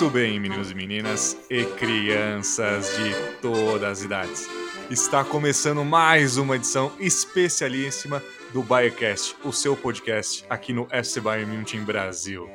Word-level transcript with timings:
Muito 0.00 0.10
bem, 0.10 0.40
meninos 0.40 0.70
e 0.70 0.74
meninas 0.74 1.36
e 1.50 1.64
crianças 1.64 2.96
de 2.96 3.14
todas 3.40 3.90
as 3.90 4.02
idades. 4.02 4.48
Está 4.90 5.24
começando 5.24 5.84
mais 5.84 6.36
uma 6.36 6.56
edição 6.56 6.92
especialíssima 6.98 8.22
do 8.52 8.62
Bayercast, 8.62 9.36
o 9.44 9.52
seu 9.52 9.76
podcast 9.76 10.44
aqui 10.50 10.72
no 10.72 10.88
FC 10.90 11.20
Bayern 11.20 11.56
München 11.56 11.84
Brasil. 11.84 12.48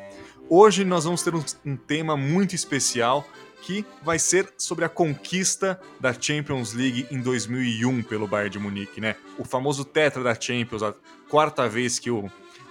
Hoje 0.49 0.83
nós 0.83 1.05
vamos 1.05 1.23
ter 1.23 1.33
um 1.65 1.75
tema 1.75 2.17
muito 2.17 2.55
especial 2.55 3.27
que 3.65 3.83
vai 4.03 4.19
ser 4.19 4.53
sobre 4.57 4.85
a 4.85 4.89
conquista 4.89 5.79
da 5.99 6.13
Champions 6.13 6.73
League 6.73 7.07
em 7.09 7.19
2001 7.19 8.03
pelo 8.03 8.27
Bayern 8.27 8.51
de 8.51 8.59
Munique, 8.59 9.01
né? 9.01 9.15
O 9.39 9.43
famoso 9.43 9.83
tetra 9.83 10.23
da 10.23 10.39
Champions, 10.39 10.83
a 10.83 10.93
quarta 11.27 11.67
vez 11.67 11.97
que 11.97 12.11
o 12.11 12.29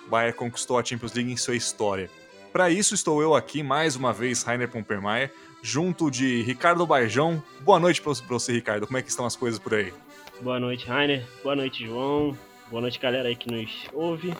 Bayern 0.08 0.36
conquistou 0.36 0.78
a 0.78 0.84
Champions 0.84 1.12
League 1.12 1.32
em 1.32 1.36
sua 1.36 1.56
história. 1.56 2.08
Para 2.52 2.70
isso 2.70 2.94
estou 2.94 3.20
eu 3.20 3.34
aqui 3.34 3.60
mais 3.60 3.96
uma 3.96 4.12
vez, 4.12 4.44
Rainer 4.44 4.70
Pompermayer, 4.70 5.32
junto 5.60 6.08
de 6.08 6.42
Ricardo 6.42 6.86
Baijão. 6.86 7.42
Boa 7.60 7.80
noite 7.80 8.00
para 8.00 8.12
você, 8.12 8.52
Ricardo. 8.52 8.86
Como 8.86 8.96
é 8.96 9.02
que 9.02 9.08
estão 9.08 9.26
as 9.26 9.34
coisas 9.34 9.58
por 9.58 9.74
aí? 9.74 9.92
Boa 10.40 10.60
noite, 10.60 10.86
Rainer. 10.86 11.26
Boa 11.42 11.56
noite, 11.56 11.84
João. 11.84 12.38
Boa 12.70 12.82
noite, 12.82 13.00
galera 13.00 13.28
aí 13.28 13.34
que 13.34 13.50
nos 13.50 13.70
ouve. 13.92 14.32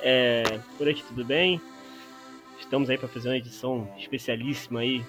É, 0.00 0.58
por 0.76 0.88
aqui 0.88 1.04
tudo 1.04 1.24
bem? 1.24 1.60
Estamos 2.58 2.90
aí 2.90 2.98
para 2.98 3.08
fazer 3.08 3.28
uma 3.28 3.36
edição 3.36 3.88
especialíssima 3.96 4.80
aí. 4.80 5.04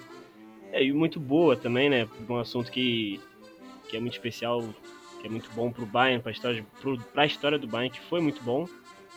É, 0.71 0.84
e 0.84 0.91
muito 0.91 1.20
boa 1.20 1.55
também, 1.55 1.89
né? 1.89 2.07
Um 2.30 2.38
assunto 2.38 2.71
que, 2.71 3.20
que 3.88 3.98
é 3.98 3.99
muito 3.99 4.14
especial, 4.14 4.64
que 5.22 5.28
é 5.28 5.30
muito 5.30 5.50
bom 5.52 5.72
para 5.72 5.83
o 5.83 5.86
Bayern, 5.86 6.22
para 6.22 6.31
a 6.31 6.33
história, 6.33 6.66
a 7.16 7.25
história 7.25 7.58
do 7.58 7.67
Bayern, 7.67 7.97
que 7.97 8.05
foi 8.05 8.22
muito 8.22 8.41
bom. 8.41 8.67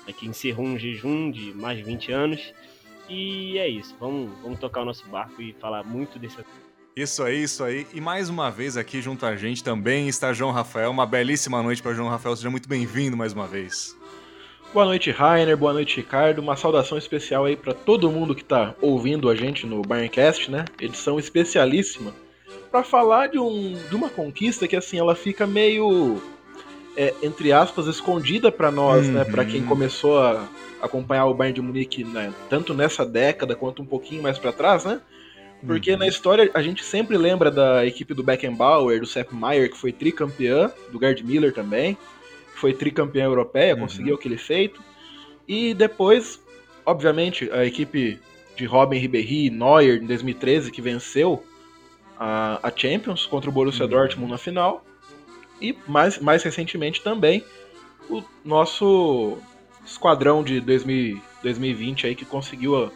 É 0.06 0.12
que 0.12 0.26
encerrou 0.26 0.66
um 0.66 0.78
jejum 0.78 1.30
de 1.30 1.52
mais 1.54 1.78
de 1.78 1.84
20 1.84 2.12
anos. 2.12 2.54
E 3.08 3.58
é 3.58 3.68
isso, 3.68 3.96
vamos, 3.98 4.30
vamos 4.40 4.58
tocar 4.58 4.82
o 4.82 4.84
nosso 4.84 5.06
barco 5.08 5.42
e 5.42 5.52
falar 5.54 5.82
muito 5.82 6.18
desse 6.18 6.38
isso 6.96 7.22
aí, 7.22 7.42
isso 7.42 7.62
aí. 7.62 7.86
E 7.94 8.00
mais 8.00 8.28
uma 8.28 8.50
vez 8.50 8.76
aqui 8.76 9.00
junto 9.00 9.24
a 9.24 9.36
gente 9.36 9.62
também 9.62 10.08
está 10.08 10.32
João 10.32 10.50
Rafael. 10.50 10.90
Uma 10.90 11.06
belíssima 11.06 11.62
noite 11.62 11.80
para 11.80 11.94
João 11.94 12.08
Rafael. 12.08 12.36
Seja 12.36 12.50
muito 12.50 12.68
bem-vindo 12.68 13.16
mais 13.16 13.32
uma 13.32 13.46
vez. 13.46 13.96
Boa 14.72 14.84
noite, 14.84 15.10
Rainer. 15.10 15.56
Boa 15.56 15.72
noite, 15.72 15.96
Ricardo. 15.96 16.38
Uma 16.38 16.54
saudação 16.54 16.96
especial 16.96 17.44
aí 17.44 17.56
para 17.56 17.74
todo 17.74 18.10
mundo 18.10 18.36
que 18.36 18.42
está 18.42 18.72
ouvindo 18.80 19.28
a 19.28 19.34
gente 19.34 19.66
no 19.66 19.82
Bayerncast, 19.82 20.48
né? 20.48 20.64
Edição 20.80 21.18
especialíssima 21.18 22.12
para 22.70 22.84
falar 22.84 23.26
de, 23.26 23.38
um, 23.38 23.76
de 23.88 23.96
uma 23.96 24.08
conquista 24.08 24.68
que 24.68 24.76
assim 24.76 24.96
ela 24.96 25.16
fica 25.16 25.44
meio 25.44 26.22
é, 26.96 27.12
entre 27.20 27.52
aspas 27.52 27.88
escondida 27.88 28.52
para 28.52 28.70
nós, 28.70 29.08
uhum. 29.08 29.14
né? 29.14 29.24
Para 29.24 29.44
quem 29.44 29.64
começou 29.64 30.22
a 30.22 30.48
acompanhar 30.80 31.26
o 31.26 31.34
Bayern 31.34 31.56
de 31.56 31.62
Munique 31.62 32.04
né, 32.04 32.32
tanto 32.48 32.72
nessa 32.72 33.04
década 33.04 33.56
quanto 33.56 33.82
um 33.82 33.86
pouquinho 33.86 34.22
mais 34.22 34.38
para 34.38 34.52
trás, 34.52 34.84
né? 34.84 35.00
Porque 35.66 35.92
uhum. 35.92 35.98
na 35.98 36.06
história 36.06 36.48
a 36.54 36.62
gente 36.62 36.84
sempre 36.84 37.18
lembra 37.18 37.50
da 37.50 37.84
equipe 37.84 38.14
do 38.14 38.22
Beckenbauer, 38.22 39.00
do 39.00 39.06
Sepp 39.06 39.32
Maier, 39.32 39.68
que 39.68 39.76
foi 39.76 39.90
tricampeã, 39.90 40.70
do 40.92 40.98
Gerd 41.00 41.24
Miller 41.24 41.52
também, 41.52 41.98
foi 42.60 42.74
tricampeã 42.74 43.24
europeia, 43.24 43.74
uhum. 43.74 43.80
conseguiu 43.80 44.14
aquele 44.14 44.36
feito. 44.36 44.82
E 45.48 45.72
depois, 45.72 46.40
obviamente, 46.84 47.50
a 47.50 47.64
equipe 47.64 48.20
de 48.54 48.66
Robin 48.66 48.98
Ribéry 48.98 49.46
e 49.46 49.50
Neuer 49.50 50.02
em 50.02 50.06
2013, 50.06 50.70
que 50.70 50.82
venceu 50.82 51.42
a, 52.18 52.60
a 52.62 52.72
Champions 52.74 53.24
contra 53.24 53.48
o 53.48 53.52
Borussia 53.52 53.84
uhum. 53.84 53.90
Dortmund 53.90 54.30
na 54.30 54.38
final. 54.38 54.84
E 55.60 55.76
mais, 55.88 56.18
mais 56.18 56.42
recentemente 56.42 57.02
também 57.02 57.42
o 58.08 58.22
nosso 58.44 59.38
esquadrão 59.84 60.42
de 60.42 60.60
2000, 60.60 61.20
2020 61.42 62.06
aí 62.06 62.14
que 62.14 62.24
conseguiu 62.24 62.92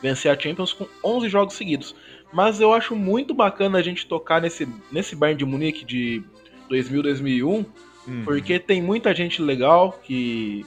vencer 0.00 0.30
a 0.30 0.38
Champions 0.38 0.72
com 0.72 0.86
11 1.04 1.28
jogos 1.28 1.54
seguidos. 1.54 1.94
Mas 2.32 2.60
eu 2.60 2.72
acho 2.72 2.94
muito 2.94 3.34
bacana 3.34 3.78
a 3.78 3.82
gente 3.82 4.06
tocar 4.06 4.40
nesse, 4.40 4.68
nesse 4.92 5.16
Bayern 5.16 5.38
de 5.38 5.44
Munique 5.44 5.84
de 5.84 6.22
2000, 6.68 7.02
2001, 7.02 7.64
uhum. 8.08 8.24
porque 8.24 8.58
tem 8.58 8.82
muita 8.82 9.14
gente 9.14 9.42
legal 9.42 9.92
que, 10.02 10.64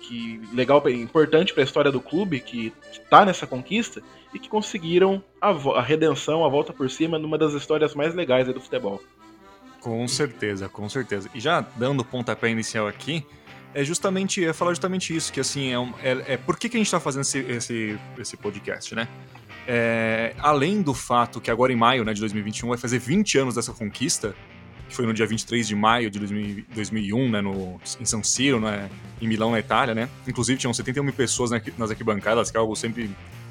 que 0.00 0.40
legal, 0.52 0.82
importante 0.90 1.52
para 1.54 1.62
a 1.62 1.64
história 1.64 1.92
do 1.92 2.00
clube 2.00 2.40
que 2.40 2.72
está 2.92 3.24
nessa 3.24 3.46
conquista 3.46 4.02
e 4.34 4.38
que 4.38 4.48
conseguiram 4.48 5.22
a, 5.40 5.50
a, 5.50 5.82
redenção, 5.82 6.44
a 6.44 6.48
volta 6.48 6.72
por 6.72 6.90
cima 6.90 7.18
numa 7.18 7.38
das 7.38 7.52
histórias 7.52 7.94
mais 7.94 8.14
legais 8.14 8.46
do 8.46 8.60
futebol. 8.60 9.00
Com 9.80 10.06
certeza, 10.06 10.68
com 10.68 10.88
certeza. 10.88 11.30
E 11.34 11.40
já 11.40 11.60
dando 11.76 12.00
o 12.00 12.04
pontapé 12.04 12.50
inicial 12.50 12.86
aqui, 12.86 13.24
é 13.72 13.84
justamente, 13.84 14.44
é 14.44 14.52
falar 14.52 14.72
justamente 14.72 15.14
isso, 15.14 15.32
que 15.32 15.40
assim, 15.40 15.72
é, 15.72 15.78
um, 15.78 15.92
é, 16.02 16.34
é 16.34 16.36
por 16.36 16.58
que, 16.58 16.68
que 16.68 16.76
a 16.76 16.80
gente 16.80 16.86
está 16.86 17.00
fazendo 17.00 17.22
esse, 17.22 17.38
esse, 17.38 17.98
esse 18.18 18.36
podcast, 18.36 18.94
né? 18.94 19.08
É, 19.66 20.34
além 20.38 20.82
do 20.82 20.92
fato 20.92 21.40
que 21.40 21.50
agora 21.50 21.72
em 21.72 21.76
maio 21.76 22.04
né, 22.04 22.12
de 22.12 22.20
2021 22.20 22.68
vai 22.68 22.78
fazer 22.78 22.98
20 22.98 23.38
anos 23.38 23.54
dessa 23.54 23.72
conquista, 23.72 24.34
que 24.90 24.96
foi 24.96 25.06
no 25.06 25.14
dia 25.14 25.26
23 25.26 25.66
de 25.66 25.74
maio 25.74 26.10
de 26.10 26.18
2000, 26.18 26.64
2001, 26.74 27.30
né, 27.30 27.40
no, 27.40 27.80
em 28.00 28.04
São 28.04 28.22
Siro, 28.22 28.60
né, 28.60 28.90
em 29.20 29.26
Milão, 29.26 29.52
na 29.52 29.58
Itália, 29.58 29.94
né? 29.94 30.08
Inclusive 30.26 30.58
tinham 30.58 30.74
71 30.74 31.04
mil 31.04 31.12
pessoas 31.12 31.50
nas 31.78 31.90
arquibancadas, 31.90 32.50
que 32.50 32.56
é 32.56 32.60
algo 32.60 32.74
sempre 32.74 33.10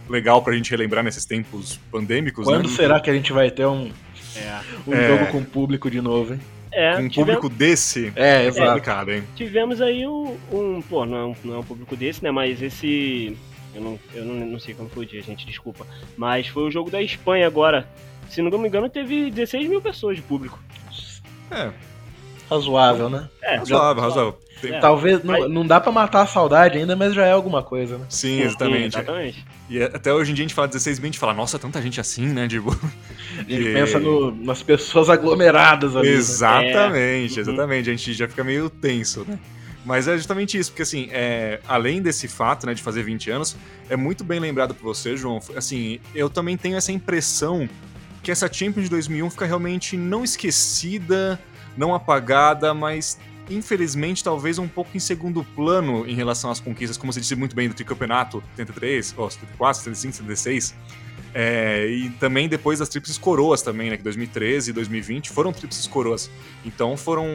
legal 0.10 0.42
pra 0.42 0.54
gente 0.54 0.70
relembrar 0.72 1.04
nesses 1.04 1.26
tempos 1.26 1.80
pandêmicos. 1.92 2.46
Quando 2.46 2.68
né? 2.68 2.76
será 2.76 3.00
que 3.00 3.10
a 3.10 3.14
gente 3.14 3.32
vai 3.32 3.50
ter 3.50 3.66
um, 3.66 3.92
é. 4.36 4.60
um 4.88 4.94
é... 4.94 5.08
jogo 5.08 5.32
com 5.32 5.44
público 5.44 5.90
de 5.90 6.02
novo, 6.02 6.34
hein? 6.34 6.40
É, 6.72 6.96
com 6.96 7.04
um 7.04 7.10
tivemos... 7.10 7.36
público 7.36 7.50
desse 7.50 8.14
é, 8.16 8.46
é 8.46 8.52
complicado, 8.52 9.12
hein? 9.12 9.24
Tivemos 9.36 9.82
aí 9.82 10.06
um, 10.06 10.38
um. 10.52 10.82
Pô, 10.82 11.06
não 11.06 11.18
é 11.18 11.26
um, 11.26 11.36
não 11.44 11.56
é 11.56 11.58
um 11.60 11.64
público 11.64 11.96
desse, 11.96 12.24
né? 12.24 12.30
Mas 12.30 12.62
esse. 12.62 13.36
Eu 13.74 13.82
não, 13.82 14.00
eu 14.14 14.26
não, 14.26 14.46
não 14.46 14.60
sei 14.60 14.74
como 14.74 14.90
foi 14.90 15.06
o 15.06 15.08
dia, 15.08 15.22
gente, 15.22 15.46
desculpa. 15.46 15.86
Mas 16.18 16.48
foi 16.48 16.64
o 16.64 16.72
jogo 16.72 16.92
da 16.92 17.02
Espanha 17.02 17.48
agora. 17.48 17.88
Se 18.30 18.42
não 18.42 18.56
me 18.60 18.68
engano, 18.68 18.88
teve 18.90 19.32
16 19.32 19.68
mil 19.68 19.82
pessoas 19.82 20.16
de 20.16 20.22
público. 20.22 20.60
É. 21.52 21.72
Razoável, 22.50 23.10
né? 23.10 23.30
É, 23.44 23.58
razoável, 23.58 24.02
razoável. 24.02 24.38
É, 24.64 24.80
Talvez, 24.80 25.24
não, 25.24 25.48
não 25.48 25.66
dá 25.66 25.80
pra 25.80 25.92
matar 25.92 26.24
a 26.24 26.26
saudade 26.26 26.78
ainda, 26.78 26.96
mas 26.96 27.14
já 27.14 27.26
é 27.26 27.32
alguma 27.32 27.64
coisa, 27.64 27.98
né? 27.98 28.06
Sim, 28.10 28.42
exatamente. 28.42 28.94
Sim, 28.94 29.00
exatamente. 29.00 29.46
E 29.70 29.82
até 29.82 30.14
hoje 30.14 30.32
em 30.32 30.34
dia 30.34 30.44
a 30.44 30.48
gente 30.48 30.56
fala 30.56 30.68
16 30.68 31.00
mil, 31.00 31.06
a 31.06 31.12
gente 31.12 31.20
fala, 31.20 31.34
nossa, 31.34 31.58
tanta 31.58 31.82
gente 31.82 32.00
assim, 32.02 32.26
né? 32.26 32.48
Tipo... 32.48 32.72
A 33.38 33.42
gente 33.44 33.70
e... 33.70 33.74
pensa 33.74 34.00
no, 34.00 34.32
nas 34.32 34.62
pessoas 34.62 35.10
aglomeradas 35.10 35.96
ali. 35.96 36.10
Né? 36.10 36.16
Exatamente, 36.16 37.36
né? 37.36 37.42
exatamente. 37.42 37.90
A 37.90 37.94
gente 37.94 38.14
já 38.14 38.28
fica 38.28 38.44
meio 38.44 38.70
tenso, 38.70 39.26
né? 39.26 39.40
Mas 39.86 40.08
é 40.08 40.18
justamente 40.18 40.58
isso, 40.58 40.72
porque 40.72 40.84
assim, 40.84 41.08
é, 41.12 41.62
além 41.68 42.02
desse 42.02 42.28
fato, 42.28 42.66
né, 42.66 42.74
de 42.74 42.82
fazer 42.82 43.02
20 43.02 43.32
anos, 43.32 43.56
é 43.90 43.96
muito 43.96 44.24
bem 44.24 44.40
lembrado 44.40 44.76
por 44.76 44.84
você, 44.84 45.16
João. 45.16 45.40
Assim, 45.56 46.00
eu 46.14 46.30
também 46.30 46.58
tenho 46.58 46.76
essa 46.76 46.92
impressão 46.92 47.68
que 48.22 48.32
essa 48.32 48.52
Champions 48.52 48.86
de 48.86 48.90
2001 48.90 49.30
fica 49.30 49.46
realmente 49.46 49.96
não 49.98 50.24
esquecida, 50.24 51.40
não 51.78 51.94
apagada, 51.94 52.74
mas 52.74 53.18
infelizmente, 53.50 54.24
talvez 54.24 54.60
um 54.60 54.68
pouco 54.68 54.96
em 54.96 55.00
segundo 55.00 55.44
plano 55.44 56.08
em 56.08 56.14
relação 56.14 56.52
às 56.52 56.60
conquistas, 56.60 56.98
como 56.98 57.12
você 57.12 57.20
disse 57.20 57.36
muito 57.36 57.56
bem, 57.56 57.68
do 57.68 57.74
tricampeonato 57.74 58.44
73, 58.56 59.16
oh, 59.18 59.30
74, 59.30 59.84
75, 59.84 60.16
76. 60.18 60.76
É, 61.34 61.86
e 61.88 62.10
também 62.12 62.50
depois 62.50 62.80
das 62.80 62.90
tríplices 62.90 63.18
coroas 63.18 63.62
também, 63.62 63.90
né? 63.90 63.98
Que 63.98 64.04
2013 64.04 64.72
e 64.72 64.74
2020 64.74 65.30
foram 65.30 65.52
tríplices 65.52 65.86
coroas. 65.86 66.30
Então 66.66 66.98
foram, 66.98 67.26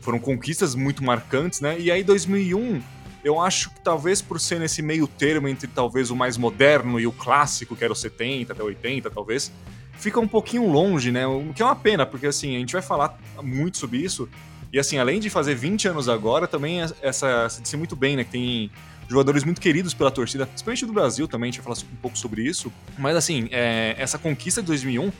foram 0.00 0.18
conquistas 0.18 0.74
muito 0.74 1.04
marcantes, 1.04 1.60
né? 1.60 1.78
E 1.78 1.90
aí 1.90 2.02
2001, 2.02 2.80
eu 3.22 3.40
acho 3.40 3.70
que 3.70 3.80
talvez 3.80 4.22
por 4.22 4.40
ser 4.40 4.58
nesse 4.58 4.80
meio 4.80 5.06
termo 5.06 5.46
entre 5.46 5.66
talvez 5.66 6.10
o 6.10 6.16
mais 6.16 6.38
moderno 6.38 6.98
e 6.98 7.06
o 7.06 7.12
clássico, 7.12 7.76
que 7.76 7.84
era 7.84 7.92
o 7.92 7.96
70 7.96 8.52
até 8.52 8.62
80, 8.62 9.10
talvez, 9.10 9.52
fica 9.98 10.18
um 10.18 10.28
pouquinho 10.28 10.70
longe, 10.70 11.10
né? 11.10 11.26
O 11.26 11.52
que 11.54 11.62
é 11.62 11.64
uma 11.64 11.76
pena, 11.76 12.06
porque 12.06 12.26
assim, 12.26 12.56
a 12.56 12.58
gente 12.58 12.72
vai 12.72 12.82
falar 12.82 13.18
muito 13.42 13.76
sobre 13.78 13.98
isso, 13.98 14.28
e 14.72 14.78
assim, 14.78 14.98
além 14.98 15.18
de 15.18 15.30
fazer 15.30 15.54
20 15.54 15.88
anos 15.88 16.08
agora, 16.08 16.46
também 16.46 16.80
essa 17.02 17.48
se 17.48 17.62
disse 17.62 17.76
muito 17.76 17.96
bem, 17.96 18.16
né? 18.16 18.24
Que 18.24 18.30
tem 18.30 18.70
jogadores 19.08 19.42
muito 19.42 19.60
queridos 19.60 19.94
pela 19.94 20.10
torcida, 20.10 20.46
principalmente 20.46 20.84
do 20.84 20.92
Brasil 20.92 21.26
também, 21.26 21.48
a 21.48 21.52
gente 21.52 21.62
vai 21.62 21.74
falar 21.74 21.86
um 21.90 21.96
pouco 21.96 22.18
sobre 22.18 22.42
isso. 22.42 22.70
Mas 22.98 23.16
assim, 23.16 23.48
é, 23.50 23.96
essa 23.98 24.18
conquista 24.18 24.60
de 24.60 24.66
2001 24.66 25.10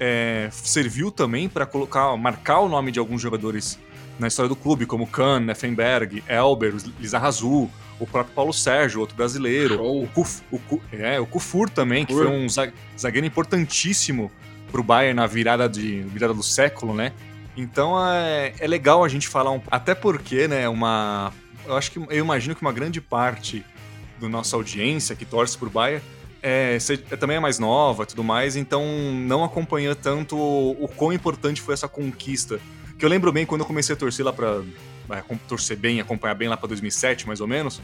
é, 0.00 0.48
serviu 0.52 1.10
também 1.10 1.48
para 1.48 1.66
colocar, 1.66 2.16
marcar 2.16 2.60
o 2.60 2.68
nome 2.68 2.92
de 2.92 2.98
alguns 2.98 3.20
jogadores 3.20 3.78
na 4.18 4.28
história 4.28 4.48
do 4.48 4.56
clube, 4.56 4.86
como 4.86 5.06
Kahn, 5.06 5.50
Effenberg, 5.50 6.22
Elber, 6.28 6.74
Lizarrazu, 6.98 7.70
o 7.98 8.06
próprio 8.06 8.34
Paulo 8.34 8.52
Sérgio, 8.52 9.00
outro 9.00 9.16
brasileiro, 9.16 9.82
o, 9.82 10.06
Kuf, 10.08 10.42
o, 10.50 10.60
é, 10.92 11.18
o 11.18 11.26
Kufur 11.26 11.68
também, 11.70 12.04
que 12.04 12.12
foi 12.12 12.26
um 12.26 12.46
zagueiro 12.98 13.26
importantíssimo 13.26 14.30
para 14.70 14.80
o 14.80 14.84
Bayern 14.84 15.14
na 15.14 15.26
virada, 15.26 15.68
de, 15.68 16.02
virada 16.02 16.34
do 16.34 16.42
século, 16.42 16.94
né? 16.94 17.12
Então 17.56 17.96
é, 18.06 18.52
é 18.58 18.66
legal 18.66 19.02
a 19.02 19.08
gente 19.08 19.28
falar 19.28 19.50
um 19.50 19.60
até 19.70 19.94
porque, 19.94 20.46
né, 20.46 20.68
uma 20.68 21.32
eu 21.64 21.76
acho 21.76 21.90
que 21.90 21.98
eu 21.98 22.18
imagino 22.18 22.54
que 22.54 22.60
uma 22.60 22.72
grande 22.72 23.00
parte 23.00 23.64
da 24.20 24.28
nossa 24.28 24.56
audiência 24.56 25.16
que 25.16 25.24
torce 25.24 25.56
por 25.56 25.70
Bayern 25.70 26.02
é, 26.42 26.78
você 26.78 26.96
também 26.96 27.38
é 27.38 27.40
mais 27.40 27.58
nova 27.58 28.04
e 28.04 28.06
tudo 28.06 28.22
mais, 28.22 28.54
então 28.54 28.84
não 29.12 29.42
acompanha 29.42 29.96
tanto 29.96 30.36
o 30.38 30.88
quão 30.94 31.12
importante 31.12 31.60
foi 31.60 31.74
essa 31.74 31.88
conquista. 31.88 32.60
Que 32.98 33.04
eu 33.04 33.08
lembro 33.08 33.30
bem 33.32 33.44
quando 33.44 33.60
eu 33.60 33.66
comecei 33.66 33.94
a 33.94 33.98
torcer 33.98 34.24
lá 34.24 34.32
pra. 34.32 34.62
É, 35.10 35.22
torcer 35.46 35.76
bem, 35.76 36.00
acompanhar 36.00 36.34
bem 36.34 36.48
lá 36.48 36.56
pra 36.56 36.66
2007, 36.66 37.26
mais 37.26 37.40
ou 37.40 37.46
menos. 37.46 37.80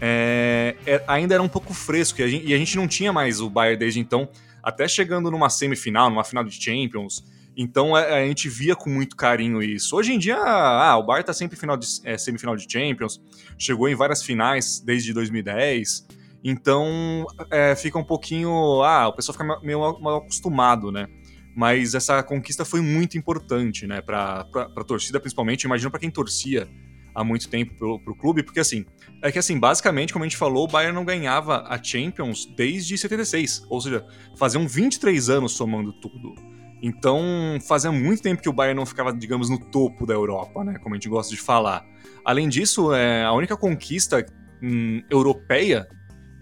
É, 0.00 0.76
é, 0.86 1.04
ainda 1.06 1.34
era 1.34 1.42
um 1.42 1.48
pouco 1.48 1.74
fresco 1.74 2.20
e 2.20 2.24
a, 2.24 2.28
gente, 2.28 2.46
e 2.46 2.54
a 2.54 2.56
gente 2.58 2.76
não 2.76 2.88
tinha 2.88 3.12
mais 3.12 3.40
o 3.40 3.50
Bayern 3.50 3.78
desde 3.78 4.00
então, 4.00 4.28
até 4.62 4.88
chegando 4.88 5.30
numa 5.30 5.50
semifinal, 5.50 6.08
numa 6.08 6.24
final 6.24 6.42
de 6.42 6.52
Champions. 6.52 7.24
Então 7.56 7.94
a, 7.94 8.00
é, 8.00 8.22
a 8.22 8.26
gente 8.26 8.48
via 8.48 8.74
com 8.74 8.88
muito 8.88 9.16
carinho 9.16 9.62
isso. 9.62 9.94
Hoje 9.96 10.12
em 10.12 10.18
dia, 10.18 10.38
ah, 10.38 10.96
o 10.96 11.02
Bayern 11.02 11.26
tá 11.26 11.34
sempre 11.34 11.58
final 11.58 11.76
de, 11.76 11.86
é, 12.04 12.16
semifinal 12.16 12.56
de 12.56 12.66
Champions, 12.70 13.20
chegou 13.58 13.88
em 13.88 13.94
várias 13.94 14.22
finais 14.22 14.80
desde 14.80 15.12
2010. 15.12 16.06
Então 16.42 17.26
é, 17.50 17.74
fica 17.76 17.98
um 17.98 18.04
pouquinho. 18.04 18.82
Ah, 18.82 19.08
o 19.08 19.12
pessoal 19.12 19.36
fica 19.36 19.60
meio 19.62 19.80
mal 20.00 20.16
acostumado, 20.16 20.90
né? 20.90 21.06
Mas 21.54 21.94
essa 21.94 22.22
conquista 22.22 22.64
foi 22.64 22.80
muito 22.80 23.18
importante, 23.18 23.86
né? 23.86 24.00
Pra, 24.00 24.44
pra 24.44 24.84
torcida, 24.84 25.18
principalmente. 25.18 25.64
Imagina 25.64 25.90
para 25.90 26.00
quem 26.00 26.10
torcia 26.10 26.68
há 27.14 27.24
muito 27.24 27.48
tempo 27.48 27.74
pro, 27.74 27.98
pro 27.98 28.14
clube, 28.14 28.42
porque 28.42 28.60
assim, 28.60 28.84
é 29.22 29.30
que 29.30 29.38
assim, 29.38 29.58
basicamente, 29.58 30.12
como 30.12 30.24
a 30.24 30.28
gente 30.28 30.36
falou, 30.36 30.64
o 30.64 30.68
Bayern 30.68 30.94
não 30.94 31.04
ganhava 31.04 31.64
a 31.68 31.82
Champions 31.82 32.46
desde 32.56 32.96
76, 32.96 33.66
ou 33.68 33.80
seja, 33.80 34.04
faziam 34.36 34.66
23 34.66 35.28
anos 35.28 35.52
somando 35.52 35.92
tudo. 35.94 36.34
Então, 36.82 37.58
fazia 37.68 37.92
muito 37.92 38.22
tempo 38.22 38.40
que 38.40 38.48
o 38.48 38.52
Bayern 38.52 38.78
não 38.78 38.86
ficava, 38.86 39.12
digamos, 39.12 39.50
no 39.50 39.58
topo 39.58 40.06
da 40.06 40.14
Europa, 40.14 40.64
né, 40.64 40.78
como 40.78 40.94
a 40.94 40.96
gente 40.96 41.08
gosta 41.08 41.34
de 41.34 41.40
falar. 41.40 41.84
Além 42.24 42.48
disso, 42.48 42.94
é, 42.94 43.24
a 43.24 43.32
única 43.32 43.56
conquista 43.56 44.24
hum, 44.62 45.02
europeia 45.10 45.86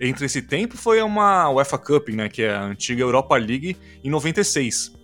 entre 0.01 0.27
esse 0.27 0.41
tempo 0.41 0.77
foi 0.77 1.03
uma 1.03 1.51
UEFA 1.51 1.79
Cup, 1.79 2.09
né, 2.11 2.29
que 2.29 2.43
é 2.43 2.55
a 2.55 2.63
antiga 2.63 3.03
Europa 3.03 3.37
League, 3.37 3.77
em 4.05 4.11
96. 4.11 4.98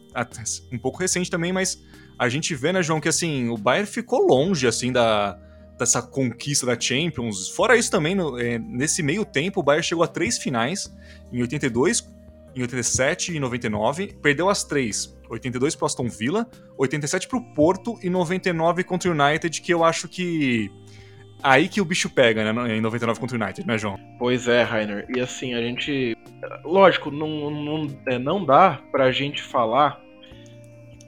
Um 0.73 0.79
pouco 0.79 0.99
recente 0.99 1.31
também, 1.31 1.53
mas 1.53 1.83
a 2.19 2.29
gente 2.29 2.55
vê, 2.55 2.73
né, 2.73 2.83
João, 2.83 3.01
que 3.01 3.09
assim, 3.09 3.49
o 3.49 3.57
Bayern 3.57 3.87
ficou 3.87 4.27
longe, 4.27 4.67
assim, 4.67 4.93
da, 4.93 5.39
dessa 5.79 6.01
conquista 6.01 6.67
da 6.67 6.79
Champions. 6.79 7.49
Fora 7.49 7.77
isso 7.77 7.91
também, 7.91 8.15
no, 8.15 8.39
é, 8.39 8.59
nesse 8.59 9.03
meio 9.03 9.25
tempo, 9.25 9.61
o 9.61 9.63
Bayern 9.63 9.85
chegou 9.85 10.05
a 10.05 10.09
três 10.09 10.39
finais, 10.39 10.95
em 11.33 11.41
82, 11.41 12.09
em 12.55 12.63
87 12.63 13.35
e 13.35 13.41
99, 13.41 14.17
perdeu 14.23 14.49
as 14.49 14.65
três. 14.65 15.15
82 15.29 15.75
pro 15.75 15.87
Aston 15.87 16.09
Villa, 16.09 16.47
87 16.79 17.27
pro 17.27 17.41
Porto 17.55 17.99
e 18.03 18.09
99 18.09 18.85
contra 18.85 19.11
o 19.11 19.13
United, 19.13 19.61
que 19.61 19.73
eu 19.73 19.83
acho 19.83 20.07
que 20.07 20.71
aí 21.43 21.69
que 21.69 21.81
o 21.81 21.85
bicho 21.85 22.09
pega, 22.09 22.53
né, 22.53 22.77
em 22.77 22.81
99 22.81 23.19
contra 23.19 23.37
o 23.37 23.43
United, 23.43 23.67
né, 23.67 23.77
João? 23.77 23.99
Pois 24.19 24.47
é, 24.47 24.63
Rainer. 24.63 25.07
E 25.15 25.21
assim, 25.21 25.55
a 25.55 25.61
gente. 25.61 26.17
Lógico, 26.65 27.11
não, 27.11 27.51
não, 27.51 27.87
é, 28.07 28.19
não 28.19 28.45
dá 28.45 28.81
pra 28.93 29.11
gente 29.11 29.43
falar 29.43 30.04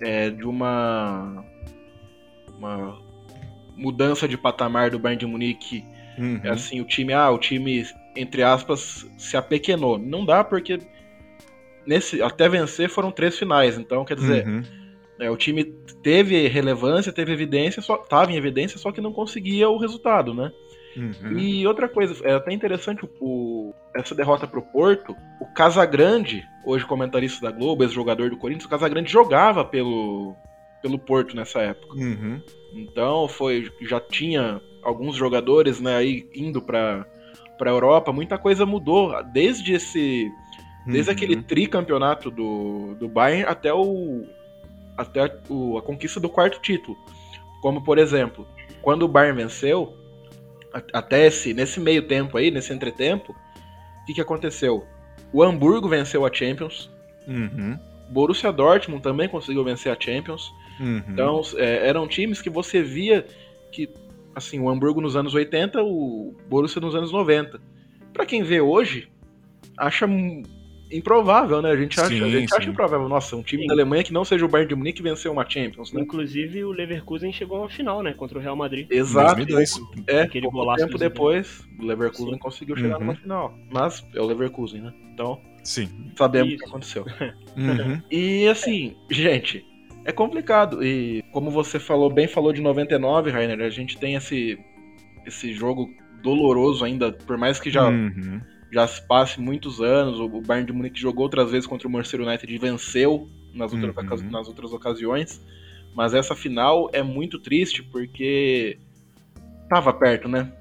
é, 0.01 0.31
de 0.31 0.45
uma. 0.45 1.45
Uma 2.59 2.99
mudança 3.77 4.27
de 4.27 4.39
patamar 4.39 4.91
do 4.91 4.99
Bayern 4.99 5.21
de 5.21 5.27
Munique. 5.27 5.85
Uhum. 6.19 6.41
É 6.43 6.49
assim, 6.49 6.81
o 6.81 6.85
time, 6.85 7.13
ah, 7.13 7.31
o 7.31 7.39
time, 7.39 7.87
entre 8.17 8.43
aspas, 8.43 9.07
se 9.19 9.37
apequenou. 9.37 9.99
Não 9.99 10.25
dá 10.25 10.43
porque 10.43 10.79
nesse 11.87 12.21
até 12.23 12.49
vencer 12.49 12.89
foram 12.89 13.13
três 13.13 13.39
finais, 13.39 13.79
então 13.79 14.05
quer 14.05 14.17
dizer, 14.17 14.47
uhum. 14.47 14.63
é, 15.21 15.31
o 15.31 15.37
time 15.37 15.65
teve 16.03 16.49
relevância, 16.49 17.13
teve 17.13 17.33
evidência, 17.33 17.81
só 17.81 17.97
tava 17.97 18.33
em 18.33 18.37
evidência, 18.37 18.79
só 18.79 18.91
que 18.91 19.01
não 19.01 19.13
conseguia 19.13 19.69
o 19.69 19.79
resultado, 19.79 20.35
né? 20.35 20.51
Uhum. 20.97 21.39
E 21.39 21.67
outra 21.67 21.89
coisa, 21.89 22.27
é 22.27 22.35
até 22.35 22.53
interessante 22.53 23.09
o, 23.21 23.75
essa 23.95 24.15
derrota 24.15 24.47
pro 24.47 24.63
Porto. 24.63 25.15
O 25.41 25.47
Casagrande, 25.47 26.43
hoje 26.65 26.87
comentarista 26.87 27.45
da 27.45 27.51
Globo, 27.51 27.85
ex-jogador 27.85 28.31
do 28.31 28.39
Corinthians, 28.39 28.65
o 28.65 28.71
Casagrande 28.71 29.13
jogava 29.13 29.65
pelo, 29.65 30.35
pelo 30.81 30.99
Porto 30.99 31.37
nessa 31.37 31.61
época. 31.61 31.95
Uhum. 31.95 32.41
Então 32.75 33.29
foi, 33.29 33.71
já 33.83 34.01
tinha 34.01 34.61
alguns 34.83 35.17
jogadores 35.17 35.81
né, 35.81 35.97
aí 35.97 36.29
indo 36.35 36.63
para 36.63 37.07
para 37.59 37.71
Europa, 37.71 38.13
muita 38.13 38.37
coisa 38.37 38.67
mudou 38.67 39.23
desde 39.33 39.73
esse 39.73 40.31
desde 40.87 41.11
uhum. 41.11 41.17
aquele 41.17 41.43
tricampeonato 41.43 42.31
do, 42.31 42.95
do 42.97 43.09
Bayern 43.09 43.45
até 43.45 43.73
o 43.73 44.25
até 44.97 45.41
o, 45.49 45.79
a 45.79 45.83
conquista 45.83 46.21
do 46.21 46.29
quarto 46.29 46.61
título. 46.61 46.97
Como 47.63 47.83
por 47.83 47.99
exemplo, 47.99 48.47
quando 48.83 49.05
o 49.05 49.09
Bayern 49.09 49.43
venceu, 49.43 49.95
até 50.93 51.27
esse 51.27 51.55
nesse 51.55 51.81
meio 51.81 52.07
tempo 52.07 52.37
aí, 52.37 52.51
nesse 52.51 52.73
entretempo, 52.73 53.33
o 53.33 54.07
que, 54.07 54.15
que 54.15 54.21
aconteceu? 54.21 54.87
O 55.33 55.43
Hamburgo 55.43 55.89
venceu 55.89 56.25
a 56.25 56.33
Champions. 56.33 56.91
Uhum. 57.27 57.79
Borussia 58.09 58.53
Dortmund 58.53 59.03
também 59.03 59.29
conseguiu 59.29 59.65
vencer 59.65 59.93
a 59.93 59.97
Champions. 59.99 60.53
Uhum. 60.79 61.03
Então, 61.09 61.43
é, 61.57 61.89
eram 61.89 62.07
times 62.07 62.41
que 62.41 62.51
você 62.51 62.83
via 62.83 63.27
que, 63.73 63.89
assim, 64.35 64.61
o 64.61 64.69
Hamburgo 64.69 65.01
nos 65.01 65.17
anos 65.17 65.35
80, 65.35 65.83
o 65.83 66.35
Borussia 66.49 66.81
nos 66.81 66.95
anos 66.95 67.11
90. 67.11 67.61
Para 68.13 68.25
quem 68.25 68.43
vê 68.43 68.61
hoje, 68.61 69.09
acha 69.77 70.07
improvável, 70.91 71.61
né? 71.61 71.71
A 71.71 71.77
gente 71.77 71.99
acha, 71.99 72.09
sim, 72.09 72.23
a 72.23 72.29
gente 72.29 72.55
acha 72.55 72.69
improvável. 72.69 73.09
Nossa, 73.09 73.37
um 73.37 73.43
time 73.43 73.63
sim. 73.63 73.69
da 73.69 73.75
Alemanha 73.75 74.03
que 74.03 74.13
não 74.13 74.25
seja 74.25 74.45
o 74.45 74.49
Bayern 74.49 74.69
de 74.69 74.75
Munique 74.75 75.03
venceu 75.03 75.33
uma 75.33 75.49
Champions, 75.49 75.93
né? 75.93 76.01
Inclusive 76.01 76.65
o 76.65 76.73
Leverkusen 76.73 77.33
chegou 77.33 77.65
à 77.65 77.69
final, 77.69 78.03
né? 78.03 78.13
Contra 78.13 78.39
o 78.39 78.41
Real 78.41 78.57
Madrid. 78.57 78.91
Exato. 78.91 79.37
2002. 79.37 79.81
É, 80.07 80.23
Aquele 80.23 80.51
pouco 80.51 80.77
tempo 80.77 80.99
depois, 80.99 81.67
o 81.79 81.85
Leverkusen 81.85 82.35
sim. 82.35 82.39
conseguiu 82.39 82.77
chegar 82.77 82.95
uhum. 82.95 83.01
numa 83.01 83.17
final. 83.17 83.59
Mas 83.73 84.07
é 84.15 84.21
o 84.21 84.27
Leverkusen, 84.27 84.83
né? 84.83 84.95
Então, 85.13 85.41
sim. 85.63 85.89
sabemos 86.17 86.55
o 86.55 86.57
que 86.57 86.65
aconteceu. 86.65 87.05
Uhum. 87.57 88.03
e 88.11 88.47
assim, 88.49 88.95
gente, 89.11 89.65
é 90.05 90.13
complicado. 90.13 90.85
E 90.85 91.23
como 91.33 91.51
você 91.51 91.79
falou, 91.81 92.11
bem 92.11 92.29
falou 92.29 92.53
de 92.53 92.61
99, 92.61 93.31
Rainer, 93.31 93.61
a 93.61 93.71
gente 93.71 93.97
tem 93.97 94.15
esse, 94.15 94.59
esse 95.27 95.55
jogo 95.55 95.91
doloroso 96.23 96.85
ainda, 96.85 97.13
por 97.13 97.37
mais 97.37 97.59
que 97.59 97.71
já, 97.71 97.89
uhum. 97.89 98.41
Já 98.73 98.87
se 98.87 99.07
passe 99.07 99.41
muitos 99.41 99.81
anos. 99.81 100.19
O 100.19 100.29
Bayern 100.41 100.67
de 100.67 100.73
Munique 100.73 101.01
jogou 101.01 101.25
outras 101.25 101.51
vezes 101.51 101.67
contra 101.67 101.87
o 101.87 101.91
Manchester 101.91 102.21
United 102.21 102.53
e 102.53 102.59
venceu 102.59 103.29
nas, 103.53 103.73
uhum. 103.73 103.87
outras, 103.87 104.23
nas 104.23 104.49
outras 104.49 104.73
ocasiões. 104.73 105.41
Mas 105.95 106.15
essa 106.15 106.35
final 106.35 106.91
é 106.93 107.03
muito 107.03 107.39
triste 107.39 107.83
porque 107.83 108.79
tava 109.69 109.93
perto, 109.93 110.29
né? 110.29 110.53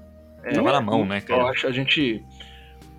É, 0.42 0.52
tava 0.52 0.72
na 0.72 0.80
mão, 0.80 1.04
né, 1.04 1.20
cara? 1.20 1.42
Eu 1.42 1.46
acho 1.48 1.66
a 1.66 1.72
gente 1.72 2.22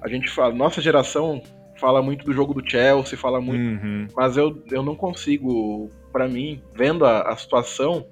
a 0.01 0.07
gente 0.07 0.29
fala, 0.29 0.53
nossa 0.53 0.79
geração 0.79 1.41
fala 1.79 2.01
muito 2.01 2.25
do 2.25 2.33
jogo 2.33 2.53
do 2.53 2.67
Chelsea, 2.67 3.17
fala 3.17 3.39
muito, 3.41 3.83
uhum. 3.83 4.07
mas 4.15 4.37
eu, 4.37 4.63
eu 4.71 4.83
não 4.83 4.95
consigo 4.95 5.89
para 6.11 6.27
mim, 6.27 6.61
vendo 6.73 7.05
a, 7.05 7.21
a 7.21 7.37
situação, 7.37 8.05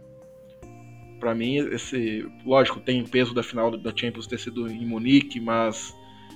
para 1.20 1.34
mim, 1.34 1.56
esse. 1.74 2.28
Lógico, 2.46 2.80
tem 2.80 3.04
peso 3.04 3.34
da 3.34 3.42
final 3.42 3.72
da 3.72 3.92
Champions 3.96 4.28
ter 4.28 4.38
sido 4.38 4.68
em 4.70 4.86
Munique, 4.86 5.40
mas 5.40 5.96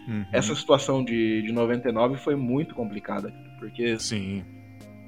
uhum. 0.10 0.26
essa 0.32 0.56
situação 0.56 1.04
de, 1.04 1.42
de 1.42 1.52
99 1.52 2.18
foi 2.18 2.36
muito 2.36 2.76
complicada. 2.76 3.34
Porque. 3.60 3.98
Sim. 4.00 4.44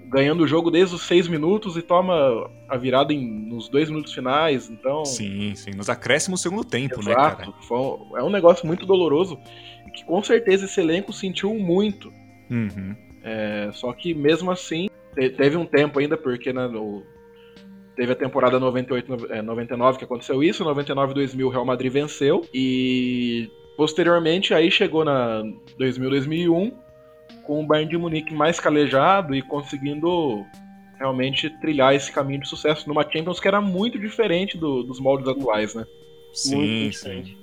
Ganhando 0.08 0.44
o 0.44 0.48
jogo 0.48 0.70
desde 0.70 0.94
os 0.94 1.04
seis 1.04 1.26
minutos 1.28 1.78
e 1.78 1.82
toma 1.82 2.50
a 2.68 2.76
virada 2.76 3.14
em, 3.14 3.26
nos 3.26 3.70
dois 3.70 3.90
minutos 3.90 4.14
finais, 4.14 4.70
então. 4.70 5.06
Sim, 5.06 5.56
sim. 5.56 5.72
Nos 5.72 5.90
acréscimos 5.90 6.42
segundo 6.42 6.66
tempo, 6.66 7.00
Exato. 7.00 7.10
né, 7.10 7.16
cara? 7.16 7.54
Foi, 7.62 8.20
é 8.20 8.24
um 8.24 8.30
negócio 8.30 8.68
muito 8.68 8.86
doloroso 8.86 9.40
que 9.94 10.04
com 10.06 10.22
certeza 10.22 10.66
esse 10.66 10.80
elenco 10.80 11.14
sentiu 11.14 11.54
muito. 11.54 12.12
Uhum. 12.50 12.96
É, 13.24 13.70
só 13.74 13.94
que 13.94 14.14
mesmo 14.14 14.52
assim, 14.52 14.90
teve 15.38 15.56
um 15.56 15.66
tempo 15.66 16.00
ainda, 16.00 16.18
porque 16.18 16.52
né, 16.52 16.68
no, 16.68 17.04
teve 17.96 18.14
a 18.14 18.16
temporada 18.16 18.60
98, 18.60 19.44
99 19.44 19.96
é, 19.96 20.00
que 20.00 20.06
aconteceu 20.06 20.44
isso, 20.44 20.64
99 20.64 21.14
2000 21.14 21.48
o 21.48 21.50
Real 21.50 21.66
Madrid 21.66 21.92
venceu 21.92 22.46
e 22.54 23.50
posteriormente 23.78 24.54
aí 24.54 24.70
chegou 24.70 25.04
na 25.06 25.44
2000 25.78 26.10
2001 26.10 26.72
com 27.44 27.64
o 27.64 27.68
Bayern 27.68 27.90
de 27.90 27.98
Munique 27.98 28.34
mais 28.34 28.60
calejado 28.60 29.34
e 29.34 29.42
conseguindo 29.42 30.46
realmente 30.98 31.50
trilhar 31.60 31.96
esse 31.96 32.12
caminho 32.12 32.42
de 32.42 32.48
sucesso 32.48 32.88
numa 32.88 33.04
Champions 33.04 33.40
que 33.40 33.48
era 33.48 33.60
muito 33.60 33.98
diferente 33.98 34.58
do, 34.58 34.84
dos 34.84 35.00
moldes 35.00 35.28
atuais, 35.28 35.74
né? 35.74 35.86
Sim, 36.34 36.92
sim. 36.92 37.38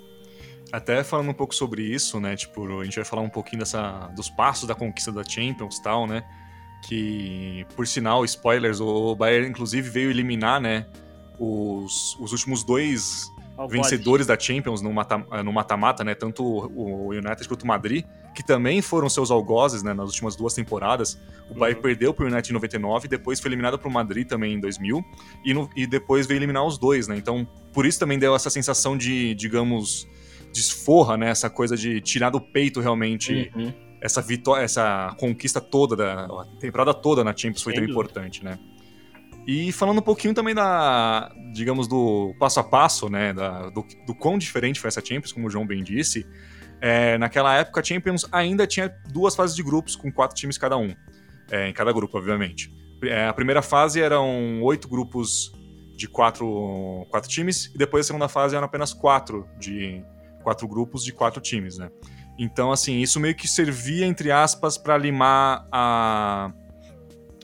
Até 0.70 1.02
falando 1.02 1.30
um 1.30 1.34
pouco 1.34 1.54
sobre 1.54 1.82
isso, 1.82 2.20
né? 2.20 2.36
Tipo, 2.36 2.80
a 2.80 2.84
gente 2.84 2.96
vai 2.96 3.04
falar 3.04 3.22
um 3.22 3.28
pouquinho 3.28 3.60
dessa, 3.60 4.08
dos 4.14 4.28
passos 4.28 4.68
da 4.68 4.74
conquista 4.74 5.10
da 5.10 5.24
Champions 5.24 5.78
e 5.78 5.82
tal, 5.82 6.06
né? 6.06 6.22
que, 6.82 7.66
por 7.74 7.86
sinal, 7.86 8.24
spoilers, 8.24 8.80
o 8.80 9.14
Bayern 9.14 9.48
inclusive 9.48 9.88
veio 9.88 10.10
eliminar, 10.10 10.60
né, 10.60 10.86
os, 11.38 12.16
os 12.18 12.32
últimos 12.32 12.64
dois 12.64 13.30
vencedores 13.66 14.26
da 14.26 14.38
Champions 14.38 14.82
no 14.82 14.92
mata-mata, 14.92 16.04
né, 16.04 16.14
tanto 16.14 16.44
o 16.44 17.08
United 17.10 17.48
quanto 17.48 17.62
o 17.62 17.66
Madrid, 17.66 18.04
que 18.34 18.44
também 18.44 18.82
foram 18.82 19.08
seus 19.08 19.30
algozes, 19.30 19.82
né, 19.82 19.92
nas 19.92 20.10
últimas 20.10 20.36
duas 20.36 20.54
temporadas. 20.54 21.18
O 21.48 21.52
uhum. 21.52 21.58
Bayern 21.58 21.80
perdeu 21.80 22.14
pro 22.14 22.26
United 22.26 22.50
em 22.50 22.54
99, 22.54 23.08
depois 23.08 23.40
foi 23.40 23.48
eliminado 23.48 23.78
pro 23.78 23.90
Madrid 23.90 24.28
também 24.28 24.54
em 24.54 24.60
2000, 24.60 25.04
e, 25.44 25.54
no, 25.54 25.68
e 25.74 25.86
depois 25.86 26.26
veio 26.26 26.38
eliminar 26.38 26.64
os 26.64 26.78
dois, 26.78 27.08
né, 27.08 27.16
então 27.16 27.48
por 27.72 27.86
isso 27.86 27.98
também 27.98 28.18
deu 28.18 28.34
essa 28.36 28.50
sensação 28.50 28.96
de, 28.96 29.34
digamos, 29.34 30.06
desforra, 30.52 31.16
né, 31.16 31.30
essa 31.30 31.50
coisa 31.50 31.76
de 31.76 32.00
tirar 32.00 32.30
do 32.30 32.40
peito 32.40 32.80
realmente... 32.80 33.50
Uhum. 33.56 33.72
essa 34.00 34.22
vitória, 34.22 34.62
essa 34.62 35.12
conquista 35.18 35.60
toda 35.60 35.96
da 35.96 36.26
a 36.26 36.44
temporada 36.60 36.94
toda 36.94 37.24
na 37.24 37.36
Champions 37.36 37.62
foi 37.62 37.74
tão 37.74 37.82
importante, 37.82 38.44
né? 38.44 38.56
E 39.48 39.72
falando 39.72 40.00
um 40.00 40.02
pouquinho 40.02 40.34
também 40.34 40.54
da, 40.54 41.32
digamos, 41.54 41.88
do 41.88 42.34
passo 42.38 42.60
a 42.60 42.62
passo, 42.62 43.08
né, 43.08 43.32
da, 43.32 43.70
do, 43.70 43.82
do 44.06 44.14
quão 44.14 44.36
diferente 44.36 44.78
foi 44.78 44.88
essa 44.88 45.02
Champions, 45.02 45.32
como 45.32 45.46
o 45.46 45.50
João 45.50 45.66
bem 45.66 45.82
disse, 45.82 46.26
é, 46.82 47.16
naquela 47.16 47.56
época 47.56 47.80
a 47.80 47.82
Champions 47.82 48.26
ainda 48.30 48.66
tinha 48.66 48.94
duas 49.10 49.34
fases 49.34 49.56
de 49.56 49.62
grupos 49.62 49.96
com 49.96 50.12
quatro 50.12 50.36
times 50.36 50.58
cada 50.58 50.76
um, 50.76 50.94
é, 51.50 51.66
em 51.66 51.72
cada 51.72 51.90
grupo, 51.94 52.18
obviamente. 52.18 52.70
É, 53.02 53.26
a 53.26 53.32
primeira 53.32 53.62
fase 53.62 54.02
eram 54.02 54.62
oito 54.62 54.86
grupos 54.86 55.50
de 55.96 56.06
quatro, 56.06 57.06
quatro 57.08 57.30
times, 57.30 57.72
e 57.74 57.78
depois 57.78 58.04
a 58.04 58.06
segunda 58.06 58.28
fase 58.28 58.54
eram 58.54 58.66
apenas 58.66 58.92
quatro 58.92 59.48
de 59.58 60.04
quatro 60.42 60.68
grupos 60.68 61.02
de 61.02 61.12
quatro 61.12 61.40
times, 61.40 61.78
né? 61.78 61.88
Então, 62.38 62.70
assim, 62.70 63.00
isso 63.00 63.18
meio 63.18 63.34
que 63.34 63.48
servia, 63.48 64.04
entre 64.04 64.30
aspas, 64.30 64.76
para 64.76 64.98
limar 64.98 65.66
a, 65.72 66.52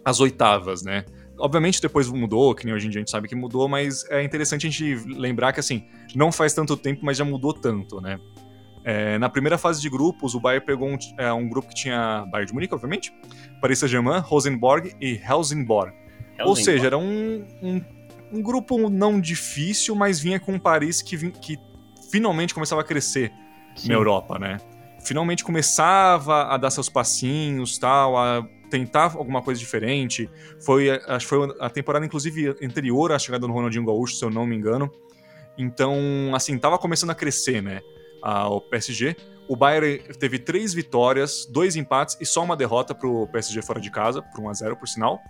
as 0.05 0.21
oitavas, 0.21 0.83
né? 0.83 1.07
Obviamente 1.39 1.81
depois 1.81 2.09
mudou, 2.09 2.55
que 2.55 2.65
nem 2.65 2.75
hoje 2.75 2.87
em 2.87 2.91
dia 2.91 3.01
a 3.01 3.03
gente 3.03 3.11
sabe 3.11 3.29
que 3.29 3.35
mudou, 3.35 3.69
mas 3.69 4.09
é 4.11 4.23
interessante 4.23 4.67
a 4.67 4.71
gente 4.71 4.95
lembrar 5.07 5.53
que, 5.53 5.61
assim, 5.61 5.85
não 6.15 6.31
faz 6.31 6.55
tanto 6.55 6.77
tempo, 6.77 7.01
mas 7.05 7.17
já 7.17 7.25
mudou 7.25 7.53
tanto, 7.53 8.01
né? 8.01 8.19
É, 8.85 9.19
na 9.19 9.31
primeira 9.31 9.57
fase 9.57 9.81
de 9.81 9.89
grupos, 9.89 10.35
o 10.35 10.41
Bayern 10.41 10.65
pegou 10.65 10.89
um, 10.89 10.99
é, 11.19 11.33
um 11.33 11.49
grupo 11.49 11.69
que 11.69 11.75
tinha 11.75 12.27
Bayern 12.31 12.47
de 12.47 12.53
Munique, 12.53 12.75
obviamente, 12.75 13.13
Paris 13.61 13.79
Saint-Germain, 13.79 14.21
Rosenborg 14.21 14.95
e 15.01 15.15
Helsingborg. 15.15 15.91
Ou 16.41 16.51
Helsingborg. 16.51 16.63
seja, 16.63 16.87
era 16.87 16.99
um, 16.99 17.47
um, 17.63 17.83
um 18.31 18.43
grupo 18.43 18.91
não 18.91 19.19
difícil, 19.19 19.95
mas 19.95 20.21
vinha 20.21 20.39
com 20.39 20.53
um 20.53 20.59
Paris 20.59 21.01
que, 21.01 21.31
que 21.31 21.59
finalmente 22.11 22.53
começava 22.53 22.83
a 22.83 22.85
crescer 22.85 23.33
Sim. 23.75 23.89
na 23.89 23.95
Europa, 23.95 24.39
né? 24.39 24.59
Finalmente 25.03 25.43
começava 25.43 26.45
a 26.45 26.57
dar 26.59 26.71
seus 26.71 26.89
passinhos, 26.89 27.79
tal, 27.79 28.17
a 28.17 28.47
tentar 28.71 29.15
alguma 29.17 29.43
coisa 29.43 29.59
diferente. 29.59 30.29
Foi, 30.61 30.91
acho 30.91 31.27
que 31.27 31.35
foi 31.35 31.57
a 31.61 31.71
temporada, 31.71 32.05
inclusive, 32.05 32.57
anterior 32.63 33.13
à 33.13 33.19
chegada 33.19 33.47
do 33.47 33.53
Ronaldinho 33.53 33.85
Gaúcho, 33.85 34.17
se 34.17 34.25
eu 34.25 34.31
não 34.31 34.47
me 34.47 34.57
engano. 34.57 34.91
Então, 35.57 35.97
assim, 36.35 36.59
tava 36.59 36.79
começando 36.79 37.11
a 37.11 37.15
crescer, 37.15 37.63
né? 37.63 37.81
o 38.51 38.61
PSG. 38.61 39.17
O 39.47 39.55
Bayern 39.55 39.99
teve 40.19 40.39
três 40.39 40.73
vitórias, 40.73 41.47
dois 41.47 41.77
empates 41.77 42.17
e 42.21 42.25
só 42.25 42.43
uma 42.43 42.57
derrota 42.57 42.95
pro 42.95 43.27
PSG 43.29 43.61
fora 43.61 43.81
de 43.81 43.91
casa, 43.91 44.23
por 44.23 44.43
1x0, 44.43 44.77
por 44.77 44.89
sinal. 44.89 45.21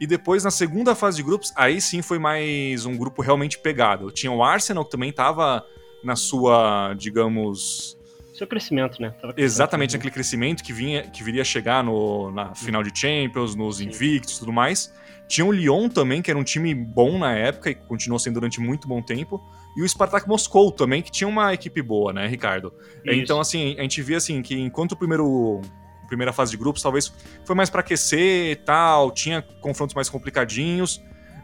E 0.00 0.06
depois, 0.06 0.44
na 0.44 0.50
segunda 0.50 0.94
fase 0.94 1.18
de 1.18 1.22
grupos, 1.22 1.52
aí 1.56 1.80
sim 1.80 2.02
foi 2.02 2.18
mais 2.18 2.84
um 2.84 2.96
grupo 2.96 3.22
realmente 3.22 3.58
pegado. 3.58 4.10
Tinha 4.10 4.32
o 4.32 4.42
Arsenal, 4.42 4.84
que 4.84 4.90
também 4.90 5.12
tava 5.12 5.64
na 6.02 6.16
sua, 6.16 6.92
digamos, 6.94 7.96
Seu 8.36 8.46
crescimento, 8.46 9.00
né? 9.00 9.14
Tava 9.20 9.34
exatamente 9.36 9.96
aquele 9.96 10.10
crescimento 10.10 10.62
que 10.62 10.72
vinha 10.72 11.02
que 11.02 11.22
viria 11.22 11.42
a 11.42 11.44
chegar 11.44 11.82
no, 11.82 12.30
na 12.30 12.54
final 12.54 12.82
de 12.82 12.92
Champions, 12.98 13.54
nos 13.54 13.80
invictos 13.80 14.36
e 14.36 14.38
tudo 14.40 14.52
mais. 14.52 14.92
Tinha 15.26 15.44
o 15.44 15.50
Lyon 15.50 15.88
também, 15.88 16.22
que 16.22 16.30
era 16.30 16.38
um 16.38 16.44
time 16.44 16.74
bom 16.74 17.18
na 17.18 17.32
época 17.32 17.70
e 17.70 17.74
continuou 17.74 18.18
sendo 18.18 18.34
durante 18.34 18.60
muito 18.60 18.86
bom 18.86 19.02
tempo. 19.02 19.42
E 19.76 19.82
o 19.82 19.88
Spartak 19.88 20.28
Moscou 20.28 20.70
também, 20.70 21.02
que 21.02 21.10
tinha 21.10 21.26
uma 21.26 21.52
equipe 21.52 21.82
boa, 21.82 22.12
né, 22.12 22.26
Ricardo? 22.26 22.72
Isso. 23.04 23.20
Então, 23.20 23.40
assim, 23.40 23.74
a 23.78 23.82
gente 23.82 24.00
vê 24.02 24.14
assim 24.14 24.40
que 24.42 24.54
enquanto 24.54 24.92
o 24.92 24.96
primeiro 24.96 25.60
a 26.04 26.06
primeira 26.06 26.32
fase 26.32 26.52
de 26.52 26.56
grupos 26.56 26.82
talvez 26.82 27.12
foi 27.44 27.56
mais 27.56 27.68
pra 27.68 27.80
aquecer 27.80 28.52
e 28.52 28.56
tal, 28.56 29.10
tinha 29.10 29.42
confrontos 29.60 29.94
mais 29.94 30.08
complicadinhos. 30.08 31.02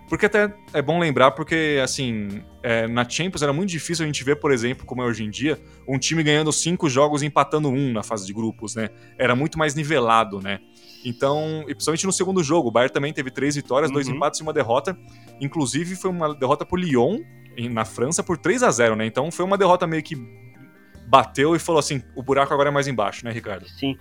Porque 0.09 0.27
até 0.27 0.55
é 0.75 0.83
bom 0.83 0.99
lembrar, 0.99 1.31
porque, 1.31 1.81
assim, 1.83 2.43
é, 2.63 2.87
na 2.87 3.09
Champions 3.09 3.41
era 3.43 3.53
muito 3.53 3.71
difícil 3.71 4.05
a 4.05 4.07
gente 4.07 4.23
ver, 4.23 4.37
por 4.37 4.53
exemplo, 4.53 4.85
como 4.85 5.01
é 5.03 5.07
hoje 5.07 5.25
em 5.25 5.31
dia, 5.31 5.59
um 5.89 5.99
time 5.99 6.23
ganhando 6.23 6.53
cinco 6.53 6.89
jogos 6.91 7.23
e 7.23 7.27
empatando 7.27 7.69
um 7.69 7.93
na 7.93 8.03
fase 8.03 8.27
de 8.27 8.33
grupos, 8.35 8.75
né? 8.75 8.91
Era 9.19 9.35
muito 9.35 9.59
mais 9.59 9.75
nivelado, 9.75 10.39
né? 10.41 10.61
Então, 11.05 11.63
e 11.67 11.75
principalmente 11.75 12.05
no 12.07 12.13
segundo 12.13 12.43
jogo, 12.45 12.69
o 12.69 12.71
Bayern 12.71 12.93
também 12.93 13.13
teve 13.13 13.31
três 13.31 13.57
vitórias, 13.57 13.91
dois 13.91 14.07
Uhum. 14.07 14.17
empates 14.17 14.39
e 14.41 14.43
uma 14.43 14.53
derrota. 14.53 14.97
Inclusive, 15.41 15.97
foi 15.97 16.11
uma 16.11 16.35
derrota 16.35 16.67
pro 16.67 16.77
Lyon, 16.77 17.19
na 17.71 17.85
França, 17.85 18.23
por 18.23 18.37
3 18.39 18.63
a 18.63 18.71
0 18.71 18.97
né? 18.97 19.07
Então 19.07 19.31
foi 19.31 19.45
uma 19.45 19.59
derrota 19.59 19.87
meio 19.87 20.03
que 20.03 20.15
bateu 21.09 21.55
e 21.55 21.59
falou 21.59 21.79
assim: 21.79 22.03
o 22.17 22.23
buraco 22.23 22.53
agora 22.55 22.69
é 22.71 22.73
mais 22.73 22.87
embaixo, 22.89 23.25
né, 23.25 23.33
Ricardo? 23.33 23.69
Sim. 23.69 23.97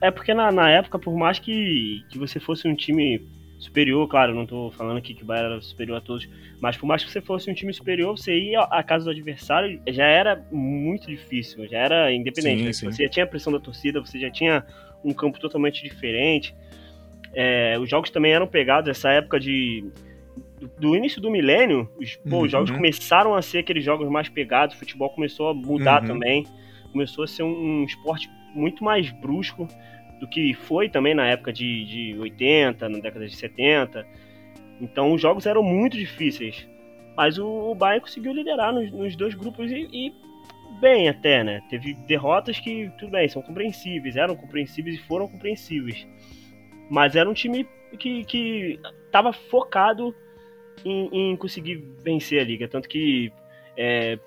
É 0.00 0.10
porque 0.10 0.32
na, 0.34 0.52
na 0.52 0.70
época, 0.70 0.98
por 0.98 1.16
mais 1.16 1.38
que, 1.38 2.04
que 2.08 2.18
você 2.18 2.38
fosse 2.38 2.68
um 2.68 2.74
time 2.76 3.26
superior, 3.62 4.08
claro, 4.08 4.34
não 4.34 4.44
tô 4.44 4.72
falando 4.72 4.98
aqui 4.98 5.14
que 5.14 5.22
o 5.22 5.26
Bayern 5.26 5.52
era 5.52 5.62
superior 5.62 5.98
a 5.98 6.00
todos, 6.00 6.28
mas 6.60 6.76
por 6.76 6.84
mais 6.84 7.04
que 7.04 7.10
você 7.10 7.20
fosse 7.20 7.48
um 7.48 7.54
time 7.54 7.72
superior, 7.72 8.18
você 8.18 8.36
ir 8.36 8.56
à 8.56 8.82
casa 8.82 9.04
do 9.04 9.10
adversário 9.12 9.80
já 9.86 10.04
era 10.04 10.44
muito 10.50 11.06
difícil, 11.06 11.68
já 11.68 11.78
era 11.78 12.12
independente. 12.12 12.74
Sim, 12.74 12.86
né? 12.86 12.92
Você 12.92 13.04
já 13.04 13.08
tinha 13.08 13.24
a 13.24 13.26
pressão 13.28 13.52
da 13.52 13.60
torcida, 13.60 14.00
você 14.00 14.18
já 14.18 14.28
tinha 14.30 14.64
um 15.04 15.12
campo 15.12 15.38
totalmente 15.38 15.80
diferente. 15.84 16.52
É, 17.32 17.78
os 17.78 17.88
jogos 17.88 18.10
também 18.10 18.32
eram 18.32 18.48
pegados 18.48 18.90
essa 18.90 19.10
época 19.10 19.38
de. 19.38 19.84
Do, 20.78 20.96
início 20.96 21.20
do 21.20 21.30
milênio, 21.30 21.88
os, 22.00 22.16
pô, 22.16 22.42
os 22.42 22.50
jogos 22.50 22.70
Uhum. 22.70 22.76
começaram 22.76 23.34
a 23.34 23.42
ser 23.42 23.58
aqueles 23.58 23.84
jogos 23.84 24.08
mais 24.08 24.28
pegados, 24.28 24.74
o 24.74 24.78
futebol 24.78 25.10
começou 25.10 25.48
a 25.48 25.54
mudar 25.54 26.02
Uhum. 26.02 26.08
também, 26.08 26.46
começou 26.90 27.24
a 27.24 27.26
ser 27.28 27.42
um, 27.44 27.80
um 27.80 27.84
esporte 27.84 28.28
muito 28.54 28.82
mais 28.82 29.10
brusco 29.10 29.68
do 30.22 30.28
que 30.28 30.54
foi 30.54 30.88
também 30.88 31.14
na 31.14 31.26
época 31.26 31.52
de, 31.52 31.84
de 31.84 32.16
80, 32.16 32.88
na 32.88 32.98
década 33.00 33.26
de 33.26 33.34
70. 33.34 34.06
Então 34.80 35.12
os 35.12 35.20
jogos 35.20 35.46
eram 35.46 35.64
muito 35.64 35.96
difíceis. 35.96 36.64
Mas 37.16 37.38
o, 37.38 37.44
o 37.44 37.74
Bayern 37.74 38.02
conseguiu 38.02 38.32
liderar 38.32 38.72
nos, 38.72 38.88
nos 38.92 39.16
dois 39.16 39.34
grupos 39.34 39.68
e, 39.72 39.88
e 39.92 40.12
bem 40.80 41.08
até, 41.08 41.42
né? 41.42 41.60
Teve 41.68 41.94
derrotas 42.06 42.60
que, 42.60 42.88
tudo 43.00 43.10
bem, 43.10 43.28
são 43.28 43.42
compreensíveis, 43.42 44.14
eram 44.14 44.36
compreensíveis 44.36 44.94
e 44.94 44.98
foram 45.00 45.26
compreensíveis. 45.26 46.06
Mas 46.88 47.16
era 47.16 47.28
um 47.28 47.34
time 47.34 47.66
que, 47.98 48.24
que 48.24 48.78
tava 49.10 49.32
focado 49.32 50.14
em, 50.84 51.32
em 51.32 51.36
conseguir 51.36 51.84
vencer 52.04 52.40
a 52.40 52.44
liga. 52.44 52.68
Tanto 52.68 52.88
que 52.88 53.32
é, 53.76 54.20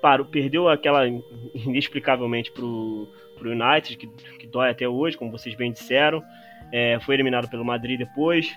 parou, 0.00 0.26
perdeu 0.26 0.66
aquela 0.66 1.06
inexplicavelmente 1.54 2.50
pro, 2.52 3.06
pro 3.42 3.50
United, 3.50 3.96
que, 3.96 4.06
que 4.38 4.46
dói 4.46 4.70
até 4.70 4.88
hoje, 4.88 5.16
como 5.16 5.30
vocês 5.30 5.54
bem 5.54 5.72
disseram. 5.72 6.22
É, 6.70 6.98
foi 7.00 7.14
eliminado 7.16 7.48
pelo 7.48 7.64
Madrid 7.64 7.98
depois. 7.98 8.54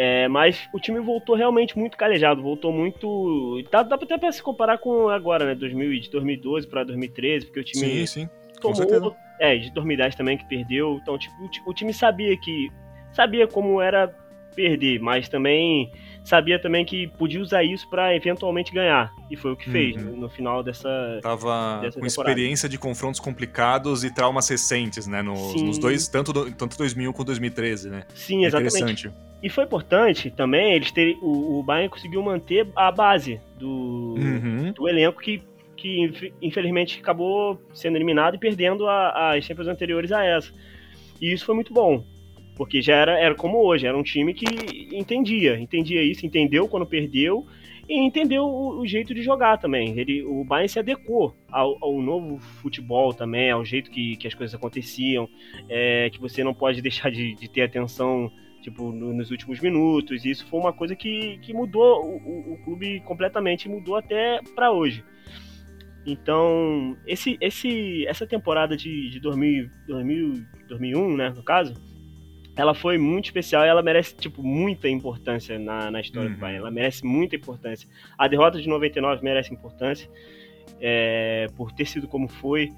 É, 0.00 0.28
mas 0.28 0.68
o 0.72 0.78
time 0.78 1.00
voltou 1.00 1.34
realmente 1.34 1.76
muito 1.76 1.96
calejado, 1.96 2.40
voltou 2.40 2.72
muito. 2.72 3.60
Dá, 3.70 3.82
dá 3.82 3.96
até 3.96 4.16
pra 4.16 4.30
se 4.30 4.42
comparar 4.42 4.78
com 4.78 5.08
agora, 5.08 5.44
né? 5.44 5.54
2000, 5.56 6.00
de 6.00 6.10
2012 6.10 6.68
para 6.68 6.84
2013, 6.84 7.46
porque 7.46 7.60
o 7.60 7.64
time 7.64 7.84
Sim, 7.84 8.06
sim. 8.06 8.28
com 8.62 8.74
certeza. 8.74 9.00
tomou. 9.00 9.16
É, 9.40 9.56
de 9.56 9.70
2010 9.72 10.14
também 10.14 10.38
que 10.38 10.44
perdeu. 10.46 10.98
Então, 11.02 11.18
tipo, 11.18 11.34
o 11.44 11.48
ti- 11.50 11.62
o 11.66 11.74
time 11.74 11.92
sabia 11.92 12.36
que. 12.36 12.70
Sabia 13.12 13.46
como 13.48 13.80
era 13.80 14.14
perder, 14.54 15.00
mas 15.00 15.28
também 15.28 15.90
sabia 16.24 16.58
também 16.60 16.84
que 16.84 17.06
podia 17.18 17.40
usar 17.40 17.62
isso 17.64 17.88
pra 17.88 18.14
eventualmente 18.14 18.72
ganhar. 18.72 19.12
E 19.30 19.36
foi 19.36 19.52
o 19.52 19.56
que 19.56 19.70
fez 19.70 19.96
Uhum. 19.96 20.02
no, 20.12 20.16
no 20.22 20.28
final 20.28 20.62
dessa. 20.62 20.88
Tava 21.22 21.80
dessa 21.82 21.98
com 22.00 22.06
temporada. 22.06 22.30
experiência 22.30 22.68
de 22.68 22.78
confrontos 22.78 23.20
complicados 23.20 24.04
e 24.04 24.14
traumas 24.14 24.48
recentes, 24.48 25.06
né? 25.06 25.22
Nos, 25.22 25.60
nos 25.62 25.78
dois, 25.78 26.08
tanto, 26.08 26.32
do- 26.32 26.50
tanto 26.52 26.76
2001 26.78 27.12
quanto 27.12 27.26
2013, 27.26 27.90
né? 27.90 28.04
Sim, 28.14 28.44
exatamente. 28.44 28.76
Interessante. 28.76 29.10
E 29.42 29.48
foi 29.48 29.64
importante 29.64 30.30
também 30.30 30.72
eles 30.74 30.90
terem. 30.90 31.16
O, 31.22 31.60
o 31.60 31.62
Bayern 31.62 31.88
conseguiu 31.88 32.22
manter 32.22 32.66
a 32.74 32.90
base 32.90 33.40
do, 33.58 34.16
Uhum. 34.18 34.72
do 34.72 34.88
elenco 34.88 35.20
que, 35.20 35.42
que 35.76 36.00
inf- 36.00 36.32
infelizmente 36.42 36.98
acabou 37.00 37.60
sendo 37.72 37.96
eliminado 37.96 38.34
e 38.34 38.38
perdendo 38.38 38.86
a- 38.88 39.34
as 39.36 39.44
Champions 39.44 39.68
anteriores 39.68 40.10
a 40.10 40.24
essa. 40.24 40.52
E 41.20 41.32
isso 41.32 41.44
foi 41.46 41.54
muito 41.54 41.72
bom. 41.72 42.04
Porque 42.58 42.82
já 42.82 42.96
era, 42.96 43.18
era 43.18 43.34
como 43.36 43.58
hoje, 43.64 43.86
era 43.86 43.96
um 43.96 44.02
time 44.02 44.34
que 44.34 44.44
entendia, 44.94 45.58
entendia 45.58 46.02
isso, 46.02 46.26
entendeu 46.26 46.66
quando 46.68 46.84
perdeu 46.84 47.46
e 47.88 47.96
entendeu 47.96 48.42
o, 48.44 48.80
o 48.80 48.86
jeito 48.86 49.14
de 49.14 49.22
jogar 49.22 49.58
também. 49.58 49.96
Ele, 49.98 50.24
o 50.24 50.42
Bayern 50.44 50.68
se 50.68 50.78
adequou 50.78 51.34
ao, 51.52 51.78
ao 51.82 52.02
novo 52.02 52.38
futebol 52.60 53.14
também, 53.14 53.50
ao 53.52 53.64
jeito 53.64 53.90
que, 53.92 54.16
que 54.16 54.26
as 54.26 54.34
coisas 54.34 54.52
aconteciam, 54.54 55.28
é, 55.68 56.10
que 56.10 56.20
você 56.20 56.42
não 56.42 56.52
pode 56.52 56.82
deixar 56.82 57.10
de, 57.12 57.34
de 57.36 57.48
ter 57.48 57.62
atenção 57.62 58.30
tipo, 58.60 58.90
no- 58.90 59.14
nos 59.14 59.30
últimos 59.30 59.60
minutos. 59.60 60.24
E 60.24 60.30
isso 60.30 60.44
foi 60.48 60.58
uma 60.58 60.72
coisa 60.72 60.96
que, 60.96 61.38
que 61.38 61.54
mudou 61.54 62.04
o, 62.04 62.16
o- 62.16 62.52
o 62.54 62.58
clube 62.64 63.00
completamente, 63.06 63.68
mudou 63.68 63.94
até 63.94 64.40
para 64.56 64.72
hoje. 64.72 65.04
Então, 66.06 66.96
esse, 67.06 67.36
esse, 67.40 68.06
essa 68.06 68.26
temporada 68.26 68.76
de, 68.76 69.10
de 69.10 69.20
2000, 69.20 69.68
2000, 69.86 70.44
2001, 70.68 71.16
né, 71.16 71.30
no 71.30 71.42
caso, 71.42 71.74
ela 72.58 72.74
foi 72.74 72.98
muito 72.98 73.26
especial 73.26 73.64
e 73.64 73.68
ela 73.68 73.82
merece, 73.82 74.16
tipo, 74.16 74.42
muita 74.42 74.88
importância 74.88 75.58
na, 75.60 75.92
na 75.92 76.00
história 76.00 76.28
Uhum. 76.28 76.34
do 76.34 76.40
Bayern. 76.40 76.58
Ela 76.58 76.70
merece 76.72 77.06
muita 77.06 77.36
importância. 77.36 77.88
A 78.18 78.26
derrota 78.26 78.60
de 78.60 78.68
99 78.68 79.22
merece 79.22 79.54
importância, 79.54 80.10
é, 80.80 81.46
por 81.56 81.70
ter 81.70 81.86
sido 81.86 82.08
como 82.08 82.26
foi. 82.26 82.72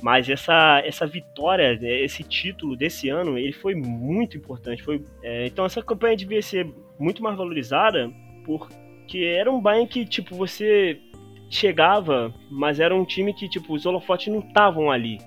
Mas 0.00 0.28
essa, 0.28 0.80
essa 0.84 1.06
vitória, 1.06 1.76
né, 1.76 2.00
esse 2.02 2.22
título 2.22 2.76
desse 2.76 3.08
ano, 3.08 3.36
ele 3.36 3.52
foi 3.52 3.74
muito 3.74 4.36
importante. 4.36 4.80
Foi, 4.82 5.02
é, 5.24 5.46
então 5.46 5.64
essa 5.66 5.82
campanha 5.82 6.16
devia 6.16 6.40
ser 6.40 6.72
muito 6.96 7.20
mais 7.20 7.36
valorizada, 7.36 8.08
porque 8.44 9.18
era 9.18 9.50
um 9.50 9.60
Bayern 9.60 9.88
que, 9.88 10.04
tipo, 10.06 10.36
você 10.36 11.00
chegava, 11.50 12.32
mas 12.48 12.78
era 12.78 12.94
um 12.94 13.04
time 13.04 13.34
que, 13.34 13.48
tipo, 13.48 13.74
os 13.74 13.86
holofotes 13.86 14.32
não 14.32 14.38
estavam 14.40 14.88
ali. 14.90 15.18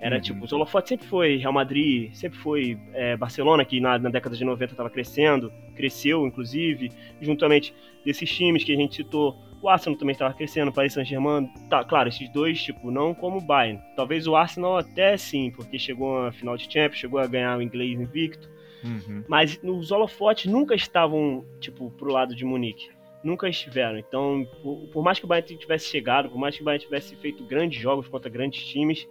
Era 0.00 0.16
Uhum. 0.16 0.20
tipo, 0.22 0.44
os 0.44 0.52
holofotes 0.52 0.90
sempre 0.90 1.06
foi 1.06 1.36
Real 1.36 1.52
Madrid, 1.52 2.12
sempre 2.12 2.38
foi 2.38 2.78
é, 2.92 3.16
Barcelona, 3.16 3.64
que 3.64 3.80
na, 3.80 3.98
na 3.98 4.10
década 4.10 4.36
de 4.36 4.44
90 4.44 4.72
estava 4.72 4.90
crescendo, 4.90 5.52
cresceu, 5.74 6.26
inclusive, 6.26 6.90
juntamente 7.20 7.74
desses 8.04 8.30
times 8.30 8.62
que 8.62 8.72
a 8.72 8.76
gente 8.76 8.96
citou. 8.96 9.36
O 9.62 9.68
Arsenal 9.68 9.98
também 9.98 10.12
estava 10.12 10.34
crescendo, 10.34 10.68
o 10.70 10.72
Paris 10.72 10.92
Saint-Germain, 10.92 11.48
tá, 11.70 11.82
claro, 11.82 12.08
esses 12.10 12.28
dois, 12.30 12.62
tipo, 12.62 12.90
não 12.90 13.14
como 13.14 13.38
o 13.38 13.40
Bayern. 13.40 13.80
Talvez 13.96 14.26
o 14.26 14.36
Arsenal 14.36 14.76
até 14.76 15.16
sim, 15.16 15.50
porque 15.50 15.78
chegou 15.78 16.26
à 16.26 16.30
final 16.32 16.56
de 16.56 16.64
Champions, 16.64 16.98
chegou 16.98 17.18
a 17.18 17.26
ganhar 17.26 17.58
o 17.58 17.62
inglês 17.62 17.98
invicto. 17.98 18.48
Uhum. 18.84 19.24
Mas 19.26 19.58
os 19.62 19.90
holofotes 19.90 20.50
nunca 20.50 20.74
estavam, 20.74 21.44
tipo, 21.58 21.90
pro 21.92 22.12
lado 22.12 22.34
de 22.36 22.44
Munique. 22.44 22.90
Nunca 23.24 23.48
estiveram. 23.48 23.98
Então, 23.98 24.46
por, 24.62 24.88
por 24.92 25.02
mais 25.02 25.18
que 25.18 25.24
o 25.24 25.28
Bayern 25.28 25.56
tivesse 25.56 25.88
chegado, 25.88 26.28
por 26.28 26.38
mais 26.38 26.54
que 26.54 26.62
o 26.62 26.64
Bayern 26.64 26.84
tivesse 26.84 27.16
feito 27.16 27.42
grandes 27.44 27.80
jogos 27.80 28.06
contra 28.06 28.30
grandes 28.30 28.64
times, 28.64 29.08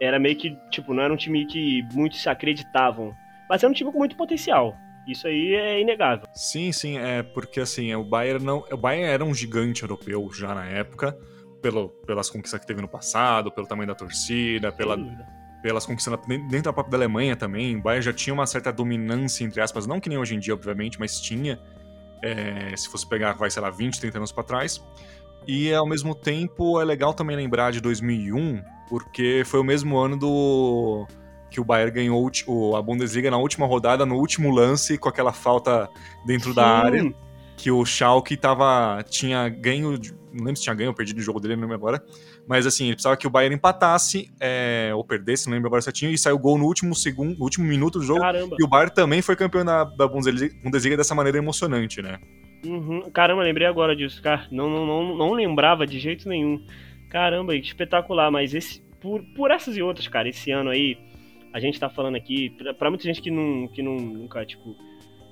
era 0.00 0.18
meio 0.18 0.36
que, 0.36 0.56
tipo, 0.70 0.92
não 0.92 1.02
era 1.02 1.12
um 1.12 1.16
time 1.16 1.46
que 1.46 1.82
muitos 1.92 2.22
se 2.22 2.28
acreditavam. 2.28 3.14
Mas 3.48 3.62
era 3.62 3.70
um 3.70 3.74
time 3.74 3.92
com 3.92 3.98
muito 3.98 4.16
potencial. 4.16 4.74
Isso 5.06 5.26
aí 5.26 5.54
é 5.54 5.80
inegável. 5.80 6.26
Sim, 6.32 6.72
sim, 6.72 6.98
é 6.98 7.22
porque 7.22 7.60
assim, 7.60 7.94
o 7.94 8.02
Bayern 8.02 8.44
não, 8.44 8.64
o 8.70 8.76
Bayern 8.76 9.06
era 9.06 9.24
um 9.24 9.34
gigante 9.34 9.82
europeu 9.82 10.30
já 10.32 10.54
na 10.54 10.64
época, 10.64 11.16
pelo, 11.60 11.90
pelas 12.06 12.30
conquistas 12.30 12.60
que 12.60 12.66
teve 12.66 12.80
no 12.80 12.88
passado, 12.88 13.52
pelo 13.52 13.66
tamanho 13.66 13.88
da 13.88 13.94
torcida, 13.94 14.72
pela, 14.72 14.96
pelas 15.62 15.84
conquistas 15.84 16.18
dentro 16.26 16.62
da 16.62 16.72
própria 16.72 16.92
da 16.92 16.96
Alemanha 16.96 17.36
também. 17.36 17.76
O 17.76 17.82
Bayern 17.82 18.04
já 18.04 18.12
tinha 18.14 18.32
uma 18.32 18.46
certa 18.46 18.72
dominância, 18.72 19.44
entre 19.44 19.60
aspas, 19.60 19.86
não 19.86 20.00
que 20.00 20.08
nem 20.08 20.16
hoje 20.16 20.34
em 20.34 20.38
dia, 20.38 20.54
obviamente, 20.54 20.98
mas 20.98 21.20
tinha, 21.20 21.60
é, 22.22 22.74
se 22.74 22.88
fosse 22.88 23.06
pegar, 23.06 23.34
vai, 23.34 23.50
sei 23.50 23.60
lá, 23.60 23.68
20, 23.68 24.00
30 24.00 24.18
anos 24.18 24.32
pra 24.32 24.42
trás. 24.42 24.82
E 25.46 25.72
ao 25.74 25.86
mesmo 25.86 26.14
tempo 26.14 26.80
é 26.80 26.84
legal 26.84 27.12
também 27.12 27.36
lembrar 27.36 27.72
de 27.72 27.80
2001, 27.82 28.62
porque 28.88 29.42
foi 29.46 29.60
o 29.60 29.64
mesmo 29.64 29.98
ano 29.98 30.16
do 30.16 31.06
que 31.50 31.60
o 31.60 31.64
Bayern 31.64 31.92
ganhou 31.92 32.30
a 32.76 32.82
Bundesliga 32.82 33.30
na 33.30 33.38
última 33.38 33.64
rodada, 33.64 34.04
no 34.04 34.16
último 34.16 34.50
lance, 34.50 34.98
com 34.98 35.08
aquela 35.08 35.32
falta 35.32 35.88
dentro 36.26 36.52
da 36.52 36.64
Sim, 36.64 36.86
área 36.86 37.14
que 37.56 37.70
o 37.70 37.84
Schalke 37.84 38.36
tava, 38.36 39.02
tinha 39.08 39.48
ganho, 39.48 39.92
não 40.32 40.44
lembro 40.44 40.56
se 40.56 40.62
tinha 40.64 40.74
ganho 40.74 40.90
ou 40.90 40.94
perdido 40.94 41.18
o 41.18 41.22
jogo 41.22 41.38
dele, 41.40 41.54
não 41.54 41.62
lembro 41.62 41.76
agora, 41.76 42.04
mas 42.46 42.66
assim, 42.66 42.86
ele 42.86 42.94
precisava 42.94 43.16
que 43.16 43.26
o 43.26 43.30
Bayern 43.30 43.54
empatasse, 43.54 44.30
é, 44.40 44.90
ou 44.94 45.04
perdesse, 45.04 45.46
não 45.46 45.54
lembro 45.54 45.68
agora 45.68 45.80
certinho, 45.80 46.10
e 46.10 46.18
saiu 46.18 46.36
o 46.36 46.38
gol 46.38 46.58
no 46.58 46.64
último 46.64 46.94
segundo, 46.94 47.38
no 47.38 47.44
último 47.44 47.64
minuto 47.66 47.98
do 47.98 48.04
jogo, 48.04 48.20
Caramba. 48.20 48.56
e 48.58 48.64
o 48.64 48.68
Bayern 48.68 48.92
também 48.92 49.22
foi 49.22 49.36
campeão 49.36 49.64
da, 49.64 49.84
da 49.84 50.08
Bundesliga, 50.08 50.54
Bundesliga 50.62 50.96
dessa 50.96 51.14
maneira 51.14 51.38
emocionante, 51.38 52.02
né? 52.02 52.18
Uhum. 52.66 53.10
Caramba, 53.12 53.42
lembrei 53.42 53.66
agora 53.66 53.94
disso, 53.94 54.22
cara. 54.22 54.46
Não, 54.50 54.70
não, 54.70 54.86
não, 54.86 55.16
não 55.16 55.32
lembrava 55.32 55.86
de 55.86 55.98
jeito 55.98 56.28
nenhum. 56.28 56.64
Caramba, 57.14 57.52
que 57.52 57.60
espetacular. 57.60 58.28
Mas 58.28 58.52
esse, 58.54 58.80
por, 59.00 59.22
por 59.36 59.52
essas 59.52 59.76
e 59.76 59.82
outras, 59.82 60.08
cara, 60.08 60.28
esse 60.28 60.50
ano 60.50 60.70
aí, 60.70 60.98
a 61.52 61.60
gente 61.60 61.78
tá 61.78 61.88
falando 61.88 62.16
aqui, 62.16 62.50
pra, 62.50 62.74
pra 62.74 62.90
muita 62.90 63.04
gente 63.04 63.22
que, 63.22 63.30
não, 63.30 63.68
que 63.68 63.80
não, 63.80 63.94
nunca, 63.94 64.44
tipo. 64.44 64.76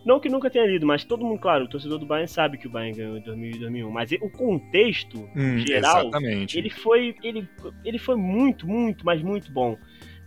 Não 0.05 0.21
que 0.21 0.29
nunca 0.29 0.49
tenha 0.49 0.65
lido, 0.65 0.87
mas 0.87 1.05
todo 1.05 1.25
mundo, 1.25 1.41
claro, 1.41 1.65
o 1.65 1.69
torcedor 1.69 1.99
do 1.99 2.07
Bayern 2.07 2.29
sabe 2.29 2.57
que 2.57 2.69
o 2.69 2.71
Bayern 2.71 2.97
ganhou 2.97 3.17
em 3.17 3.23
2000 3.23 3.51
e 3.51 3.59
2001. 3.59 3.91
Mas 3.91 4.13
o 4.13 4.31
contexto 4.31 5.29
Hum, 5.35 5.59
geral, 5.59 6.09
exatamente. 6.09 6.57
ele 6.57 6.71
foi, 6.71 7.17
ele, 7.23 7.49
ele 7.85 7.99
foi 7.99 8.17
muito, 8.17 8.67
muito, 8.67 9.05
mas 9.05 9.21
muito 9.21 9.51
bom. 9.53 9.77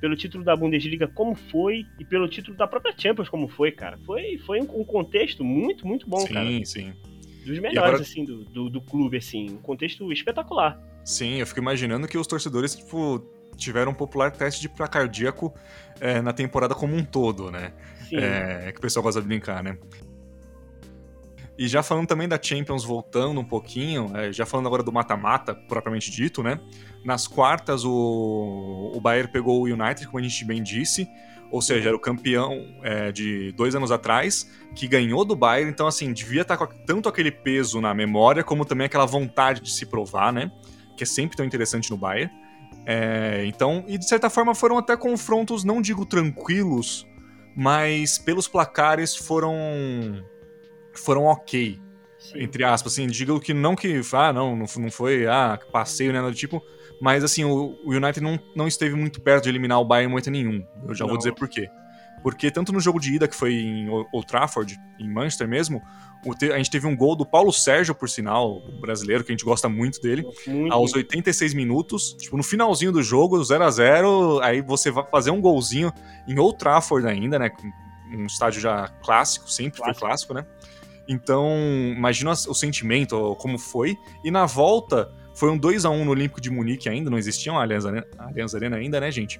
Pelo 0.01 0.15
título 0.15 0.43
da 0.43 0.55
Bundesliga 0.55 1.07
como 1.07 1.35
foi 1.35 1.85
e 1.99 2.03
pelo 2.05 2.27
título 2.27 2.55
da 2.55 2.67
própria 2.67 2.93
Champions 2.97 3.29
como 3.29 3.47
foi, 3.47 3.71
cara. 3.71 3.97
Foi, 4.05 4.37
foi 4.39 4.61
um, 4.61 4.65
contexto 4.65 5.43
muito, 5.43 5.87
muito 5.87 6.07
bom, 6.07 6.19
sim, 6.19 6.33
cara. 6.33 6.65
sim. 6.65 6.93
Dos 7.45 7.59
melhores, 7.59 7.77
agora- 7.77 8.01
assim, 8.01 8.25
do, 8.25 8.43
do, 8.45 8.69
do 8.69 8.81
clube, 8.81 9.17
assim. 9.17 9.51
Um 9.51 9.57
contexto 9.57 10.11
espetacular. 10.11 10.81
Sim, 11.03 11.35
eu 11.35 11.45
fico 11.47 11.59
imaginando 11.59 12.07
que 12.07 12.17
os 12.17 12.25
torcedores, 12.25 12.75
tipo, 12.75 13.23
tiveram 13.55 13.91
um 13.91 13.95
popular 13.95 14.31
teste 14.31 14.61
de 14.61 14.69
pra 14.69 14.87
cardíaco 14.87 15.53
é, 15.99 16.21
na 16.21 16.33
temporada 16.33 16.73
como 16.73 16.95
um 16.95 17.03
todo, 17.03 17.51
né? 17.51 17.73
Sim. 18.09 18.17
É, 18.17 18.71
que 18.71 18.79
o 18.79 18.81
pessoal 18.81 19.03
gosta 19.03 19.21
de 19.21 19.27
brincar, 19.27 19.63
né? 19.63 19.77
E 21.57 21.67
já 21.67 21.81
falando 21.81 22.07
também 22.07 22.27
da 22.27 22.41
Champions, 22.41 22.83
voltando 22.83 23.39
um 23.39 23.45
pouquinho, 23.45 24.11
é, 24.15 24.31
já 24.33 24.45
falando 24.45 24.65
agora 24.67 24.83
do 24.83 24.91
mata-mata, 24.91 25.55
propriamente 25.55 26.11
dito, 26.11 26.43
né? 26.43 26.59
Nas 27.03 27.27
quartas, 27.27 27.85
o, 27.85 28.91
o 28.93 28.99
Bayern 28.99 29.31
pegou 29.31 29.61
o 29.61 29.63
United, 29.65 30.05
como 30.07 30.19
a 30.19 30.21
gente 30.21 30.43
bem 30.43 30.61
disse, 30.61 31.07
ou 31.51 31.61
seja, 31.61 31.89
era 31.89 31.95
o 31.95 31.99
campeão 31.99 32.65
é, 32.83 33.11
de 33.11 33.51
dois 33.53 33.75
anos 33.75 33.91
atrás, 33.91 34.49
que 34.75 34.87
ganhou 34.87 35.23
do 35.23 35.35
Bayern, 35.35 35.71
então, 35.71 35.87
assim, 35.87 36.11
devia 36.11 36.41
estar 36.41 36.57
com 36.57 36.67
tanto 36.85 37.07
aquele 37.07 37.31
peso 37.31 37.79
na 37.79 37.93
memória, 37.93 38.43
como 38.43 38.65
também 38.65 38.85
aquela 38.85 39.05
vontade 39.05 39.61
de 39.61 39.71
se 39.71 39.85
provar, 39.85 40.33
né? 40.33 40.51
Que 40.97 41.03
é 41.03 41.07
sempre 41.07 41.37
tão 41.37 41.45
interessante 41.45 41.89
no 41.91 41.97
Bayern. 41.97 42.31
É, 42.85 43.43
então, 43.45 43.83
e 43.87 43.97
de 43.97 44.07
certa 44.07 44.29
forma 44.29 44.53
foram 44.53 44.77
até 44.77 44.95
confrontos, 44.95 45.63
não 45.63 45.81
digo 45.81 46.05
tranquilos, 46.05 47.07
mas 47.55 48.19
pelos 48.19 48.47
placares 48.47 49.15
foram 49.15 49.55
foram 50.93 51.23
ok, 51.23 51.79
Sim. 52.19 52.43
entre 52.43 52.63
aspas, 52.63 52.93
assim, 52.93 53.07
digo 53.07 53.39
que 53.39 53.53
não 53.53 53.75
que, 53.75 54.01
ah, 54.13 54.31
não, 54.31 54.55
não 54.55 54.91
foi, 54.91 55.25
ah, 55.25 55.59
passeio, 55.71 56.13
né, 56.13 56.21
do 56.21 56.33
tipo, 56.33 56.61
mas 57.01 57.23
assim, 57.23 57.43
o, 57.43 57.77
o 57.83 57.91
United 57.91 58.21
não, 58.21 58.39
não 58.55 58.67
esteve 58.67 58.95
muito 58.95 59.21
perto 59.21 59.43
de 59.43 59.49
eliminar 59.49 59.79
o 59.79 59.85
Bayern 59.85 60.13
em 60.27 60.29
nenhum, 60.31 60.65
eu 60.87 60.93
já 60.95 61.05
vou 61.05 61.13
Não. 61.13 61.17
dizer 61.17 61.33
por 61.33 61.47
quê. 61.47 61.69
Porque 62.23 62.49
tanto 62.49 62.73
no 62.73 62.79
jogo 62.79 62.99
de 62.99 63.13
ida, 63.13 63.27
que 63.27 63.35
foi 63.35 63.53
em 63.53 63.87
Old 63.87 64.25
Trafford, 64.25 64.75
em 64.99 65.07
Manchester 65.07 65.47
mesmo, 65.47 65.79
a 66.51 66.57
gente 66.57 66.71
teve 66.71 66.87
um 66.87 66.95
gol 66.95 67.15
do 67.15 67.23
Paulo 67.23 67.53
Sérgio, 67.53 67.93
por 67.93 68.09
sinal, 68.09 68.57
o 68.57 68.81
brasileiro, 68.81 69.23
que 69.23 69.31
a 69.31 69.33
gente 69.33 69.45
gosta 69.45 69.69
muito 69.69 70.01
dele, 70.01 70.25
Muito. 70.47 70.73
aos 70.73 70.91
86 70.93 71.53
minutos, 71.53 72.15
tipo, 72.19 72.35
no 72.35 72.41
finalzinho 72.41 72.91
do 72.91 73.03
jogo, 73.03 73.43
0 73.43 73.63
a 73.63 73.69
0 73.69 74.39
aí 74.41 74.59
você 74.61 74.89
vai 74.89 75.05
fazer 75.07 75.29
um 75.29 75.39
golzinho 75.39 75.93
em 76.27 76.39
Old 76.39 76.57
Trafford 76.57 77.07
ainda, 77.07 77.37
né? 77.37 77.51
Um 78.11 78.25
estádio 78.25 78.59
já 78.59 78.87
clássico, 79.03 79.47
sempre 79.51 79.77
Clássico. 79.77 79.99
foi 79.99 80.07
clássico, 80.09 80.33
né? 80.33 80.45
Então, 81.07 81.47
imagina 81.95 82.31
o 82.31 82.53
sentimento, 82.55 83.35
como 83.35 83.59
foi. 83.59 83.95
E 84.23 84.31
na 84.31 84.47
volta, 84.47 85.11
foi 85.35 85.51
um 85.51 85.57
2 85.57 85.85
a 85.85 85.89
1 85.89 86.05
no 86.05 86.11
Olímpico 86.11 86.41
de 86.41 86.49
Munique 86.49 86.89
ainda, 86.89 87.09
não 87.09 87.17
existia 87.17 87.51
uma 87.51 87.61
Allianz 87.61 87.85
Arena, 87.85 88.07
Allianz 88.17 88.55
Arena 88.55 88.77
ainda, 88.77 88.99
né, 88.99 89.11
gente? 89.11 89.39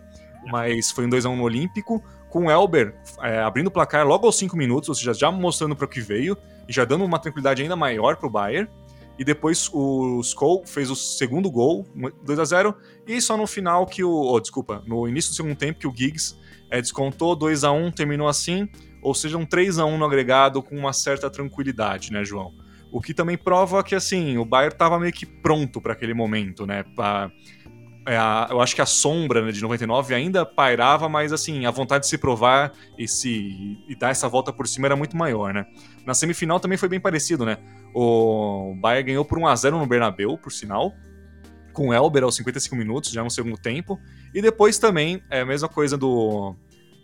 Mas 0.52 0.92
foi 0.92 1.06
um 1.06 1.10
2 1.10 1.26
a 1.26 1.30
1 1.30 1.36
no 1.38 1.44
Olímpico, 1.44 2.04
com 2.30 2.46
o 2.46 2.52
Elber 2.52 2.94
é, 3.22 3.40
abrindo 3.40 3.68
o 3.68 3.72
placar 3.72 4.06
logo 4.06 4.26
aos 4.26 4.38
5 4.38 4.56
minutos, 4.58 4.90
ou 4.90 4.96
seja, 4.96 5.14
já 5.14 5.32
mostrando 5.32 5.76
para 5.76 5.86
o 5.86 5.88
que 5.88 6.02
veio, 6.02 6.38
e 6.68 6.74
já 6.74 6.84
dando 6.84 7.06
uma 7.06 7.18
tranquilidade 7.18 7.64
ainda 7.64 7.76
maior 7.76 8.18
pro 8.18 8.30
Bayern. 8.30 8.70
E 9.18 9.24
depois 9.24 9.70
o 9.72 10.20
Skoll 10.20 10.64
fez 10.66 10.92
o 10.92 10.96
segundo 10.96 11.50
gol, 11.50 11.88
2 12.26 12.38
a 12.38 12.44
0 12.44 12.76
e 13.08 13.22
só 13.22 13.38
no 13.38 13.48
final 13.48 13.86
que 13.86 14.04
o. 14.04 14.12
Oh, 14.12 14.40
desculpa, 14.42 14.84
no 14.86 15.08
início 15.08 15.32
do 15.32 15.36
segundo 15.36 15.56
tempo 15.56 15.80
que 15.80 15.88
o 15.88 15.96
Giggs 15.96 16.36
é, 16.70 16.82
descontou 16.82 17.34
2 17.34 17.64
a 17.64 17.72
1 17.72 17.92
terminou 17.92 18.28
assim, 18.28 18.68
ou 19.02 19.14
seja, 19.14 19.38
um 19.38 19.46
3 19.46 19.80
a 19.80 19.86
1 19.86 19.98
no 19.98 20.04
agregado 20.04 20.62
com 20.62 20.76
uma 20.76 20.92
certa 20.92 21.30
tranquilidade, 21.30 22.12
né, 22.12 22.26
João? 22.26 22.54
O 22.92 23.02
que 23.02 23.14
também 23.14 23.38
prova 23.38 23.84
que, 23.84 23.94
assim, 23.96 24.38
o 24.38 24.46
Bayern 24.46 24.76
tava 24.78 25.00
meio 25.00 25.12
que 25.12 25.26
pronto 25.26 25.82
para 25.82 25.94
aquele 25.94 26.14
momento, 26.14 26.66
né? 26.66 26.84
Pra, 26.96 27.30
é, 28.08 28.16
a- 28.18 28.48
eu 28.52 28.62
acho 28.62 28.76
que 28.76 28.82
a 28.82 28.86
sombra 28.86 29.42
né, 29.42 29.52
de 29.52 29.62
99 29.62 30.14
ainda 30.14 30.46
pairava, 30.46 31.10
mas, 31.10 31.34
assim, 31.34 31.66
a 31.66 31.72
vontade 31.72 32.04
de 32.04 32.10
se 32.10 32.18
provar 32.18 32.72
e, 32.98 33.08
se, 33.08 33.78
e 33.88 33.96
dar 33.96 34.10
essa 34.12 34.30
volta 34.30 34.54
por 34.54 34.68
cima 34.68 34.88
era 34.88 34.96
muito 34.96 35.18
maior, 35.18 35.54
né? 35.54 35.66
Na 36.06 36.14
semifinal 36.14 36.60
também 36.60 36.78
foi 36.78 36.88
bem 36.88 37.00
parecido, 37.00 37.46
né? 37.46 37.58
O 37.94 38.76
Bayern 38.80 39.08
ganhou 39.08 39.26
por 39.26 39.38
1x0 39.40 39.72
no 39.80 39.86
Bernabeu, 39.88 40.38
por 40.38 40.52
sinal, 40.52 40.94
com 41.74 41.90
o 41.90 41.94
Elber 41.94 42.24
aos 42.24 42.36
55 42.36 42.76
minutos, 42.76 43.12
já 43.12 43.24
no 43.24 43.30
segundo 43.30 43.58
tempo. 43.58 44.00
E 44.34 44.42
depois 44.42 44.78
também, 44.78 45.22
é 45.30 45.42
a 45.42 45.46
mesma 45.46 45.68
coisa 45.68 45.98
do. 45.98 46.56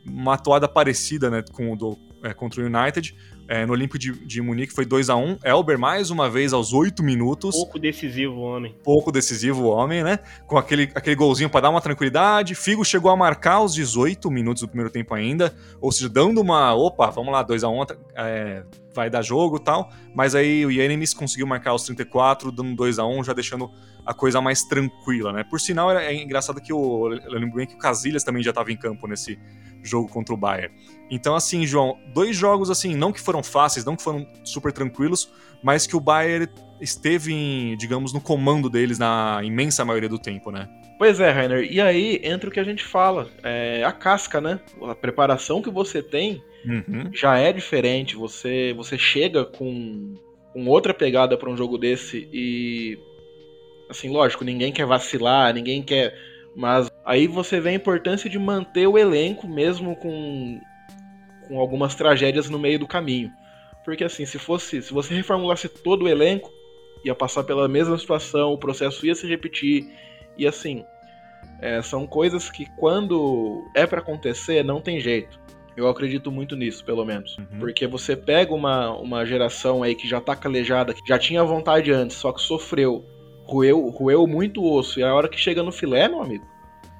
Uma 0.06 0.34
atuada 0.34 0.68
parecida 0.68 1.30
né, 1.30 1.44
com 1.52 1.76
do, 1.76 1.96
é, 2.24 2.34
contra 2.34 2.62
o 2.62 2.66
United. 2.66 3.16
É, 3.52 3.66
no 3.66 3.74
Olímpico 3.74 4.00
de, 4.00 4.14
de 4.26 4.42
Munique 4.42 4.72
foi 4.72 4.86
2 4.86 5.10
a 5.10 5.18
1 5.18 5.40
Elber 5.44 5.78
mais 5.78 6.10
uma 6.10 6.30
vez 6.30 6.54
aos 6.54 6.72
8 6.72 7.04
minutos 7.04 7.54
Pouco 7.54 7.78
decisivo, 7.78 8.36
o 8.36 8.40
homem. 8.44 8.74
pouco 8.82 9.12
decisivo 9.12 9.64
o 9.64 9.68
homem, 9.68 10.02
né? 10.06 10.20
Com 10.48 10.58
aquele, 10.58 10.90
aquele 10.96 11.18
golzinho 11.18 11.50
para 11.50 11.60
dar 11.60 11.70
uma 11.70 11.82
tranquilidade. 11.82 12.56
Figo 12.56 12.86
chegou 12.86 13.12
a 13.12 13.18
marcar 13.18 13.56
aos 13.56 13.74
18 13.74 14.32
minutos 14.32 14.62
do 14.62 14.70
primeiro 14.70 14.90
tempo 14.90 15.14
ainda, 15.14 15.54
ou 15.82 15.92
seja, 15.92 16.08
dando 16.08 16.40
uma, 16.40 16.74
opa, 16.74 17.10
vamos 17.10 17.34
lá, 17.34 17.44
2 17.44 17.66
a 17.66 17.68
1 17.68 17.86
é, 18.16 18.64
vai 18.96 19.10
dar 19.10 19.22
jogo 19.22 19.58
e 19.58 19.60
tal. 19.60 19.92
Mas 20.16 20.34
aí 20.34 20.66
o 20.66 20.72
Yannis 20.72 21.14
conseguiu 21.14 21.46
marcar 21.46 21.72
aos 21.72 21.84
34, 21.84 22.54
dando 22.54 22.74
2 22.74 23.00
a 23.00 23.06
1 23.06 23.26
já 23.26 23.34
deixando 23.34 23.70
a 24.06 24.14
coisa 24.14 24.40
mais 24.40 24.64
tranquila, 24.64 25.34
né? 25.34 25.44
Por 25.44 25.60
sinal, 25.60 25.92
é 25.92 26.14
engraçado 26.14 26.62
que 26.62 26.72
o, 26.72 27.14
eu 27.14 27.32
lembro 27.34 27.58
bem 27.58 27.68
que 27.68 27.76
o 27.76 27.78
Casillas 27.78 28.24
também 28.24 28.42
já 28.42 28.52
estava 28.52 28.72
em 28.72 28.78
campo 28.78 29.08
nesse 29.08 29.38
jogo 29.84 30.08
contra 30.08 30.34
o 30.34 30.38
Bayern. 30.38 30.74
Então, 31.12 31.36
assim, 31.36 31.68
João, 31.68 32.00
dois 32.14 32.36
jogos, 32.36 32.70
assim, 32.70 32.96
não 32.96 33.12
que 33.12 33.20
foram 33.20 33.44
fáceis, 33.44 33.86
não 33.86 33.98
que 33.98 34.02
foram 34.04 34.26
super 34.46 34.72
tranquilos, 34.72 35.30
mas 35.62 35.86
que 35.86 35.96
o 35.96 36.00
Bayern 36.00 36.48
esteve, 36.80 37.34
em, 37.34 37.76
digamos, 37.76 38.14
no 38.14 38.22
comando 38.22 38.70
deles 38.70 38.98
na 38.98 39.42
imensa 39.44 39.84
maioria 39.84 40.10
do 40.10 40.18
tempo, 40.18 40.50
né? 40.52 40.68
Pois 40.98 41.20
é, 41.20 41.30
Rainer. 41.32 41.70
E 41.70 41.82
aí 41.82 42.22
entra 42.24 42.50
o 42.50 42.54
que 42.54 42.60
a 42.60 42.64
gente 42.64 42.84
fala, 42.84 43.28
é 43.44 43.84
a 43.84 43.92
casca, 43.92 44.40
né? 44.40 44.60
A 44.84 44.96
preparação 44.96 45.62
que 45.62 45.70
você 45.70 46.02
tem 46.02 46.42
Uhum. 46.66 47.10
já 47.14 47.38
é 47.38 47.52
diferente. 47.52 48.16
Você 48.16 48.74
você 48.78 48.98
chega 48.98 49.44
com, 49.44 50.14
com 50.54 50.68
outra 50.68 50.94
pegada 50.94 51.36
para 51.38 51.50
um 51.50 51.58
jogo 51.58 51.78
desse 51.78 52.30
e 52.32 53.00
assim, 53.90 54.10
lógico, 54.10 54.44
ninguém 54.44 54.72
quer 54.72 54.86
vacilar, 54.86 55.54
ninguém 55.54 55.82
quer 55.82 56.16
Mas 56.56 56.90
aí 57.04 57.28
você 57.28 57.60
vê 57.60 57.70
a 57.70 57.74
importância 57.74 58.30
de 58.30 58.38
manter 58.38 58.88
o 58.88 58.98
elenco 58.98 59.48
mesmo 59.48 59.96
com, 59.96 60.60
com 61.52 61.60
algumas 61.60 61.94
tragédias 61.96 62.50
no 62.50 62.58
meio 62.58 62.80
do 62.80 62.88
caminho. 62.88 63.30
Porque 63.84 64.06
assim, 64.06 64.26
se 64.26 64.40
fosse, 64.40 64.82
se 64.82 64.94
você 64.94 65.14
reformulasse 65.14 65.68
todo 65.68 66.06
o 66.06 66.08
elenco, 66.08 66.50
ia 67.04 67.14
passar 67.14 67.44
pela 67.44 67.68
mesma 67.68 67.98
situação, 67.98 68.54
o 68.54 68.58
processo 68.58 69.06
ia 69.06 69.14
se 69.14 69.28
repetir. 69.28 69.92
E 70.38 70.48
assim, 70.48 70.86
é, 71.60 71.82
são 71.82 72.08
coisas 72.08 72.50
que 72.50 72.66
quando 72.78 73.70
é 73.76 73.86
para 73.86 74.00
acontecer, 74.00 74.64
não 74.64 74.80
tem 74.80 75.02
jeito. 75.02 75.38
Eu 75.76 75.90
acredito 75.90 76.32
muito 76.32 76.56
nisso, 76.56 76.86
pelo 76.86 77.04
menos. 77.04 77.38
Uhum. 77.38 77.60
Porque 77.60 77.86
você 77.86 78.16
pega 78.16 78.54
uma, 78.54 78.96
uma 78.98 79.26
geração 79.26 79.84
aí 79.84 79.94
que 79.94 80.08
já 80.08 80.22
tá 80.22 80.38
calejada, 80.38 80.94
que 80.94 81.02
já 81.06 81.20
tinha 81.20 81.44
vontade 81.44 81.92
antes, 81.92 82.16
só 82.16 82.32
que 82.32 82.42
sofreu, 82.42 83.06
roeu, 83.44 83.90
roeu 83.90 84.26
muito 84.26 84.64
osso, 84.64 85.02
e 85.02 85.04
a 85.04 85.14
hora 85.14 85.28
que 85.28 85.38
chega 85.38 85.64
no 85.64 85.72
filé, 85.72 86.08
meu 86.08 86.22
amigo, 86.22 86.46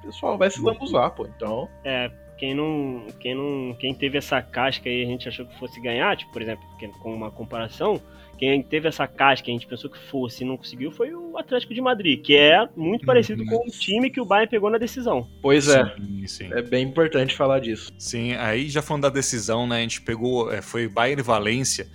o 0.00 0.06
pessoal 0.06 0.36
vai 0.36 0.50
se 0.50 0.60
lambuzar, 0.60 1.10
pô. 1.14 1.26
Então. 1.26 1.68
É, 1.84 2.10
quem 2.42 2.56
não, 2.56 3.06
quem 3.20 3.36
não, 3.36 3.72
quem 3.78 3.94
teve 3.94 4.18
essa 4.18 4.42
casca 4.42 4.90
aí 4.90 5.04
a 5.04 5.06
gente 5.06 5.28
achou 5.28 5.46
que 5.46 5.56
fosse 5.60 5.80
ganhar, 5.80 6.16
tipo, 6.16 6.32
por 6.32 6.42
exemplo, 6.42 6.64
com 6.98 7.14
uma 7.14 7.30
comparação, 7.30 8.02
quem 8.36 8.60
teve 8.64 8.88
essa 8.88 9.06
casca 9.06 9.48
a 9.48 9.52
gente 9.52 9.64
pensou 9.64 9.88
que 9.88 9.96
fosse 9.96 10.42
e 10.42 10.44
não 10.44 10.56
conseguiu 10.56 10.90
foi 10.90 11.14
o 11.14 11.38
Atlético 11.38 11.72
de 11.72 11.80
Madrid, 11.80 12.20
que 12.20 12.34
é 12.34 12.68
muito 12.76 13.06
parecido 13.06 13.44
com 13.46 13.64
o 13.64 13.70
time 13.70 14.10
que 14.10 14.20
o 14.20 14.24
Bayern 14.24 14.50
pegou 14.50 14.68
na 14.68 14.76
decisão. 14.76 15.30
Pois 15.40 15.68
é. 15.68 15.84
Sim, 15.94 16.26
sim. 16.26 16.48
É 16.52 16.60
bem 16.60 16.84
importante 16.84 17.36
falar 17.36 17.60
disso. 17.60 17.92
Sim, 17.96 18.32
aí 18.32 18.68
já 18.68 18.82
falando 18.82 19.04
da 19.04 19.10
decisão, 19.10 19.64
né? 19.64 19.76
A 19.76 19.82
gente 19.82 20.02
pegou, 20.02 20.52
é, 20.52 20.60
foi 20.60 20.88
Bayern 20.88 21.20
e 21.20 21.24
Valência. 21.24 21.86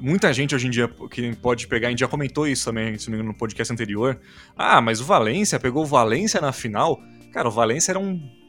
Muita 0.00 0.32
gente 0.32 0.54
hoje 0.54 0.66
em 0.66 0.70
dia 0.70 0.88
que 1.10 1.36
pode 1.36 1.66
pegar, 1.66 1.88
a 1.88 1.90
gente 1.90 2.00
já 2.00 2.08
comentou 2.08 2.48
isso 2.48 2.64
também, 2.64 2.96
se 2.96 3.08
não 3.08 3.12
me 3.12 3.16
engano, 3.18 3.34
no 3.34 3.38
podcast 3.38 3.70
anterior. 3.70 4.18
Ah, 4.56 4.80
mas 4.80 4.98
o 4.98 5.04
Valência 5.04 5.60
pegou 5.60 5.82
o 5.82 5.86
Valência 5.86 6.40
na 6.40 6.52
final. 6.52 6.98
Cara, 7.34 7.48
o 7.48 7.50
Valência 7.50 7.92
era 7.92 7.98
um, 7.98 8.39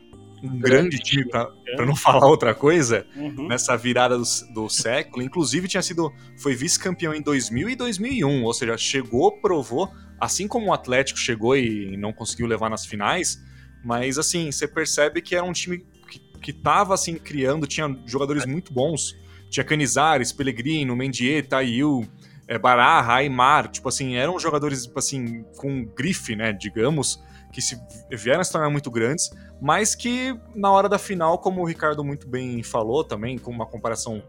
um 0.43 0.59
grande 0.59 0.97
time, 0.99 1.25
pra 1.27 1.49
não 1.85 1.95
falar 1.95 2.25
outra 2.27 2.53
coisa, 2.55 3.05
Uhum. 3.15 3.47
nessa 3.47 3.75
virada 3.77 4.17
do, 4.17 4.23
do 4.53 4.69
século. 4.69 5.23
Inclusive, 5.23 5.67
tinha 5.67 5.81
sido. 5.83 6.11
Foi 6.37 6.55
vice-campeão 6.55 7.13
em 7.13 7.21
2000 7.21 7.69
e 7.69 7.75
2001, 7.75 8.43
ou 8.43 8.53
seja, 8.53 8.77
chegou, 8.77 9.39
provou, 9.39 9.91
assim 10.19 10.47
como 10.47 10.67
o 10.67 10.73
Atlético 10.73 11.19
chegou 11.19 11.55
e 11.55 11.95
não 11.97 12.11
conseguiu 12.13 12.47
levar 12.47 12.69
nas 12.69 12.85
finais. 12.85 13.39
Mas, 13.83 14.17
assim, 14.17 14.51
você 14.51 14.67
percebe 14.67 15.21
que 15.21 15.35
era 15.35 15.43
um 15.43 15.51
time 15.53 15.85
que, 16.09 16.19
que 16.39 16.53
tava, 16.53 16.93
assim, 16.93 17.15
criando, 17.15 17.65
tinha 17.67 17.95
jogadores 18.05 18.45
muito 18.45 18.71
bons. 18.73 19.15
Tinha 19.49 19.63
Canizares, 19.63 20.31
Pellegrino, 20.31 20.95
Mendieta, 20.95 21.57
Ayu, 21.57 22.07
é, 22.47 22.57
Barra, 22.57 23.15
Aymar. 23.15 23.67
Tipo 23.69 23.89
assim, 23.89 24.15
eram 24.15 24.39
jogadores, 24.39 24.89
assim, 24.95 25.43
com 25.57 25.83
grife, 25.85 26.35
né, 26.35 26.53
digamos, 26.53 27.19
que 27.51 27.61
se 27.61 27.79
vieram 28.09 28.41
a 28.41 28.43
se 28.43 28.51
tornar 28.51 28.69
muito 28.69 28.89
grandes, 28.89 29.29
mas 29.61 29.93
que 29.93 30.35
na 30.55 30.71
hora 30.71 30.87
da 30.87 30.97
final, 30.97 31.37
como 31.37 31.61
o 31.61 31.65
Ricardo 31.65 32.03
muito 32.03 32.27
bem 32.27 32.63
falou 32.63 33.03
também, 33.03 33.37
com 33.37 33.51
uma 33.51 33.65
comparação, 33.65 34.23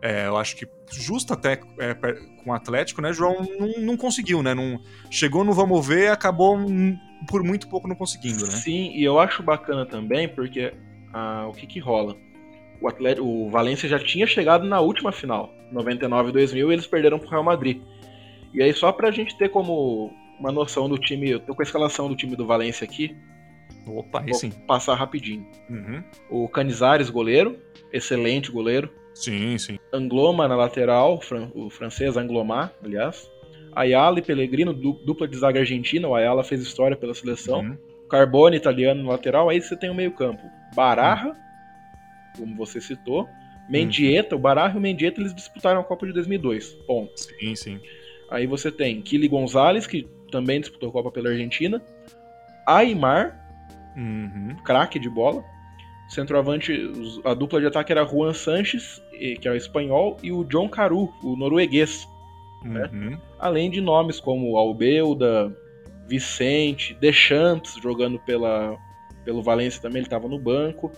é, 0.00 0.26
eu 0.26 0.36
acho 0.36 0.56
que 0.56 0.66
justa 0.90 1.34
até 1.34 1.60
é, 1.78 1.94
com 1.94 2.50
o 2.50 2.52
Atlético, 2.52 3.02
né, 3.02 3.12
João, 3.12 3.36
não, 3.58 3.84
não 3.84 3.96
conseguiu, 3.96 4.42
né, 4.42 4.54
não, 4.54 4.80
chegou 5.10 5.44
no 5.44 5.52
vamos 5.52 5.86
ver, 5.86 6.10
acabou 6.10 6.58
por 7.28 7.42
muito 7.42 7.68
pouco 7.68 7.88
não 7.88 7.96
conseguindo, 7.96 8.44
né. 8.46 8.52
Sim, 8.52 8.92
e 8.94 9.04
eu 9.04 9.18
acho 9.18 9.42
bacana 9.42 9.84
também 9.84 10.28
porque 10.28 10.72
ah, 11.12 11.46
o 11.48 11.52
que 11.52 11.66
que 11.66 11.80
rola? 11.80 12.16
O, 12.80 12.88
Atlético, 12.88 13.26
o 13.26 13.50
Valência 13.50 13.88
já 13.88 13.98
tinha 13.98 14.26
chegado 14.26 14.64
na 14.64 14.80
última 14.80 15.12
final, 15.12 15.52
99 15.70 16.30
e 16.30 16.32
2000, 16.32 16.72
eles 16.72 16.86
perderam 16.86 17.18
pro 17.18 17.28
Real 17.28 17.42
Madrid. 17.42 17.82
E 18.52 18.62
aí, 18.62 18.72
só 18.72 18.90
pra 18.90 19.10
gente 19.10 19.36
ter 19.38 19.48
como 19.48 20.12
uma 20.40 20.50
noção 20.50 20.88
do 20.88 20.98
time, 20.98 21.30
eu 21.30 21.40
tô 21.40 21.54
com 21.54 21.62
a 21.62 21.64
escalação 21.64 22.08
do 22.08 22.16
time 22.16 22.34
do 22.34 22.46
Valência 22.46 22.84
aqui, 22.84 23.14
Opa, 23.86 24.20
aí 24.20 24.26
vou 24.30 24.34
sim. 24.34 24.50
passar 24.66 24.94
rapidinho. 24.94 25.46
Uhum. 25.68 26.02
O 26.30 26.48
Canizares, 26.48 27.08
goleiro, 27.10 27.58
excelente 27.92 28.50
goleiro. 28.50 28.90
Sim, 29.14 29.56
sim. 29.58 29.78
Angloma 29.92 30.46
na 30.48 30.56
lateral, 30.56 31.20
o 31.54 31.70
francês 31.70 32.16
Anglomar, 32.16 32.72
aliás. 32.82 33.30
Ayala 33.74 34.18
e 34.18 34.22
Pellegrino, 34.22 34.72
du- 34.74 35.00
dupla 35.04 35.28
de 35.28 35.36
zaga 35.36 35.60
argentina, 35.60 36.08
o 36.08 36.14
Ayala 36.14 36.42
fez 36.42 36.60
história 36.62 36.96
pela 36.96 37.14
seleção. 37.14 37.60
Uhum. 37.60 37.78
Carbone 38.08 38.56
italiano 38.56 39.02
no 39.02 39.08
lateral, 39.10 39.48
aí 39.48 39.60
você 39.60 39.76
tem 39.76 39.88
o 39.90 39.94
meio-campo. 39.94 40.42
Barra, 40.74 41.36
como 42.36 42.56
você 42.56 42.80
citou. 42.80 43.28
Mendieta, 43.68 44.34
o 44.34 44.38
Barra 44.38 44.72
e 44.74 44.78
o 44.78 44.80
Mendieta 44.80 45.20
eles 45.20 45.32
disputaram 45.34 45.80
a 45.80 45.84
Copa 45.84 46.04
de 46.06 46.12
2002. 46.12 46.72
Ponto. 46.86 47.12
Sim, 47.16 47.54
sim. 47.54 47.80
Aí 48.28 48.46
você 48.46 48.70
tem 48.72 49.00
Kili 49.00 49.28
Gonzalez, 49.28 49.86
que 49.86 50.08
também 50.30 50.60
disputou 50.60 50.88
a 50.88 50.92
Copa 50.92 51.10
pela 51.10 51.30
Argentina. 51.30 51.82
Aymar, 52.66 53.36
Uhum. 53.96 54.56
craque 54.64 54.98
de 54.98 55.08
bola. 55.10 55.44
Centroavante, 56.08 56.72
a 57.24 57.34
dupla 57.34 57.60
de 57.60 57.66
ataque 57.66 57.92
era 57.92 58.04
Juan 58.04 58.32
Sanches, 58.32 59.00
que 59.40 59.46
é 59.46 59.50
o 59.50 59.56
espanhol, 59.56 60.16
e 60.22 60.32
o 60.32 60.44
John 60.44 60.68
Caru, 60.68 61.12
o 61.22 61.36
norueguês. 61.36 62.08
Né? 62.64 62.90
Uhum. 62.92 63.18
Além 63.38 63.70
de 63.70 63.80
nomes 63.80 64.18
como 64.18 64.56
Albeuda, 64.56 65.56
Vicente, 66.06 66.94
Deschamps 66.94 67.76
jogando 67.80 68.18
pela, 68.18 68.76
pelo 69.24 69.42
Valência 69.42 69.80
também, 69.80 69.98
ele 69.98 70.06
estava 70.06 70.28
no 70.28 70.38
banco. 70.38 70.90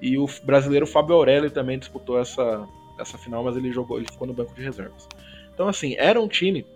E 0.00 0.18
o 0.18 0.26
brasileiro 0.44 0.86
Fábio 0.86 1.14
Aurélio 1.14 1.50
também 1.50 1.78
disputou 1.78 2.18
essa, 2.18 2.66
essa 2.98 3.16
final, 3.16 3.44
mas 3.44 3.56
ele 3.56 3.70
jogou, 3.72 3.98
ele 3.98 4.10
ficou 4.10 4.26
no 4.26 4.34
banco 4.34 4.52
de 4.54 4.62
reservas. 4.62 5.08
Então, 5.54 5.68
assim, 5.68 5.94
era 5.96 6.20
um 6.20 6.26
time, 6.26 6.66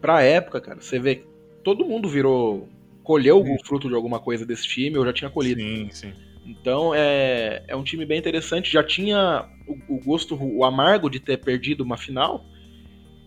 pra 0.00 0.22
época, 0.22 0.60
cara, 0.60 0.80
você 0.80 0.98
vê 0.98 1.16
que 1.16 1.26
todo 1.64 1.84
mundo 1.84 2.08
virou. 2.08 2.68
colheu 3.02 3.40
o 3.40 3.58
fruto 3.64 3.88
de 3.88 3.94
alguma 3.94 4.20
coisa 4.20 4.44
desse 4.44 4.66
time, 4.68 4.96
eu 4.96 5.04
já 5.04 5.12
tinha 5.12 5.30
colhido. 5.30 5.60
Sim, 5.60 5.88
sim. 5.90 6.12
Então 6.46 6.92
é, 6.94 7.62
é 7.68 7.76
um 7.76 7.82
time 7.82 8.04
bem 8.06 8.18
interessante. 8.18 8.72
Já 8.72 8.82
tinha 8.82 9.46
o, 9.66 9.96
o 9.96 10.00
gosto, 10.00 10.34
o 10.40 10.64
amargo 10.64 11.10
de 11.10 11.20
ter 11.20 11.38
perdido 11.38 11.82
uma 11.84 11.96
final. 11.96 12.44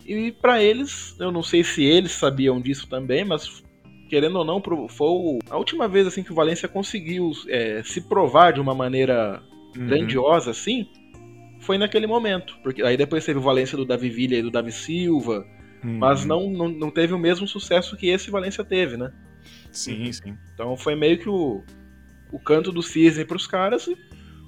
E 0.04 0.32
pra 0.32 0.62
eles, 0.62 1.14
eu 1.20 1.30
não 1.30 1.42
sei 1.42 1.62
se 1.62 1.84
eles 1.84 2.12
sabiam 2.12 2.60
disso 2.60 2.88
também, 2.88 3.24
mas 3.24 3.62
querendo 4.08 4.36
ou 4.38 4.44
não, 4.44 4.60
foi 4.88 5.38
a 5.48 5.56
última 5.56 5.86
vez 5.88 6.06
assim 6.06 6.22
que 6.22 6.32
o 6.32 6.34
Valência 6.34 6.68
conseguiu 6.68 7.30
é, 7.48 7.82
se 7.84 8.00
provar 8.08 8.52
de 8.52 8.60
uma 8.60 8.74
maneira 8.74 9.42
Uhum. 9.76 9.86
grandiosa 9.86 10.50
assim. 10.50 10.86
Foi 11.60 11.78
naquele 11.78 12.06
momento. 12.06 12.58
Porque 12.62 12.82
aí 12.82 12.96
depois 12.96 13.24
teve 13.24 13.38
o 13.38 13.42
Valência 13.42 13.76
do 13.76 13.86
Davi 13.86 14.10
Villa 14.10 14.34
e 14.34 14.42
do 14.42 14.50
Davi 14.50 14.70
Silva. 14.72 15.46
Uhum. 15.84 15.98
Mas 15.98 16.24
não, 16.24 16.48
não, 16.50 16.68
não 16.68 16.90
teve 16.90 17.12
o 17.12 17.18
mesmo 17.18 17.46
sucesso 17.46 17.96
que 17.96 18.08
esse 18.08 18.30
Valência 18.30 18.64
teve, 18.64 18.96
né? 18.96 19.12
Sim, 19.70 20.12
sim. 20.12 20.36
Então 20.54 20.76
foi 20.76 20.94
meio 20.94 21.18
que 21.18 21.28
o, 21.28 21.62
o 22.32 22.38
canto 22.38 22.70
do 22.70 22.82
cisne 22.82 23.24
pros 23.24 23.46
caras 23.46 23.86
e 23.86 23.96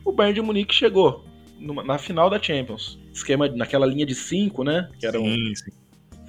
o 0.04 0.12
Bayern 0.12 0.34
de 0.34 0.42
Munique 0.42 0.74
chegou 0.74 1.24
numa- 1.58 1.82
na 1.82 1.98
final 1.98 2.28
da 2.30 2.40
Champions. 2.40 2.98
Esquema 3.12 3.48
naquela 3.48 3.86
linha 3.86 4.04
de 4.06 4.14
5, 4.14 4.62
né? 4.62 4.88
Que 5.00 5.06
era 5.06 5.18
Sim, 5.18 5.52
sim. 5.54 5.70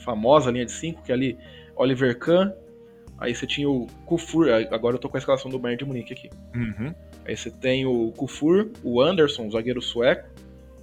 famosa 0.03 0.49
linha 0.51 0.65
de 0.65 0.71
5, 0.71 1.03
que 1.03 1.11
é 1.11 1.15
ali 1.15 1.37
Oliver 1.75 2.17
Kahn. 2.17 2.51
Aí 3.17 3.33
você 3.33 3.45
tinha 3.47 3.69
o 3.69 3.87
Kufur, 4.05 4.47
agora 4.71 4.95
eu 4.95 4.99
tô 4.99 5.07
com 5.09 5.15
a 5.17 5.19
escalação 5.19 5.49
do 5.49 5.57
Bayern 5.59 5.77
de 5.79 5.85
Munique 5.85 6.13
aqui. 6.13 6.29
Uhum. 6.55 6.93
Aí 7.25 7.35
você 7.35 7.49
tem 7.51 7.85
o 7.85 8.11
Kufur, 8.11 8.71
o 8.83 9.01
Anderson, 9.01 9.49
zagueiro 9.49 9.81
sueco, 9.81 10.27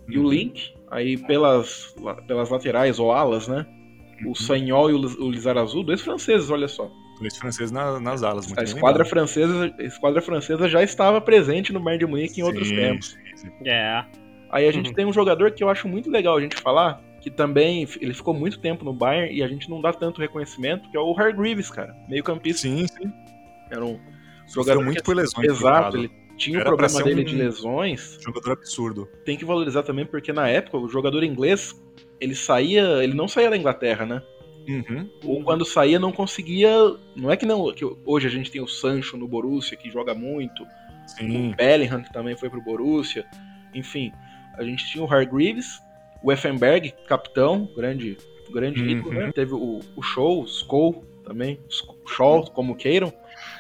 e 0.09 0.19
o 0.19 0.23
Uhum. 0.23 0.31
Link. 0.31 0.75
Aí 0.91 1.17
pelas, 1.17 1.95
la- 2.01 2.21
pelas 2.23 2.51
laterais 2.51 2.99
ou 2.99 3.13
alas, 3.13 3.49
né? 3.49 3.67
Uhum. 4.25 4.31
O 4.31 4.35
Sanhol 4.37 4.91
e 4.91 4.95
o 4.95 5.25
o 5.25 5.31
Lizarazu, 5.31 5.83
dois 5.83 6.01
franceses, 6.01 6.51
olha 6.51 6.69
só. 6.69 6.91
Dois 7.21 7.37
franceses 7.37 7.71
na- 7.71 8.01
nas 8.01 8.23
alas. 8.23 8.47
muito 8.47 8.59
A 8.59 8.63
bem 8.65 8.73
esquadra 8.75 9.05
francesa, 9.05 9.75
a 9.79 9.83
esquadra 9.83 10.21
francesa 10.23 10.69
já 10.69 10.83
estava 10.83 11.21
presente 11.21 11.73
no 11.73 11.81
Bayern 11.81 12.05
de 12.05 12.11
Munique 12.11 12.41
em 12.41 12.45
outros 12.45 12.69
Sim, 12.69 12.77
tempos. 12.77 13.07
sim, 13.11 13.37
sim. 13.37 13.51
É. 13.67 14.05
Aí 14.51 14.67
a 14.69 14.73
gente 14.73 14.89
Uhum. 14.89 14.95
tem 14.95 15.07
um 15.07 15.13
jogador 15.13 15.51
que 15.53 15.63
eu 15.63 15.69
acho 15.71 15.87
muito 15.89 16.11
legal 16.11 16.37
a 16.37 16.41
gente 16.41 16.57
falar, 16.57 17.01
que 17.21 17.31
também 17.31 17.87
ele 18.01 18.13
ficou 18.13 18.35
muito 18.35 18.59
tempo 18.59 18.85
no 18.85 18.93
Bayern 18.93 19.33
e 19.35 19.43
a 19.43 19.49
gente 19.49 19.71
não 19.71 19.81
dá 19.81 19.93
tanto 19.93 20.21
reconhecimento, 20.21 20.91
que 20.91 20.97
é 20.97 21.01
o 21.01 21.15
Hargreaves, 21.17 21.71
cara, 21.71 21.95
meio 22.09 22.25
campista. 22.25 22.63
Sim, 22.63 22.87
sim. 22.89 23.13
Era 23.71 23.85
um 23.85 23.99
jogador 24.53 24.83
muito 24.85 24.99
que- 24.99 25.05
por 25.05 25.17
lesões. 25.17 25.47
Exato, 25.49 25.97
ele 25.97 26.11
tinha 26.43 26.59
o 26.59 26.61
Era 26.61 26.71
pra 26.77 26.87
problema 26.89 27.05
dele 27.05 27.23
um- 27.23 27.25
de 27.25 27.37
lesões. 27.37 28.19
Jogador 28.25 28.53
absurdo. 28.53 29.09
Tem 29.25 29.37
que 29.37 29.45
valorizar 29.45 29.83
também 29.83 30.05
porque 30.07 30.33
na 30.33 30.49
época 30.49 30.77
o 30.79 30.89
jogador 30.89 31.23
inglês, 31.25 31.75
ele 32.21 32.35
saía, 32.35 33.03
ele 33.03 33.15
não 33.15 33.29
saía 33.29 33.51
da 33.51 33.57
Inglaterra, 33.57 34.05
né? 34.07 34.23
Uhum. 34.69 35.09
Ou 35.25 35.43
quando 35.43 35.65
saía 35.65 35.99
não 35.99 36.13
conseguia, 36.13 36.71
não 37.17 37.31
é 37.31 37.37
que 37.37 37.45
não, 37.45 37.73
que 37.73 37.85
hoje 38.07 38.27
a 38.29 38.31
gente 38.31 38.51
tem 38.51 38.61
o 38.63 38.69
Sancho 38.69 39.17
no 39.17 39.27
Borussia 39.27 39.77
que 39.77 39.91
joga 39.91 40.15
muito, 40.15 40.65
Sim. 41.07 41.51
o 41.53 41.57
Bellingham, 41.57 42.03
que 42.03 42.13
também 42.13 42.37
foi 42.37 42.49
pro 42.49 42.63
Borussia. 42.63 43.25
Enfim, 43.75 44.13
a 44.57 44.63
gente 44.63 44.87
tinha 44.87 45.03
o 45.03 45.13
Hargreaves, 45.13 45.81
o 46.23 46.31
Effenberg, 46.31 46.95
capitão, 47.09 47.69
grande, 47.77 48.17
grande 48.53 48.81
Uhum. 48.83 48.89
ídolo, 48.89 49.13
né? 49.15 49.33
Teve 49.35 49.55
o, 49.55 49.81
o 49.97 50.03
Show, 50.03 50.43
o 50.43 50.45
Skoll 50.45 51.05
também, 51.25 51.59
Sk- 51.69 51.95
Scholl, 52.07 52.45
como 52.53 52.77
queiram. 52.77 53.13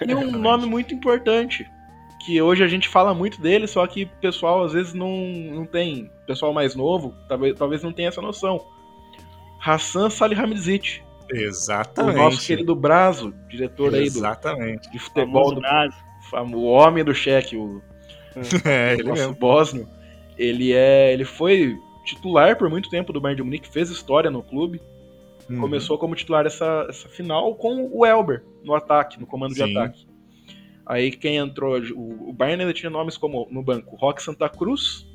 E 0.06 0.14
um 0.14 0.30
nome 0.38 0.66
muito 0.66 0.94
importante, 0.94 1.66
que 2.24 2.40
hoje 2.40 2.62
a 2.62 2.68
gente 2.68 2.88
fala 2.88 3.12
muito 3.14 3.40
dele, 3.40 3.66
só 3.66 3.86
que 3.86 4.04
o 4.04 4.08
pessoal 4.20 4.64
às 4.64 4.72
vezes 4.72 4.94
não, 4.94 5.10
não 5.52 5.64
tem, 5.66 6.10
pessoal 6.26 6.52
mais 6.52 6.74
novo, 6.74 7.14
talvez, 7.28 7.56
talvez 7.58 7.82
não 7.82 7.92
tenha 7.92 8.08
essa 8.08 8.22
noção. 8.22 8.64
Hassan 9.64 10.10
Salihamidzic. 10.10 11.02
Exatamente. 11.30 12.16
O 12.16 12.22
nosso 12.22 12.46
querido 12.46 12.74
Brazo, 12.74 13.32
diretor 13.48 13.94
aí 13.94 14.10
do, 14.10 14.18
Exatamente. 14.18 14.90
de 14.90 14.98
futebol 14.98 15.54
do 15.54 15.60
Brasil. 15.60 15.98
fam- 16.30 16.54
o 16.54 16.64
homem 16.64 17.04
do 17.04 17.14
cheque, 17.14 17.56
o 17.56 17.80
É, 18.64 18.94
ele 18.94 19.02
nosso 19.04 19.20
mesmo. 19.22 19.34
bósnio. 19.34 19.88
Ele 20.36 20.72
é, 20.72 21.12
ele 21.12 21.24
foi 21.24 21.76
titular 22.04 22.56
por 22.56 22.68
muito 22.68 22.88
tempo 22.90 23.12
do 23.12 23.20
Bayern 23.20 23.36
de 23.36 23.42
Munique, 23.42 23.68
fez 23.68 23.90
história 23.90 24.30
no 24.30 24.42
clube. 24.42 24.80
Uhum. 25.48 25.60
Começou 25.60 25.98
como 25.98 26.14
titular 26.14 26.46
essa, 26.46 26.86
essa 26.88 27.08
final 27.08 27.54
com 27.54 27.88
o 27.92 28.04
Elber 28.06 28.42
no 28.64 28.74
ataque, 28.74 29.20
no 29.20 29.26
comando 29.26 29.54
de 29.54 29.62
Sim. 29.64 29.76
ataque. 29.76 30.06
Aí 30.86 31.10
quem 31.10 31.36
entrou, 31.36 31.78
o, 31.94 32.30
o 32.30 32.32
Bayern 32.32 32.62
ainda 32.62 32.74
tinha 32.74 32.90
nomes 32.90 33.16
como 33.16 33.46
no 33.50 33.62
banco 33.62 33.96
Rock 33.96 34.22
Santa 34.22 34.48
Cruz, 34.48 35.06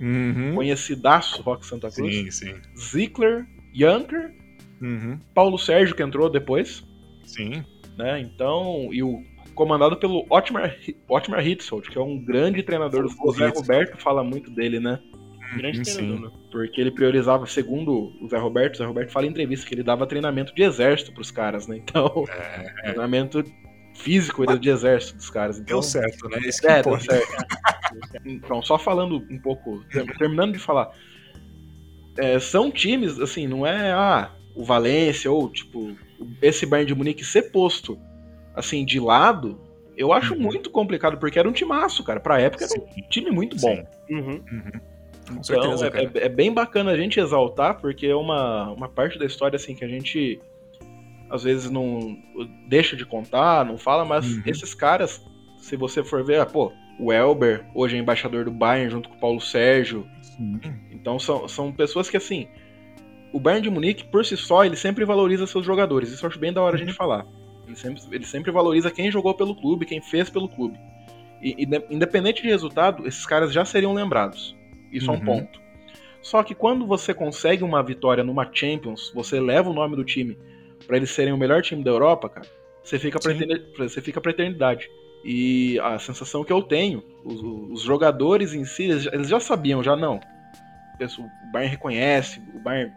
Uhum. 0.00 0.54
conhecidaço 0.54 1.42
Rock 1.42 1.66
Santa 1.66 1.90
Cruz, 1.90 2.14
Sim, 2.14 2.30
sim. 2.30 2.54
Zickler, 2.78 3.46
Janker, 3.74 4.32
Uhum. 4.80 5.18
Paulo 5.34 5.58
Sérgio 5.58 5.94
que 5.94 6.02
entrou 6.02 6.30
depois, 6.30 6.82
Sim. 7.24 7.62
né? 7.98 8.18
Então, 8.20 8.88
e 8.92 9.02
o 9.02 9.22
comandado 9.54 9.98
pelo 9.98 10.24
Otmar, 10.30 10.74
Otmar 11.06 11.46
Hitzfeld, 11.46 11.90
que 11.90 11.98
é 11.98 12.00
um 12.00 12.18
grande 12.18 12.62
treinador. 12.62 13.04
O 13.04 13.30
Zé 13.32 13.48
Hitzfeld. 13.48 13.58
Roberto 13.58 13.98
fala 13.98 14.24
muito 14.24 14.50
dele, 14.50 14.80
né? 14.80 14.98
Grande 15.54 15.78
Uhum, 15.78 15.84
treinador, 15.84 16.16
sim. 16.16 16.22
né? 16.24 16.30
Porque 16.50 16.80
ele 16.80 16.90
priorizava, 16.92 17.44
segundo 17.46 18.10
o 18.22 18.28
Zé 18.28 18.38
Roberto, 18.38 18.76
o 18.76 18.78
Zé 18.78 18.86
Roberto 18.86 19.10
fala 19.10 19.26
em 19.26 19.30
entrevista 19.30 19.66
que 19.66 19.74
ele 19.74 19.82
dava 19.82 20.06
treinamento 20.06 20.54
de 20.54 20.62
exército 20.62 21.12
pros 21.12 21.30
caras, 21.30 21.66
né? 21.66 21.76
Então, 21.76 22.24
É, 22.30 22.82
treinamento 22.84 23.44
físico 23.94 24.58
de 24.58 24.70
exército 24.70 25.16
dos 25.16 25.30
caras. 25.30 25.58
Então, 25.58 25.80
deu 25.80 25.82
certo, 25.82 26.28
né? 26.28 26.38
Isso 26.44 26.60
que 26.60 26.66
É, 26.68 26.82
deu 26.82 27.00
certo. 27.00 27.46
Então, 28.24 28.62
só 28.62 28.78
falando 28.78 29.26
um 29.30 29.38
pouco, 29.38 29.84
ter- 29.90 30.06
terminando 30.16 30.52
de 30.52 30.58
falar, 30.58 30.90
é, 32.16 32.38
são 32.38 32.70
times, 32.70 33.18
assim, 33.18 33.46
não 33.46 33.66
é 33.66 33.92
ah, 33.92 34.30
o 34.54 34.64
Valência 34.64 35.30
ou, 35.30 35.48
tipo, 35.48 35.96
esse 36.40 36.66
Bayern 36.66 36.86
de 36.88 36.94
Munique 36.94 37.24
ser 37.24 37.50
posto, 37.50 37.98
assim, 38.54 38.84
de 38.84 39.00
lado, 39.00 39.60
eu 39.96 40.12
acho 40.12 40.34
Uhum. 40.34 40.40
muito 40.40 40.70
complicado, 40.70 41.18
porque 41.18 41.38
era 41.38 41.48
um 41.48 41.52
timaço, 41.52 42.02
cara. 42.04 42.20
Pra 42.20 42.40
época 42.40 42.64
era 42.64 42.80
um 42.80 43.08
time 43.08 43.30
muito 43.30 43.56
bom. 43.56 43.74
Sim. 44.08 44.14
Uhum. 44.16 44.40
Com 44.40 45.34
Então, 45.34 45.42
certeza, 45.78 45.86
é, 45.94 46.04
é- 46.04 46.26
é 46.26 46.28
bem 46.28 46.52
bacana 46.52 46.90
a 46.92 46.96
gente 46.96 47.20
exaltar, 47.20 47.80
porque 47.80 48.06
é 48.06 48.14
uma, 48.16 48.70
uma 48.72 48.88
parte 48.88 49.18
da 49.18 49.26
história, 49.26 49.56
assim, 49.56 49.74
que 49.74 49.84
a 49.84 49.88
gente 49.88 50.40
às 51.30 51.44
vezes 51.44 51.70
não 51.70 52.18
deixa 52.66 52.96
de 52.96 53.06
contar, 53.06 53.64
não 53.64 53.78
fala, 53.78 54.04
mas 54.04 54.26
Uhum. 54.26 54.42
esses 54.46 54.74
caras, 54.74 55.24
se 55.58 55.76
você 55.76 56.02
for 56.02 56.24
ver, 56.24 56.40
ah, 56.40 56.46
pô, 56.46 56.72
o 56.98 57.12
Elber, 57.12 57.64
hoje 57.74 57.96
é 57.96 57.98
embaixador 58.00 58.44
do 58.44 58.50
Bayern, 58.50 58.90
junto 58.90 59.08
com 59.08 59.14
o 59.16 59.20
Paulo 59.20 59.40
Sérgio, 59.40 60.06
Sim. 60.20 60.60
então 60.90 61.18
são, 61.18 61.48
são 61.48 61.72
pessoas 61.72 62.10
que, 62.10 62.16
assim, 62.16 62.48
o 63.32 63.38
Bayern 63.40 63.62
de 63.62 63.70
Munique, 63.70 64.04
por 64.04 64.24
si 64.26 64.36
só, 64.36 64.64
ele 64.64 64.76
sempre 64.76 65.04
valoriza 65.04 65.46
seus 65.46 65.64
jogadores. 65.64 66.10
Isso 66.10 66.24
eu 66.24 66.28
acho 66.28 66.38
bem 66.38 66.52
da 66.52 66.60
hora 66.60 66.74
a 66.76 66.78
gente 66.78 66.92
falar. 66.92 67.24
Ele 67.66 67.76
sempre, 67.76 68.02
ele 68.10 68.26
sempre 68.26 68.50
valoriza 68.50 68.90
quem 68.90 69.10
jogou 69.10 69.32
pelo 69.34 69.54
clube, 69.54 69.86
quem 69.86 70.02
fez 70.02 70.28
pelo 70.28 70.48
clube. 70.48 70.78
E, 71.40 71.54
inde- 71.62 71.84
independente 71.88 72.42
de 72.42 72.48
resultado, 72.48 73.06
esses 73.06 73.24
caras 73.24 73.52
já 73.52 73.64
seriam 73.64 73.94
lembrados. 73.94 74.56
Isso 74.92 75.08
é 75.10 75.14
um 75.14 75.18
Uhum. 75.18 75.24
ponto. 75.24 75.60
Só 76.20 76.42
que 76.42 76.54
quando 76.54 76.84
você 76.86 77.14
consegue 77.14 77.62
uma 77.62 77.82
vitória 77.82 78.24
numa 78.24 78.50
Champions, 78.52 79.10
você 79.14 79.40
leva 79.40 79.70
o 79.70 79.72
nome 79.72 79.94
do 79.96 80.04
time 80.04 80.36
pra 80.86 80.96
eles 80.96 81.10
serem 81.10 81.32
o 81.32 81.36
melhor 81.38 81.62
time 81.62 81.82
da 81.84 81.90
Europa, 81.90 82.28
cara, 82.28 82.46
você 82.82 82.98
fica 82.98 83.18
pra, 83.18 83.32
você 83.78 84.00
fica 84.00 84.20
pra 84.20 84.30
eternidade. 84.30 84.88
E 85.24 85.78
a 85.80 85.98
sensação 85.98 86.42
que 86.42 86.52
eu 86.52 86.62
tenho, 86.62 87.02
os, 87.24 87.40
os 87.72 87.82
jogadores 87.82 88.54
em 88.54 88.64
si, 88.64 88.84
eles 88.84 89.02
já, 89.02 89.10
eles 89.12 89.28
já 89.28 89.38
sabiam, 89.38 89.82
já 89.82 89.94
não. 89.94 90.18
O 91.18 91.52
Bayern 91.52 91.70
reconhece, 91.72 92.42
o 92.54 92.58
Bayern 92.58 92.92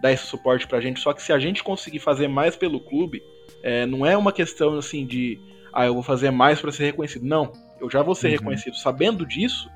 dá 0.00 0.12
esse 0.12 0.24
suporte 0.26 0.66
pra 0.66 0.80
gente, 0.80 1.00
só 1.00 1.12
que 1.12 1.22
se 1.22 1.32
a 1.32 1.38
gente 1.38 1.62
conseguir 1.62 1.98
fazer 2.00 2.28
mais 2.28 2.56
pelo 2.56 2.80
clube, 2.80 3.22
é, 3.62 3.86
não 3.86 4.04
é 4.04 4.16
uma 4.16 4.32
questão 4.32 4.76
assim 4.78 5.06
de, 5.06 5.40
ah, 5.72 5.86
eu 5.86 5.94
vou 5.94 6.02
fazer 6.02 6.30
mais 6.30 6.60
pra 6.60 6.70
ser 6.72 6.84
reconhecido. 6.86 7.24
Não, 7.24 7.52
eu 7.80 7.90
já 7.90 8.02
vou 8.02 8.14
ser 8.14 8.28
Uhum. 8.28 8.32
reconhecido 8.34 8.76
sabendo 8.76 9.24
disso, 9.26 9.70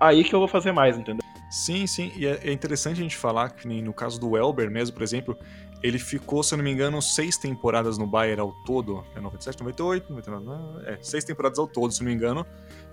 aí 0.00 0.24
que 0.24 0.34
eu 0.34 0.38
vou 0.38 0.48
fazer 0.48 0.72
mais, 0.72 0.98
entendeu? 0.98 1.22
Sim, 1.50 1.86
sim. 1.86 2.10
E 2.16 2.26
é, 2.26 2.40
é 2.44 2.52
interessante 2.52 2.98
a 3.00 3.02
gente 3.02 3.16
falar 3.16 3.50
que 3.50 3.68
nem 3.68 3.82
no 3.82 3.92
caso 3.92 4.18
do 4.18 4.36
Elber 4.36 4.70
mesmo, 4.70 4.94
por 4.94 5.02
exemplo, 5.02 5.38
ele 5.82 5.98
ficou, 5.98 6.42
se 6.42 6.54
eu 6.54 6.58
não 6.58 6.64
me 6.64 6.70
engano, 6.70 7.00
seis 7.02 7.36
temporadas 7.36 7.98
no 7.98 8.06
Bayern 8.06 8.40
ao 8.40 8.52
todo. 8.64 9.04
É 9.16 9.20
97, 9.20 9.58
98, 9.60 10.10
99, 10.10 10.44
não, 10.44 10.80
é, 10.82 10.98
seis 11.02 11.24
temporadas 11.24 11.58
ao 11.58 11.66
todo, 11.66 11.92
se 11.92 12.00
eu 12.00 12.04
não 12.04 12.10
me 12.10 12.16
engano. 12.16 12.46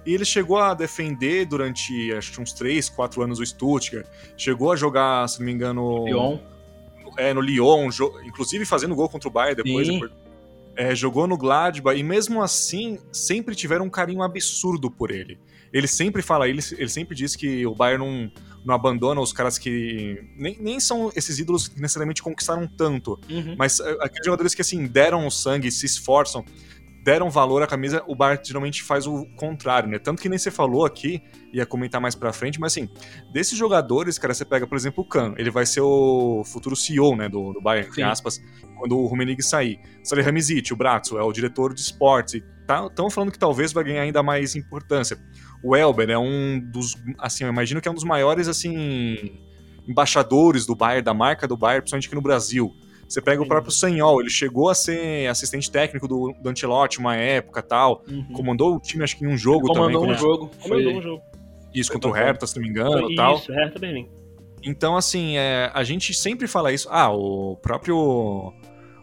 E 0.06 0.14
ele 0.14 0.26
chegou 0.26 0.58
a 0.58 0.74
defender 0.74 1.46
durante, 1.46 2.12
acho 2.14 2.32
que 2.32 2.42
uns 2.42 2.52
três, 2.54 2.90
quatro 2.90 3.22
anos 3.22 3.40
o 3.40 3.46
Stuttgart. 3.46 4.08
Chegou 4.38 4.72
a 4.72 4.76
jogar, 4.76 5.28
se 5.30 5.40
não 5.40 5.46
me 5.46 5.52
engano, 5.52 6.06
Lyon, 6.06 6.40
é, 7.18 7.34
no 7.34 7.42
Lyon, 7.42 7.90
inclusive 8.26 8.66
fazendo 8.66 8.96
gol 8.96 9.08
contra 9.10 9.28
o 9.28 9.32
Bayern 9.32 9.62
depois. 9.64 9.88
Depois- 10.00 10.12
é, 10.76 10.96
jogou 10.96 11.28
no 11.28 11.38
Gladbach 11.38 12.00
e 12.00 12.02
mesmo 12.04 12.42
assim 12.42 13.00
sempre 13.12 13.54
tiveram 13.54 13.86
um 13.86 13.90
carinho 13.90 14.22
absurdo 14.24 14.90
por 14.90 15.12
ele. 15.12 15.38
Ele 15.74 15.88
sempre 15.88 16.22
fala, 16.22 16.48
ele, 16.48 16.62
ele 16.78 16.88
sempre 16.90 17.14
diz 17.16 17.36
que 17.36 17.66
o 17.68 17.76
Bayern 17.76 18.06
não, 18.06 18.32
não 18.66 18.76
abandona 18.76 19.22
os 19.22 19.32
caras 19.34 19.58
que 19.58 20.24
nem, 20.36 20.58
nem 20.60 20.80
são 20.80 21.12
esses 21.16 21.40
ídolos 21.40 21.68
que 21.68 21.80
necessariamente 21.82 22.22
conquistaram 22.22 22.68
tanto, 22.68 23.20
Uhum. 23.30 23.56
mas 23.58 23.80
é, 23.80 23.92
aqueles 24.02 24.26
jogadores 24.26 24.54
que 24.56 24.62
assim 24.62 24.86
deram 24.88 25.26
o 25.26 25.32
sangue, 25.32 25.72
se 25.72 25.86
esforçam, 25.86 26.44
deram 27.04 27.30
valor 27.30 27.64
à 27.64 27.68
camisa, 27.68 28.04
o 28.08 28.14
Bayern 28.16 28.44
geralmente 28.46 28.84
faz 28.84 29.08
o 29.08 29.26
contrário, 29.38 29.90
né? 29.90 29.98
Tanto 29.98 30.22
que 30.22 30.28
nem 30.28 30.38
você 30.38 30.52
falou 30.52 30.86
aqui, 30.86 31.22
ia 31.54 31.66
comentar 31.66 32.00
mais 32.02 32.14
pra 32.14 32.34
frente, 32.34 32.60
mas 32.60 32.74
assim, 32.74 32.90
desses 33.32 33.58
jogadores, 33.58 34.20
cara, 34.20 34.34
você 34.34 34.44
pega, 34.44 34.68
por 34.68 34.76
exemplo, 34.78 35.04
o 35.04 35.08
Kahn, 35.08 35.34
ele 35.38 35.50
vai 35.50 35.66
ser 35.66 35.82
o 35.82 36.44
futuro 36.46 36.76
CEO, 36.76 37.16
né, 37.16 37.30
do, 37.30 37.54
do 37.54 37.62
Bayern, 37.62 37.88
entre 37.90 38.04
aspas, 38.04 38.40
quando 38.78 38.98
o 38.98 39.08
Rummenigge 39.08 39.42
sair. 39.42 39.80
Salihamidzic, 40.04 40.72
o 40.74 40.76
Bratzo, 40.76 41.18
é 41.18 41.24
o 41.24 41.32
diretor 41.32 41.74
de 41.74 41.82
esportes, 41.82 42.42
estão 42.90 43.10
falando 43.10 43.32
que 43.32 43.40
talvez 43.40 43.72
vai 43.74 43.84
ganhar 43.84 44.04
ainda 44.04 44.22
mais 44.22 44.56
importância. 44.56 45.18
O 45.64 45.76
Elber 45.76 46.10
é 46.10 46.18
um 46.18 46.60
dos, 46.60 46.96
assim, 47.18 47.44
eu 47.44 47.50
imagino 47.50 47.82
que 47.82 47.88
é 47.88 47.92
um 47.92 47.96
dos 47.96 48.04
maiores, 48.04 48.48
assim, 48.48 49.34
embaixadores 49.88 50.66
do 50.66 50.76
Bayern, 50.76 51.04
da 51.04 51.14
marca 51.14 51.48
do 51.48 51.58
Bayern, 51.58 51.82
principalmente 51.82 52.08
aqui 52.08 52.16
no 52.16 52.22
Brasil. 52.22 52.74
Você 53.08 53.22
pega 53.22 53.42
o 53.42 53.48
próprio 53.48 53.72
Sanhol, 53.72 54.22
ele 54.22 54.30
chegou 54.30 54.70
a 54.70 54.76
ser 54.76 55.28
assistente 55.28 55.72
técnico 55.72 56.08
do, 56.08 56.32
do 56.40 56.50
Ancelotti 56.50 57.00
uma 57.00 57.16
época 57.16 57.62
tal, 57.64 58.04
Uhum. 58.08 58.34
comandou 58.34 58.76
o 58.76 58.80
time 58.80 59.04
acho 59.04 59.18
que 59.18 59.26
em 59.26 59.28
um 59.28 59.38
jogo 59.38 59.68
Comandou 59.68 60.02
também, 60.02 60.16
um 60.16 60.20
jogo. 60.20 60.52
Comandou 60.62 60.92
Foi... 60.92 61.00
um 61.00 61.02
jogo. 61.02 61.24
isso 61.74 61.90
foi 61.90 61.96
contra 61.96 62.10
o. 62.10 62.14
Hertha, 62.14 62.46
se 62.46 62.56
não 62.56 62.64
me 62.64 62.70
engano, 62.70 63.16
tal. 63.16 63.36
Isso, 63.38 63.52
Hertha 63.52 63.80
Berlim. 63.80 64.08
Então, 64.64 64.96
assim, 64.96 65.38
é, 65.38 65.72
a 65.74 65.84
gente 65.84 66.14
sempre 66.14 66.48
fala 66.48 66.72
isso. 66.72 66.88
Ah, 66.92 67.12
o 67.12 67.56
próprio. 67.62 68.54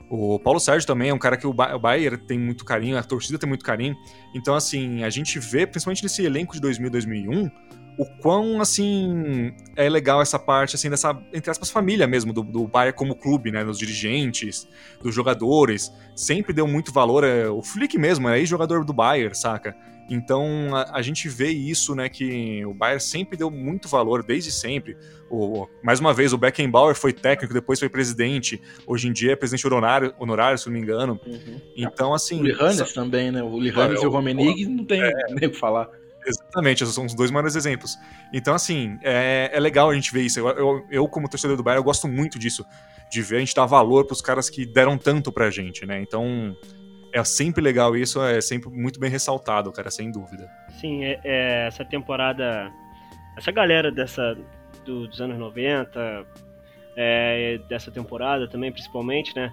O 0.09 0.39
Paulo 0.39 0.61
Sérgio 0.61 0.87
também 0.87 1.11
é 1.11 1.15
um 1.15 1.19
cara 1.19 1.37
que 1.37 1.47
o, 1.47 1.53
ba 1.53 1.75
o 1.75 1.79
Bayern 1.79 2.17
tem 2.17 2.39
muito 2.39 2.65
carinho, 2.65 2.97
a 2.97 3.03
torcida 3.03 3.39
tem 3.39 3.49
muito 3.49 3.65
carinho. 3.65 3.97
Então, 4.35 4.55
assim, 4.55 5.03
a 5.03 5.11
gente 5.11 5.39
vê, 5.39 5.67
principalmente 5.67 6.03
nesse 6.03 6.25
elenco 6.25 6.55
de 6.55 6.61
2000 6.61 6.91
2001, 6.91 7.51
o 7.99 8.05
quão, 8.21 8.61
assim, 8.61 9.53
é 9.75 9.89
legal 9.89 10.21
essa 10.21 10.39
parte, 10.39 10.77
assim, 10.77 10.91
dessa, 10.91 11.19
entre 11.33 11.51
aspas, 11.51 11.71
família 11.71 12.07
mesmo, 12.07 12.33
do, 12.33 12.43
do 12.43 12.69
Bayern 12.69 12.97
como 12.97 13.17
clube, 13.17 13.51
né? 13.51 13.65
Dos 13.65 13.79
dirigentes, 13.79 14.69
dos 15.03 15.15
jogadores. 15.15 15.91
Sempre 16.15 16.53
deu 16.53 16.69
muito 16.69 16.93
valor. 16.93 17.25
É, 17.25 17.49
o 17.49 17.63
Flick 17.63 17.99
mesmo, 17.99 18.29
é 18.29 18.39
ex-jogador 18.39 18.85
do 18.85 18.93
Bayern, 18.93 19.35
saca? 19.35 19.75
Então 20.09 20.75
a, 20.75 20.99
a 20.99 21.03
gente 21.03 21.29
vê 21.29 21.49
isso, 21.49 21.95
né? 21.95 22.09
Que 22.09 22.65
o 22.65 22.73
Bayern 22.73 23.01
sempre 23.01 23.37
deu 23.37 23.51
muito 23.51 23.89
valor, 23.89 24.23
desde 24.23 24.53
sempre. 24.53 24.97
O, 25.29 25.67
mais 25.83 25.99
uma 25.99 26.15
vez, 26.15 26.33
o 26.33 26.39
Beckenbauer 26.39 26.95
foi 26.95 27.13
técnico, 27.13 27.53
depois 27.53 27.79
foi 27.79 27.89
presidente. 27.89 28.61
Hoje 28.87 29.09
em 29.09 29.13
dia 29.13 29.33
é 29.33 29.37
presidente 29.37 29.67
honorário, 29.67 30.15
honorário 30.19 30.59
se 30.59 30.67
não 30.67 30.75
me 30.75 30.81
engano. 30.81 31.21
Uhum. 31.27 31.61
Então, 31.77 32.15
assim. 32.15 32.41
O 32.41 32.45
Lihanes 32.45 32.93
também, 32.93 33.31
né? 33.31 33.43
O 33.43 33.59
Lihanes 33.59 34.01
É, 34.01 34.05
e 34.05 34.07
o 34.07 34.11
Romenig 34.11 34.67
não 34.67 34.85
tem 34.85 35.01
nem 35.31 35.49
o 35.49 35.53
que 35.53 35.59
falar. 35.59 35.89
Exatamente, 36.27 36.83
esses 36.83 36.95
são 36.95 37.07
os 37.07 37.15
dois 37.15 37.31
maiores 37.31 37.55
exemplos. 37.55 37.97
Então, 38.33 38.53
assim, 38.53 38.99
é, 39.03 39.51
é 39.53 39.61
legal 39.61 39.91
a 39.91 39.95
gente 39.95 40.13
ver 40.13 40.23
isso. 40.23 40.41
Eu, 40.41 40.49
eu, 40.49 40.87
eu, 40.91 41.09
como 41.09 41.29
torcedor 41.29 41.57
do 41.57 41.63
Bayern, 41.63 41.81
eu 41.81 41.85
gosto 41.85 42.09
muito 42.09 42.37
disso. 42.37 42.65
De 43.11 43.23
ver 43.23 43.37
a 43.37 43.39
gente 43.39 43.55
dar 43.55 43.67
valor 43.67 44.05
pros 44.07 44.21
caras 44.21 44.51
que 44.51 44.67
deram 44.67 44.99
tanto 44.99 45.31
pra 45.31 45.51
gente, 45.51 45.87
né? 45.87 46.01
Então, 46.01 46.57
é 47.17 47.25
sempre 47.25 47.63
legal 47.63 47.97
isso, 47.97 48.23
é 48.23 48.41
sempre 48.41 48.69
muito 48.71 48.99
bem 49.01 49.11
ressaltado, 49.11 49.73
cara, 49.73 49.91
sem 49.91 50.11
dúvida. 50.11 50.49
Sim, 50.81 51.05
é, 51.05 51.21
é, 51.25 51.67
essa 51.67 51.85
temporada. 51.85 52.71
Essa 53.37 53.51
galera 53.53 53.91
dessa 53.91 54.37
do- 54.85 55.07
dos 55.09 55.21
anos 55.21 55.39
90, 55.39 56.27
é, 56.97 57.59
dessa 57.69 57.91
temporada 57.91 58.49
também, 58.49 58.73
principalmente, 58.73 59.35
né? 59.37 59.53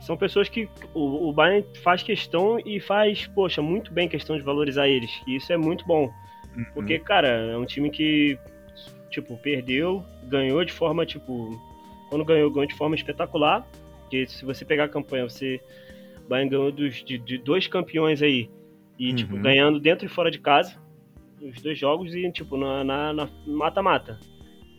São 0.00 0.16
pessoas 0.16 0.48
que 0.48 0.68
o, 0.94 1.28
o 1.28 1.32
Bayern 1.32 1.66
faz 1.82 2.02
questão 2.02 2.58
e 2.64 2.80
faz, 2.80 3.26
poxa, 3.26 3.60
muito 3.60 3.92
bem 3.92 4.08
questão 4.08 4.36
de 4.36 4.42
valorizar 4.42 4.88
eles. 4.88 5.10
E 5.26 5.36
isso 5.36 5.52
é 5.52 5.56
muito 5.58 5.84
bom. 5.86 6.10
Porque, 6.74 6.98
cara, 6.98 7.28
é 7.28 7.56
um 7.56 7.66
time 7.66 7.90
que, 7.90 8.38
tipo, 9.10 9.36
perdeu, 9.36 10.02
ganhou 10.24 10.64
de 10.64 10.72
forma, 10.72 11.04
tipo. 11.04 11.60
Quando 12.08 12.24
ganhou, 12.24 12.50
ganhou 12.50 12.66
de 12.66 12.74
forma 12.74 12.96
espetacular. 12.96 13.64
Porque 14.00 14.26
se 14.26 14.44
você 14.44 14.64
pegar 14.64 14.84
a 14.84 14.88
campanha, 14.88 15.28
você. 15.28 15.60
Bayern 16.30 16.48
ganhou 16.48 16.70
dos, 16.70 17.04
de, 17.04 17.18
de 17.18 17.38
dois 17.38 17.66
campeões 17.66 18.22
aí. 18.22 18.48
E, 18.96 19.12
tipo, 19.12 19.34
Uhum. 19.34 19.42
ganhando 19.42 19.80
dentro 19.80 20.06
e 20.06 20.08
fora 20.08 20.30
de 20.30 20.38
casa. 20.38 20.80
Os 21.42 21.60
dois 21.60 21.76
jogos 21.76 22.14
e, 22.14 22.30
tipo, 22.30 22.56
na 22.56 23.28
mata-mata. 23.46 24.20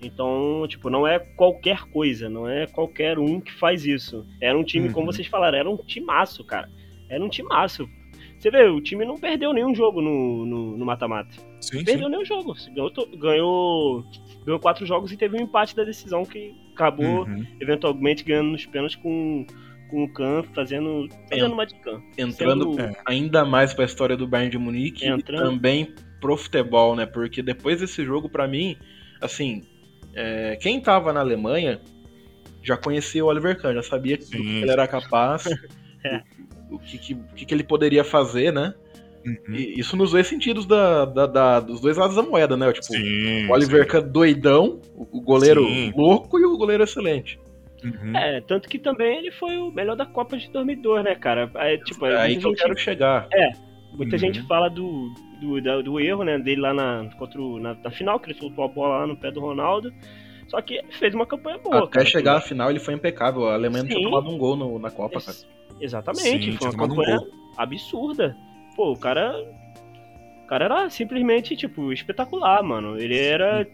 Então, 0.02 0.66
tipo, 0.68 0.90
não 0.90 1.06
é 1.06 1.20
qualquer 1.20 1.84
coisa, 1.92 2.30
não 2.30 2.48
é 2.48 2.66
qualquer 2.68 3.20
um 3.20 3.42
que 3.42 3.52
faz 3.54 3.86
isso. 3.86 4.26
Era 4.40 4.58
um 4.58 4.64
time, 4.64 4.88
uhum. 4.88 4.94
como 4.94 5.12
vocês 5.12 5.28
falaram, 5.28 5.58
era 5.58 5.70
um 5.70 5.78
timaço, 5.78 6.44
cara. 6.44 6.70
Era 7.10 7.24
um 7.24 7.30
timaço. 7.30 7.88
Você 8.40 8.50
vê, 8.50 8.64
o 8.68 8.82
time 8.82 9.06
não 9.06 9.20
perdeu 9.20 9.54
nenhum 9.54 9.76
jogo 9.76 10.02
no 10.02 10.86
mata-mata. 10.86 11.36
No, 11.74 11.84
perdeu 11.84 12.06
sim. 12.06 12.10
nenhum 12.10 12.26
jogo. 12.26 12.56
Ganhou, 12.74 12.92
ganhou, 13.18 14.06
ganhou 14.46 14.60
quatro 14.60 14.86
jogos 14.86 15.12
e 15.12 15.18
teve 15.18 15.38
um 15.38 15.42
empate 15.42 15.76
da 15.76 15.84
decisão 15.84 16.26
que 16.26 16.56
acabou 16.74 17.26
uhum. 17.28 17.46
eventualmente 17.60 18.24
ganhando 18.24 18.52
nos 18.52 18.66
pênaltis 18.66 18.96
com, 18.96 19.46
com 19.92 20.06
o 20.06 20.10
Khan 20.10 20.44
fazendo, 20.56 21.08
fazendo 21.30 21.54
uma 21.54 21.66
de 21.66 21.76
Khan. 21.76 22.02
Entrando 22.18 22.74
Sendo... 22.74 22.98
ainda 23.06 23.46
mais 23.46 23.74
para 23.74 23.84
a 23.84 23.86
história 23.86 24.16
do 24.16 24.26
Bayern 24.26 24.50
de 24.50 24.58
Munique 24.58 25.06
Entrando... 25.06 25.42
e 25.42 25.50
também 25.50 25.94
pro 26.22 26.38
futebol, 26.38 26.96
né? 26.96 27.06
Porque 27.06 27.44
depois 27.44 27.82
desse 27.82 28.06
jogo, 28.06 28.30
para 28.30 28.48
mim, 28.48 28.78
assim, 29.20 29.64
é, 30.16 30.58
quem 30.62 30.80
tava 30.80 31.12
na 31.12 31.20
Alemanha 31.20 31.82
já 32.64 32.78
conhecia 32.78 33.24
o 33.26 33.28
Oliver 33.28 33.60
Kahn, 33.60 33.74
já 33.74 33.84
sabia 33.84 34.18
que 34.18 34.38
ele 34.38 34.72
era 34.72 34.88
capaz, 34.88 35.46
é. 36.06 36.22
o, 36.70 36.80
que, 36.80 36.98
que, 36.98 37.46
que, 37.46 37.54
ele 37.54 37.64
poderia 37.64 38.04
fazer, 38.04 38.54
né? 38.54 38.74
Uhum. 39.26 39.56
E 39.56 39.80
isso 39.80 39.98
nos 39.98 40.12
dois 40.12 40.26
sentidos 40.28 40.66
da, 40.66 41.06
da, 41.06 41.26
da, 41.26 41.60
dos 41.60 41.82
dois 41.82 41.98
lados 41.98 42.16
da 42.16 42.24
moeda, 42.24 42.56
né? 42.56 42.72
Tipo, 42.72 42.86
sim, 42.86 43.48
o 43.48 43.52
Oliver 43.52 43.86
Kahn 43.88 44.08
doidão, 44.08 44.80
o 44.96 45.22
goleiro 45.22 45.64
sim. 45.66 45.92
louco 45.96 46.40
e 46.40 46.46
o 46.46 46.58
goleiro 46.58 46.84
excelente. 46.84 47.40
Uhum. 47.84 48.16
É, 48.16 48.42
tanto 48.42 48.70
que 48.70 48.78
também 48.78 49.18
ele 49.18 49.32
foi 49.32 49.58
o 49.58 49.72
melhor 49.72 49.96
da 49.96 50.06
Copa 50.06 50.38
de 50.38 50.50
2002, 50.52 51.04
né, 51.04 51.16
cara? 51.16 51.50
É, 51.56 51.78
tipo, 51.78 52.06
é 52.06 52.16
aí 52.16 52.36
que 52.36 52.42
gente... 52.42 52.46
eu 52.46 52.56
quero 52.56 52.78
chegar. 52.78 53.28
É, 53.34 53.52
muita 53.94 54.16
uhum. 54.16 54.20
gente 54.20 54.42
fala 54.44 54.70
do, 54.70 55.14
do, 55.40 55.62
do, 55.62 55.84
do, 55.84 56.00
erro, 56.00 56.24
né, 56.24 56.38
dele 56.38 56.62
lá 56.62 56.74
na, 56.74 57.10
contra 57.18 57.42
o, 57.42 57.60
na, 57.60 57.74
na, 57.74 57.92
final, 57.92 58.20
que 58.20 58.32
ele 58.32 58.40
soltou 58.40 58.64
a 58.64 58.68
bola 58.68 59.00
lá 59.00 59.08
no 59.08 59.18
pé 59.18 59.32
do 59.32 59.40
Ronaldo. 59.40 59.92
Só 60.48 60.62
que 60.62 60.82
fez 60.92 61.14
uma 61.16 61.26
campanha 61.26 61.58
boa. 61.58 61.80
Até 61.80 61.92
cara, 61.92 62.06
chegar 62.06 62.38
à 62.38 62.42
final 62.42 62.70
ele 62.70 62.80
foi 62.80 62.94
impecável. 62.94 63.48
A 63.48 63.54
Alemanha 63.54 63.84
não 63.84 63.90
tinha 63.90 64.04
tomado 64.04 64.30
um 64.30 64.38
gol 64.38 64.56
no, 64.58 64.78
na 64.78 64.92
Copa, 64.92 65.22
cara. 65.22 65.38
Exatamente, 65.80 66.52
Sim, 66.52 66.58
foi 66.58 66.68
uma 66.70 66.88
campanha 66.88 67.20
um 67.20 67.28
absurda. 67.58 68.36
Pô, 68.76 68.92
o 68.92 68.98
cara. 68.98 69.34
O 70.44 70.48
cara 70.48 70.66
era 70.66 70.90
simplesmente, 70.90 71.56
tipo, 71.56 71.94
espetacular, 71.94 72.62
mano. 72.62 73.00
Ele 73.00 73.18
era. 73.18 73.66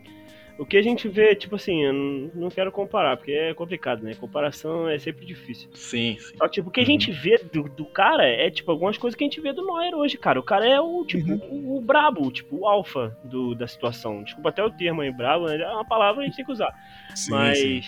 O 0.58 0.65
que 0.65 0.76
a 0.76 0.82
gente 0.82 1.08
vê, 1.08 1.36
tipo 1.36 1.56
assim, 1.56 1.84
eu 1.84 1.93
não 2.34 2.50
quero 2.50 2.72
comparar, 2.72 3.15
porque 3.15 3.32
é 3.32 3.54
complicado, 3.54 4.02
né? 4.02 4.15
Comparação 4.15 4.89
é 4.89 4.98
sempre 4.98 5.26
difícil. 5.26 5.70
Sim, 5.74 6.17
sim. 6.20 6.36
Só 6.36 6.48
tipo, 6.48 6.70
o 6.70 6.72
que 6.72 6.82
a 6.82 6.86
gente 6.86 7.12
uhum. 7.12 7.17
vê 7.17 7.38
do, 7.38 7.63
do, 7.63 7.86
cara 7.86 8.26
é, 8.26 8.50
tipo, 8.50 8.72
algumas 8.72 8.98
coisas 8.98 9.15
que 9.15 9.24
a 9.24 9.28
gente 9.28 9.39
vê 9.39 9.54
do 9.54 9.65
Neuer 9.65 9.93
hoje, 9.93 10.17
cara. 10.17 10.39
O 10.39 10.43
cara 10.43 10.67
é 10.67 10.80
o, 10.82 11.06
tipo, 11.06 11.30
uhum. 11.30 11.74
o, 11.74 11.78
o, 11.78 11.82
brabo, 11.82 12.32
tipo, 12.32 12.58
o 12.58 12.67
alfa 12.67 13.15
do, 13.24 13.54
da 13.54 13.67
situação. 13.67 14.24
Desculpa 14.24 14.50
até 14.50 14.63
o 14.63 14.72
termo 14.72 15.02
aí, 15.02 15.12
brabo, 15.12 15.46
né? 15.46 15.62
É 15.62 15.70
uma 15.70 15.86
palavra 15.86 16.15
que 16.15 16.22
a 16.22 16.26
gente 16.26 16.38
tem 16.38 16.46
que 16.46 16.52
usar. 16.52 16.74
Sim, 17.13 17.32
Mas. 17.32 17.58
Sim. 17.60 17.82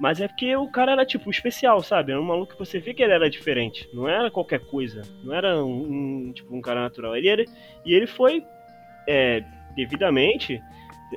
Mas 0.00 0.20
é 0.20 0.26
porque 0.26 0.56
o 0.56 0.66
cara 0.66 0.92
era, 0.92 1.06
tipo, 1.06 1.30
especial, 1.30 1.80
sabe? 1.80 2.10
Era 2.10 2.20
um 2.20 2.24
maluco 2.24 2.54
que 2.54 2.58
você 2.58 2.80
vê 2.80 2.92
que 2.92 3.04
ele 3.04 3.12
era 3.12 3.30
diferente. 3.30 3.88
Não 3.94 4.08
era 4.08 4.32
qualquer 4.32 4.58
coisa. 4.58 5.02
Não 5.22 5.32
era 5.32 5.64
um, 5.64 6.26
um 6.28 6.32
tipo, 6.32 6.52
um 6.56 6.60
cara 6.60 6.80
natural. 6.80 7.14
Ele 7.14 7.28
era, 7.28 7.44
e 7.84 7.94
ele 7.94 8.08
foi, 8.08 8.44
é, 9.06 9.44
devidamente, 9.76 10.60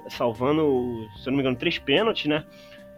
salvando, 0.10 1.08
se 1.18 1.28
eu 1.28 1.32
não 1.32 1.38
me 1.38 1.42
engano, 1.42 1.56
três 1.56 1.78
pênaltis, 1.78 2.26
né? 2.26 2.44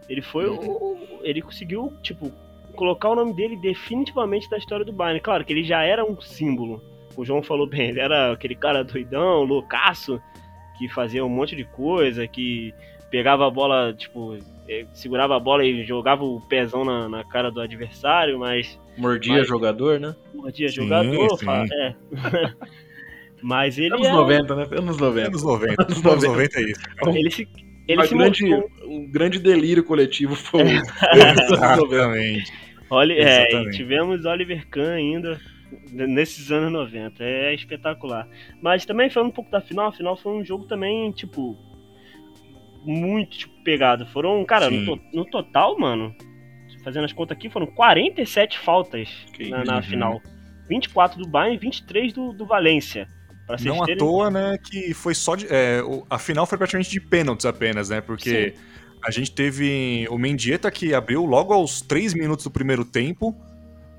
Ele 0.08 0.22
foi 0.22 0.46
o, 0.46 0.98
Ele 1.22 1.42
conseguiu, 1.42 1.92
tipo, 2.02 2.32
colocar 2.74 3.10
o 3.10 3.14
nome 3.14 3.34
dele 3.34 3.56
definitivamente 3.56 4.48
da 4.48 4.56
história 4.56 4.84
do 4.84 4.92
Bayern. 4.92 5.20
Claro 5.20 5.44
que 5.44 5.52
ele 5.52 5.64
já 5.64 5.82
era 5.82 6.04
um 6.04 6.20
símbolo. 6.20 6.82
O 7.16 7.24
João 7.24 7.42
falou 7.42 7.66
bem, 7.66 7.90
ele 7.90 8.00
era 8.00 8.32
aquele 8.32 8.54
cara 8.54 8.84
doidão, 8.84 9.42
loucaço, 9.42 10.22
que 10.78 10.88
fazia 10.88 11.24
um 11.24 11.28
monte 11.28 11.56
de 11.56 11.64
coisa, 11.64 12.26
que 12.28 12.72
pegava 13.10 13.46
a 13.46 13.50
bola, 13.50 13.92
tipo, 13.92 14.38
é, 14.68 14.86
segurava 14.92 15.36
a 15.36 15.40
bola 15.40 15.64
e 15.64 15.84
jogava 15.84 16.24
o 16.24 16.40
pezão 16.40 16.84
na, 16.84 17.08
na 17.08 17.24
cara 17.24 17.50
do 17.50 17.60
adversário, 17.60 18.38
mas. 18.38 18.78
Mordia 18.96 19.38
mas, 19.38 19.48
jogador, 19.48 19.98
né? 19.98 20.14
Mordia 20.32 20.68
sim, 20.68 20.76
jogador, 20.76 21.38
sim. 21.38 21.46
é. 21.74 21.94
mas 23.42 23.78
ele. 23.78 23.94
Anos 23.94 24.06
é... 24.06 24.12
90, 24.12 24.54
né? 24.54 24.66
Anos 24.72 24.98
90. 24.98 25.28
Anos 25.28 25.42
90. 25.42 25.82
Anos 25.82 26.02
90, 26.02 26.22
Anos 26.22 26.22
90 26.22 26.60
é 26.60 26.62
isso. 26.62 26.80
Ele 27.06 27.30
se. 27.30 27.48
Ele 27.88 28.06
se 28.06 28.14
grande, 28.14 28.44
mostrou... 28.44 28.70
Um 28.86 29.10
grande 29.10 29.38
delírio 29.38 29.82
coletivo 29.82 30.34
foi. 30.34 30.60
Exatamente. 30.60 32.52
Olha, 32.90 33.14
é, 33.14 33.70
tivemos 33.70 34.24
Oliver 34.24 34.66
Kahn 34.68 34.94
ainda 34.94 35.40
nesses 35.92 36.50
anos 36.50 36.72
90. 36.72 37.22
É 37.22 37.54
espetacular. 37.54 38.28
Mas 38.60 38.84
também 38.84 39.10
falando 39.10 39.30
um 39.30 39.34
pouco 39.34 39.50
da 39.50 39.60
final, 39.60 39.88
a 39.88 39.92
final 39.92 40.16
foi 40.16 40.32
um 40.32 40.44
jogo 40.44 40.66
também, 40.66 41.10
tipo, 41.12 41.56
muito 42.84 43.38
tipo, 43.38 43.62
pegado. 43.62 44.06
Foram, 44.06 44.44
cara, 44.44 44.70
no, 44.70 45.00
no, 45.12 45.24
total, 45.24 45.78
mano, 45.78 46.14
fazendo 46.82 47.04
as 47.04 47.12
contas 47.12 47.36
aqui, 47.36 47.48
foram 47.50 47.66
47 47.66 48.58
faltas 48.58 49.08
na, 49.48 49.64
na 49.64 49.82
final. 49.82 50.20
24 50.68 51.22
do 51.22 51.28
Bayern 51.28 51.56
e 51.56 51.58
23 51.58 52.12
do, 52.12 52.32
do 52.32 52.46
Valência. 52.46 53.08
Não 53.60 53.82
à 53.82 53.96
toa, 53.96 54.30
né, 54.30 54.58
que 54.58 54.92
foi 54.92 55.14
só 55.14 55.34
de. 55.34 55.46
É, 55.48 55.80
a 56.10 56.18
final 56.18 56.46
foi 56.46 56.58
praticamente 56.58 56.90
de 56.90 57.00
pênaltis 57.00 57.46
apenas, 57.46 57.88
né? 57.88 58.00
Porque 58.00 58.54
Sim. 58.54 58.62
a 59.02 59.10
gente 59.10 59.30
teve 59.30 60.06
o 60.10 60.18
Mendieta 60.18 60.70
que 60.70 60.92
abriu 60.92 61.24
logo 61.24 61.52
aos 61.52 61.80
3 61.80 62.14
minutos 62.14 62.44
do 62.44 62.50
primeiro 62.50 62.84
tempo, 62.84 63.34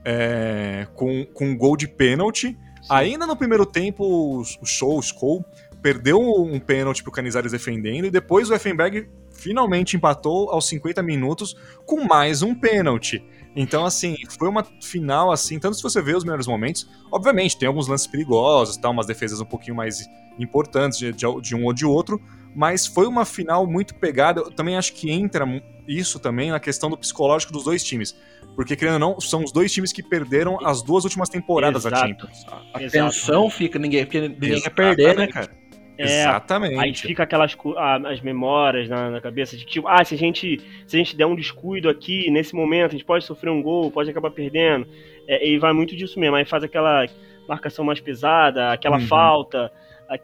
é, 0.05 0.87
com, 0.93 1.25
com 1.33 1.45
um 1.45 1.57
gol 1.57 1.75
de 1.75 1.87
pênalti. 1.87 2.57
Ainda 2.89 3.25
no 3.27 3.35
primeiro 3.35 3.65
tempo, 3.65 4.03
o 4.41 4.65
Show, 4.65 4.97
o 4.97 4.99
Skoll, 4.99 5.43
perdeu 5.81 6.19
um 6.19 6.59
pênalti 6.59 7.03
pro 7.03 7.11
Canizares 7.11 7.51
defendendo 7.51 8.05
e 8.05 8.11
depois 8.11 8.49
o 8.49 8.53
Effenberg 8.53 9.07
finalmente 9.31 9.95
empatou 9.95 10.49
aos 10.51 10.67
50 10.67 11.01
minutos 11.01 11.55
com 11.85 12.03
mais 12.03 12.41
um 12.41 12.53
pênalti. 12.53 13.23
Então, 13.61 13.85
assim, 13.85 14.15
foi 14.39 14.47
uma 14.47 14.65
final, 14.81 15.33
assim, 15.33 15.59
tanto 15.59 15.75
se 15.75 15.83
você 15.83 16.01
vê 16.01 16.15
os 16.15 16.23
melhores 16.23 16.47
momentos, 16.47 16.89
obviamente, 17.11 17.57
tem 17.57 17.67
alguns 17.67 17.89
lances 17.89 18.07
perigosos, 18.07 18.77
tá, 18.77 18.89
umas 18.89 19.05
defesas 19.05 19.41
um 19.41 19.45
pouquinho 19.45 19.75
mais 19.75 20.09
importantes 20.39 20.97
de, 20.97 21.11
de, 21.11 21.25
de 21.41 21.55
um 21.57 21.65
ou 21.65 21.73
de 21.73 21.85
outro, 21.85 22.21
mas 22.55 22.87
foi 22.87 23.05
uma 23.05 23.25
final 23.25 23.67
muito 23.67 23.93
pegada. 23.95 24.39
Eu 24.39 24.49
também 24.49 24.77
acho 24.77 24.93
que 24.93 25.11
entra 25.11 25.45
isso 25.85 26.21
também 26.21 26.51
na 26.51 26.59
questão 26.61 26.89
do 26.89 26.97
psicológico 26.97 27.51
dos 27.51 27.65
dois 27.65 27.83
times. 27.83 28.15
Porque, 28.55 28.77
querendo 28.77 28.93
ou 28.93 28.99
não, 28.99 29.19
são 29.19 29.43
os 29.43 29.51
dois 29.51 29.73
times 29.73 29.91
que 29.91 30.01
perderam 30.01 30.57
as 30.65 30.81
duas 30.81 31.03
últimas 31.03 31.27
temporadas 31.27 31.83
Exato. 31.83 31.95
da 31.95 32.07
Champions. 32.07 32.45
A 32.73 32.79
tensão 32.89 33.49
fica, 33.49 33.77
ninguém, 33.77 34.05
porque 34.05 34.21
ninguém 34.21 34.61
quer 34.61 34.69
perder, 34.69 35.17
né, 35.17 35.27
cara? 35.27 35.51
É, 35.99 36.21
Exatamente. 36.21 36.79
Aí 36.79 36.95
fica 36.95 37.23
aquelas 37.23 37.57
as 38.05 38.21
memórias 38.21 38.87
na, 38.87 39.09
na, 39.09 39.19
cabeça 39.19 39.57
de 39.57 39.65
tipo, 39.65 39.85
ah, 39.85 40.03
se 40.05 40.15
a, 40.15 40.17
gente, 40.17 40.61
se 40.87 40.95
a 40.95 40.97
gente 40.97 41.13
der 41.13 41.25
um 41.25 41.35
descuido 41.35 41.89
aqui, 41.89 42.31
nesse 42.31 42.55
momento, 42.55 42.91
a 42.91 42.91
gente 42.93 43.03
pode 43.03 43.25
sofrer 43.25 43.49
um 43.49 43.61
gol, 43.61 43.91
pode 43.91 44.09
acabar 44.09 44.31
perdendo. 44.31 44.87
É, 45.27 45.45
e 45.45 45.57
vai 45.59 45.73
muito 45.73 45.97
disso 45.97 46.17
mesmo. 46.17 46.37
Aí 46.37 46.45
faz 46.45 46.63
aquela 46.63 47.05
marcação 47.49 47.83
mais 47.83 47.99
pesada, 47.99 48.71
aquela 48.71 48.97
uhum. 48.97 49.07
falta. 49.07 49.69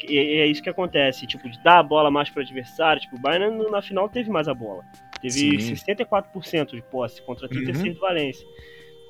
E 0.07 0.17
é 0.17 0.47
isso 0.47 0.63
que 0.63 0.69
acontece, 0.69 1.27
tipo, 1.27 1.49
de 1.49 1.61
dar 1.61 1.79
a 1.79 1.83
bola 1.83 2.09
mais 2.09 2.29
para 2.29 2.39
o 2.39 2.43
adversário. 2.43 3.01
Tipo, 3.01 3.17
o 3.17 3.19
Bayern 3.19 3.69
na 3.69 3.81
final 3.81 4.07
teve 4.07 4.29
mais 4.29 4.47
a 4.47 4.53
bola. 4.53 4.81
Teve 5.21 5.59
Sim. 5.59 5.73
64% 5.73 6.71
de 6.71 6.81
posse 6.83 7.21
contra 7.21 7.49
36% 7.49 7.75
uhum. 7.75 7.93
do 7.93 7.99
Valência. 7.99 8.47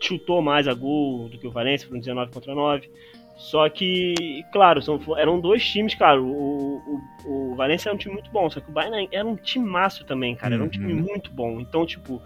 Chutou 0.02 0.42
mais 0.42 0.68
a 0.68 0.74
gol 0.74 1.30
do 1.30 1.38
que 1.38 1.46
o 1.46 1.52
Valência, 1.52 1.88
foram 1.88 2.00
19 2.00 2.32
contra 2.32 2.56
9. 2.56 2.90
Só 3.36 3.68
que, 3.70 4.46
claro, 4.52 4.82
são, 4.82 5.00
eram 5.18 5.40
dois 5.40 5.66
times, 5.68 5.94
cara. 5.94 6.22
O, 6.22 6.78
o, 7.26 7.52
o 7.52 7.56
Valência 7.56 7.90
era 7.90 7.96
um 7.96 7.98
time 7.98 8.14
muito 8.14 8.32
bom, 8.32 8.50
só 8.50 8.62
que 8.62 8.70
o 8.70 8.74
Bayern 8.74 9.10
era 9.12 9.28
um 9.28 9.36
time 9.36 9.68
maço 9.68 10.06
também, 10.06 10.36
cara. 10.36 10.56
Era 10.56 10.64
um 10.64 10.70
time 10.70 10.94
uhum. 10.94 11.02
muito 11.02 11.32
bom. 11.32 11.60
Então, 11.60 11.86
tipo, 11.86 12.22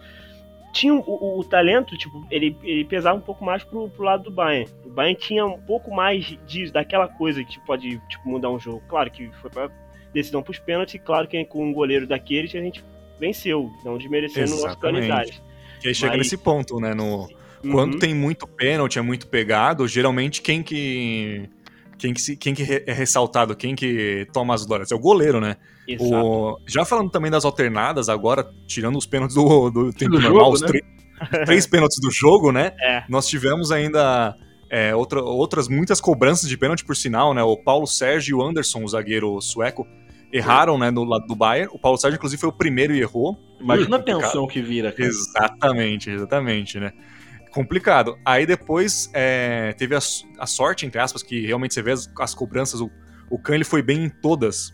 tinha 0.71 0.93
o, 0.93 0.99
o, 0.99 1.39
o, 1.39 1.43
talento, 1.43 1.97
tipo, 1.97 2.25
ele, 2.29 2.55
ele 2.63 2.85
pesava 2.85 3.17
um 3.17 3.21
pouco 3.21 3.43
mais 3.43 3.63
pro, 3.63 3.89
pro 3.89 4.03
lado 4.03 4.23
do 4.23 4.31
Bayern. 4.31 4.69
O 4.85 4.89
Bayern 4.89 5.19
tinha 5.19 5.45
um 5.45 5.59
pouco 5.59 5.93
mais 5.93 6.37
de, 6.45 6.71
daquela 6.71 7.07
coisa 7.07 7.43
que 7.43 7.59
pode 7.61 7.99
tipo, 8.07 8.29
mudar 8.29 8.51
um 8.51 8.59
jogo. 8.59 8.81
Claro 8.87 9.09
que 9.09 9.31
foi 9.41 9.49
pra 9.49 9.69
decisão 10.13 10.43
pros 10.43 10.59
pênaltis, 10.59 10.99
claro 11.03 11.27
que 11.27 11.43
com 11.45 11.65
um 11.65 11.73
goleiro 11.73 12.07
daqueles 12.07 12.53
a 12.55 12.59
gente 12.59 12.83
venceu, 13.19 13.69
não 13.83 13.97
desmerecendo 13.97 14.47
o 14.47 14.61
nosso. 14.61 14.79
E 15.83 15.87
aí 15.87 15.95
chega 15.95 16.17
Mas... 16.17 16.19
nesse 16.19 16.37
ponto, 16.37 16.79
né? 16.79 16.93
No, 16.93 17.27
Uhum. 17.63 17.71
Quando 17.71 17.99
tem 17.99 18.13
muito 18.13 18.47
pênalti, 18.47 18.99
é 18.99 19.01
muito 19.01 19.27
pegado, 19.27 19.87
geralmente 19.87 20.41
quem 20.41 20.63
que. 20.63 21.49
Quem 21.97 22.13
que, 22.13 22.21
se, 22.21 22.37
quem 22.37 22.53
que 22.53 22.63
é 22.87 22.93
ressaltado, 22.93 23.53
quem 23.53 23.75
que 23.75 24.25
toma 24.31 24.53
as 24.53 24.65
glórias? 24.65 24.89
É 24.89 24.95
o 24.95 24.99
goleiro, 24.99 25.41
né? 25.41 25.57
O, 25.99 26.57
já 26.65 26.85
falando 26.85 27.09
também 27.09 27.29
das 27.29 27.43
alternadas, 27.43 28.07
agora, 28.07 28.49
tirando 28.65 28.97
os 28.97 29.05
pênaltis 29.05 29.35
do, 29.35 29.69
do 29.69 29.91
tempo 29.91 30.11
do 30.11 30.21
normal, 30.21 30.45
jogo, 30.45 30.53
os 30.53 30.61
né? 30.61 30.79
três 31.45 31.67
pênaltis 31.67 31.99
do 31.99 32.09
jogo, 32.09 32.53
né? 32.53 32.71
É. 32.79 33.03
Nós 33.09 33.27
tivemos 33.27 33.69
ainda 33.69 34.33
é, 34.69 34.95
outra, 34.95 35.21
outras 35.21 35.67
muitas 35.67 35.99
cobranças 35.99 36.47
de 36.47 36.57
pênalti, 36.57 36.85
por 36.85 36.95
sinal, 36.95 37.33
né? 37.33 37.43
O 37.43 37.57
Paulo 37.57 37.85
Sérgio 37.85 38.37
e 38.37 38.41
o 38.41 38.41
Anderson, 38.41 38.83
o 38.83 38.87
zagueiro 38.87 39.41
sueco, 39.41 39.85
erraram, 40.31 40.77
né, 40.77 40.91
no 40.91 41.03
lado 41.03 41.25
do 41.25 41.35
Bayern. 41.35 41.71
O 41.73 41.79
Paulo 41.79 41.97
Sérgio, 41.97 42.17
inclusive, 42.17 42.39
foi 42.39 42.49
o 42.49 42.53
primeiro 42.53 42.93
e 42.93 43.01
errou. 43.01 43.37
Imagina 43.59 43.97
a 43.97 43.99
tensão 43.99 44.47
que 44.47 44.61
vira, 44.61 44.91
cara. 44.91 45.09
Exatamente, 45.09 46.09
exatamente, 46.09 46.79
né? 46.79 46.93
Complicado. 47.51 48.17
Aí 48.25 48.45
depois 48.45 49.09
é, 49.13 49.73
teve 49.77 49.95
a, 49.95 49.99
a, 50.39 50.45
sorte, 50.45 50.85
entre 50.85 50.99
aspas, 50.99 51.23
que 51.23 51.45
realmente 51.45 51.73
você 51.73 51.81
vê 51.81 51.91
as, 51.91 52.09
as 52.19 52.33
cobranças, 52.35 52.81
o, 52.81 52.89
o 53.29 53.37
Khan 53.39 53.55
ele 53.55 53.63
foi 53.63 53.81
bem 53.81 54.05
em 54.05 54.09
todas. 54.09 54.73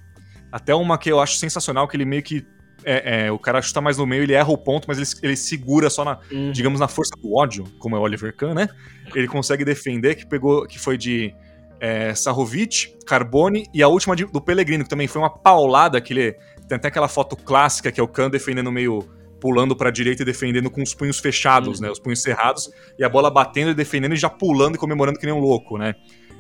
Até 0.52 0.74
uma 0.74 0.98
que 0.98 1.12
eu 1.12 1.20
acho 1.20 1.36
sensacional, 1.38 1.88
que 1.88 1.98
ele 1.98 2.06
meio 2.06 2.24
que 2.24 2.46
é, 2.84 3.26
é, 3.26 3.32
o 3.32 3.40
cara 3.40 3.62
chuta 3.62 3.82
mais 3.82 3.98
no 3.98 4.06
meio, 4.06 4.24
ele 4.24 4.34
erra 4.34 4.50
o 4.52 4.58
ponto, 4.58 4.88
mas 4.88 4.98
ele, 4.98 5.08
ele 5.24 5.36
segura 5.36 5.90
só 5.90 6.06
na, 6.06 6.20
Uhum. 6.32 6.52
digamos, 6.52 6.80
na 6.80 6.88
força 6.88 7.16
do 7.20 7.34
ódio, 7.36 7.64
como 7.80 7.96
é 7.96 8.00
o 8.00 8.02
Oliver 8.04 8.36
Kahn, 8.36 8.54
né? 8.54 8.68
Ele 9.16 9.28
consegue 9.28 9.66
defender, 9.66 10.16
que 10.16 10.26
pegou, 10.26 10.68
que 10.68 10.78
foi 10.78 10.98
de 10.98 11.34
é, 11.80 12.14
Sahovic, 12.14 12.96
Carbone 13.06 13.68
e 13.74 13.82
a 13.82 13.88
última 13.88 14.16
de- 14.16 14.26
do 14.26 14.40
Pellegrino, 14.42 14.84
que 14.84 14.90
também 14.90 15.08
foi 15.08 15.22
uma 15.22 15.30
paulada, 15.30 16.00
que 16.00 16.14
ele 16.14 16.34
tem 16.68 16.76
até 16.78 16.88
aquela 16.88 17.08
foto 17.08 17.36
clássica 17.36 17.92
que 17.92 18.00
é 18.00 18.04
o 18.04 18.08
Kahn 18.08 18.30
defendendo 18.30 18.72
meio 18.72 19.08
pulando 19.40 19.76
pra 19.76 19.92
direita 19.92 20.22
e 20.24 20.26
defendendo 20.26 20.70
com 20.70 20.82
os 20.82 20.94
punhos 20.94 21.20
fechados, 21.20 21.80
Uhum. 21.80 21.86
né? 21.86 21.92
Os 21.92 22.00
punhos 22.00 22.22
cerrados, 22.22 22.70
e 22.98 23.04
a 23.04 23.10
bola 23.10 23.30
batendo 23.30 23.72
e 23.72 23.74
defendendo 23.74 24.14
e 24.14 24.18
já 24.18 24.30
pulando 24.30 24.76
e 24.76 24.78
comemorando 24.78 25.20
que 25.20 25.26
nem 25.26 25.34
um 25.36 25.40
louco, 25.40 25.78
né? 25.78 25.94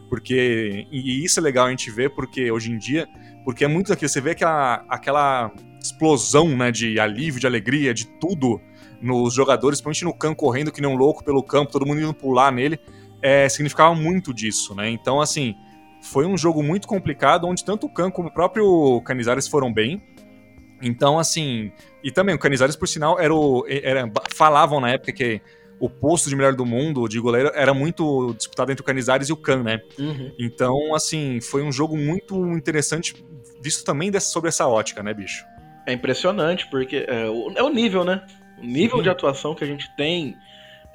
Porque. 0.10 0.86
E 0.92 1.22
e 1.22 1.26
isso 1.26 1.40
é 1.40 1.44
legal 1.44 1.68
a 1.68 1.70
gente 1.70 1.90
ver, 1.92 2.10
porque 2.16 2.52
hoje 2.52 2.72
em 2.72 2.78
dia. 2.78 3.08
Porque 3.44 3.64
é 3.64 3.68
muito 3.68 3.90
daquilo. 3.90 4.10
Você 4.10 4.22
vê 4.22 4.32
aquela, 4.32 4.86
aquela 4.90 5.52
explosão, 5.82 6.48
né? 6.56 6.72
De 6.72 7.00
alívio, 7.00 7.40
de 7.40 7.48
alegria, 7.48 7.94
de 7.94 8.08
tudo 8.20 8.60
nos 9.02 9.34
jogadores, 9.34 9.82
principalmente 9.82 10.06
no 10.06 10.18
campo, 10.18 10.38
correndo 10.38 10.72
que 10.72 10.82
nem 10.82 10.90
um 10.90 10.96
louco 10.96 11.24
pelo 11.24 11.44
campo, 11.44 11.72
todo 11.72 11.86
mundo 11.86 12.02
indo 12.02 12.14
pular 12.14 12.52
nele. 12.52 12.80
É, 13.22 13.48
significava 13.50 13.94
muito 13.96 14.34
disso, 14.34 14.74
né? 14.76 14.90
Então, 14.90 15.20
assim. 15.22 15.56
Foi 16.02 16.24
um 16.28 16.38
jogo 16.38 16.62
muito 16.62 16.88
complicado, 16.88 17.48
onde 17.48 17.66
tanto 17.66 17.88
o 17.88 17.90
Khan 17.90 18.12
como 18.12 18.28
o 18.28 18.32
próprio 18.32 19.02
Canizares 19.02 19.48
foram 19.48 19.74
bem. 19.74 20.04
Então, 20.86 21.18
assim. 21.18 21.72
E 22.04 22.12
também, 22.12 22.36
o 22.36 22.40
Canizares, 22.40 22.76
por 22.76 22.88
sinal, 22.88 23.20
era 23.20 23.34
o. 23.34 23.66
Era, 23.68 24.10
falavam 24.34 24.80
na 24.80 24.92
época 24.92 25.12
que 25.12 25.42
o 25.80 25.90
posto 25.90 26.30
de 26.30 26.36
melhor 26.36 26.54
do 26.56 26.66
mundo 26.66 27.08
de 27.08 27.20
goleiro 27.20 27.52
era 27.54 27.74
muito 27.74 28.34
disputado 28.38 28.72
entre 28.72 28.82
o 28.82 28.86
Canizares 28.86 29.28
e 29.28 29.34
o 29.34 29.38
Khan, 29.38 29.64
né? 29.64 29.82
Uhum. 30.00 30.32
Então, 30.40 30.96
assim, 30.96 31.42
foi 31.42 31.64
um 31.64 31.72
jogo 31.72 31.98
muito 31.98 32.36
interessante, 32.56 33.14
visto 33.62 33.84
também 33.84 34.10
dessa- 34.10 34.30
sobre 34.30 34.48
essa 34.48 34.68
ótica, 34.68 35.04
né, 35.04 35.14
bicho? 35.14 35.44
É 35.86 35.92
impressionante, 35.92 36.68
porque 36.70 37.06
é 37.08 37.26
o, 37.28 37.52
é 37.56 37.64
o 37.64 37.70
nível, 37.70 38.06
né? 38.06 38.26
O 38.58 38.66
nível 38.66 38.98
Sim. 38.98 39.04
de 39.04 39.10
atuação 39.10 39.54
que 39.54 39.64
a 39.64 39.68
gente 39.68 39.94
tem 39.98 40.36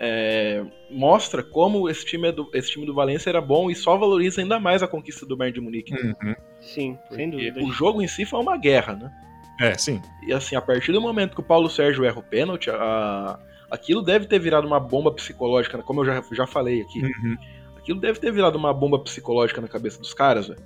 é, 0.03 0.65
mostra 0.91 1.43
como 1.43 1.87
esse 1.89 2.07
time, 2.07 2.29
é 2.29 2.33
do, 2.33 2.49
esse 2.55 2.71
time 2.71 2.87
do 2.87 2.95
Valência 2.95 3.29
era 3.29 3.41
bom 3.41 3.71
e 3.71 3.75
só 3.75 3.99
valoriza 3.99 4.41
ainda 4.41 4.59
mais 4.59 4.83
a 4.83 4.89
conquista 4.89 5.27
do 5.27 5.37
Bayern 5.37 5.55
de 5.55 5.61
Munique. 5.61 5.93
Uhum. 5.93 6.35
Sim, 6.59 6.99
sem 7.11 7.31
Porque 7.31 7.51
dúvida. 7.51 7.63
O 7.63 7.71
jogo 7.71 8.01
em 8.01 8.09
si 8.09 8.25
foi 8.25 8.41
uma 8.41 8.57
guerra, 8.57 8.95
né? 8.95 9.13
É, 9.61 9.77
sim. 9.77 10.01
E 10.27 10.33
assim, 10.33 10.57
a 10.57 10.61
partir 10.61 10.91
do 10.93 11.01
momento 11.01 11.35
que 11.35 11.41
o 11.41 11.45
Paulo 11.45 11.69
Sérgio 11.69 12.05
erra 12.05 12.19
o 12.19 12.23
pênalti, 12.23 12.71
a- 12.71 13.39
aquilo 13.71 14.03
deve 14.03 14.27
ter 14.27 14.39
virado 14.39 14.67
uma 14.67 14.81
bomba 14.81 15.13
psicológica, 15.13 15.79
como 15.83 16.01
eu 16.01 16.07
já, 16.07 16.25
já 16.33 16.47
falei 16.47 16.81
aqui. 16.81 17.03
Uhum. 17.05 17.37
Aquilo 17.77 18.01
deve 18.01 18.19
ter 18.19 18.33
virado 18.33 18.57
uma 18.59 18.73
bomba 18.73 18.99
psicológica 18.99 19.61
na 19.61 19.69
cabeça 19.69 19.99
dos 20.01 20.15
caras, 20.15 20.49
velho. 20.49 20.61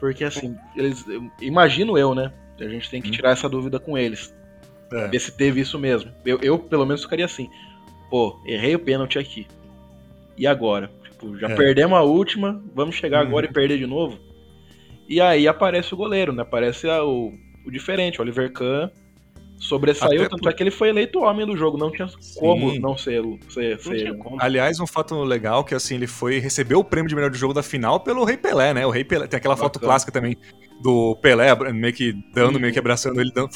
Porque 0.00 0.22
assim, 0.24 0.56
eles. 0.76 1.06
eu- 1.08 1.28
Imagino 1.40 1.98
eu, 1.98 2.14
né? 2.14 2.32
A 2.60 2.68
gente 2.68 2.88
tem 2.90 3.00
que 3.02 3.08
Uhum. 3.08 3.14
tirar 3.14 3.30
essa 3.30 3.48
dúvida 3.48 3.78
com 3.80 3.96
eles. 3.98 4.34
É. 4.92 5.08
Ver 5.08 5.18
se 5.20 5.32
teve 5.36 5.60
isso 5.60 5.78
mesmo. 5.78 6.10
Eu, 6.24 6.38
eu, 6.42 6.58
pelo 6.58 6.86
menos, 6.86 7.02
ficaria 7.02 7.24
assim. 7.24 7.48
Pô, 8.10 8.40
errei 8.46 8.74
o 8.74 8.78
pênalti 8.78 9.18
aqui. 9.18 9.46
E 10.36 10.46
agora? 10.46 10.90
Tipo, 11.02 11.36
já 11.36 11.48
É. 11.48 11.54
perdemos 11.54 11.98
a 11.98 12.02
última, 12.02 12.62
vamos 12.74 12.94
chegar 12.94 13.20
agora 13.20 13.46
Uhum. 13.46 13.50
e 13.50 13.54
perder 13.54 13.78
de 13.78 13.86
novo? 13.86 14.18
E 15.08 15.20
aí 15.20 15.46
aparece 15.48 15.92
o 15.92 15.96
goleiro, 15.96 16.32
né? 16.32 16.42
Aparece 16.42 16.88
a- 16.88 17.04
o, 17.04 17.32
o 17.68 17.70
diferente, 17.70 18.18
o 18.18 18.22
Oliver 18.22 18.52
Kahn. 18.52 18.88
Sobressaiu, 19.60 20.20
Até 20.20 20.28
tanto 20.30 20.42
por- 20.42 20.50
é 20.50 20.54
que 20.54 20.62
ele 20.62 20.70
foi 20.70 20.88
eleito 20.88 21.18
homem 21.18 21.44
do 21.44 21.56
jogo, 21.56 21.76
não 21.76 21.90
tinha 21.90 22.06
como 22.36 22.70
Sim. 22.70 22.78
não 22.78 22.96
ser. 22.96 23.20
ser, 23.48 23.70
Não 23.76 23.82
ser 23.82 24.16
como. 24.16 24.36
Aliás, 24.40 24.78
um 24.78 24.86
fato 24.86 25.16
legal 25.24 25.64
que 25.64 25.74
assim, 25.74 25.96
ele 25.96 26.06
foi 26.06 26.38
recebeu 26.38 26.78
o 26.78 26.84
prêmio 26.84 27.08
de 27.08 27.14
melhor 27.16 27.28
do 27.30 27.36
jogo 27.36 27.52
da 27.52 27.62
final 27.62 27.98
pelo 27.98 28.22
Rei 28.24 28.36
Pelé, 28.36 28.72
né? 28.72 28.86
O 28.86 28.90
Rei 28.90 29.02
Pelé 29.02 29.26
tem 29.26 29.36
aquela 29.36 29.56
foto 29.56 29.74
Bacana. 29.74 29.90
clássica 29.90 30.12
também 30.12 30.36
do 30.82 31.16
Pelé 31.16 31.54
meio 31.72 31.92
que 31.92 32.12
dando, 32.34 32.54
Uhum. 32.54 32.60
meio 32.60 32.72
que 32.72 32.78
abraçando 32.78 33.20
ele, 33.20 33.32
dando, 33.32 33.50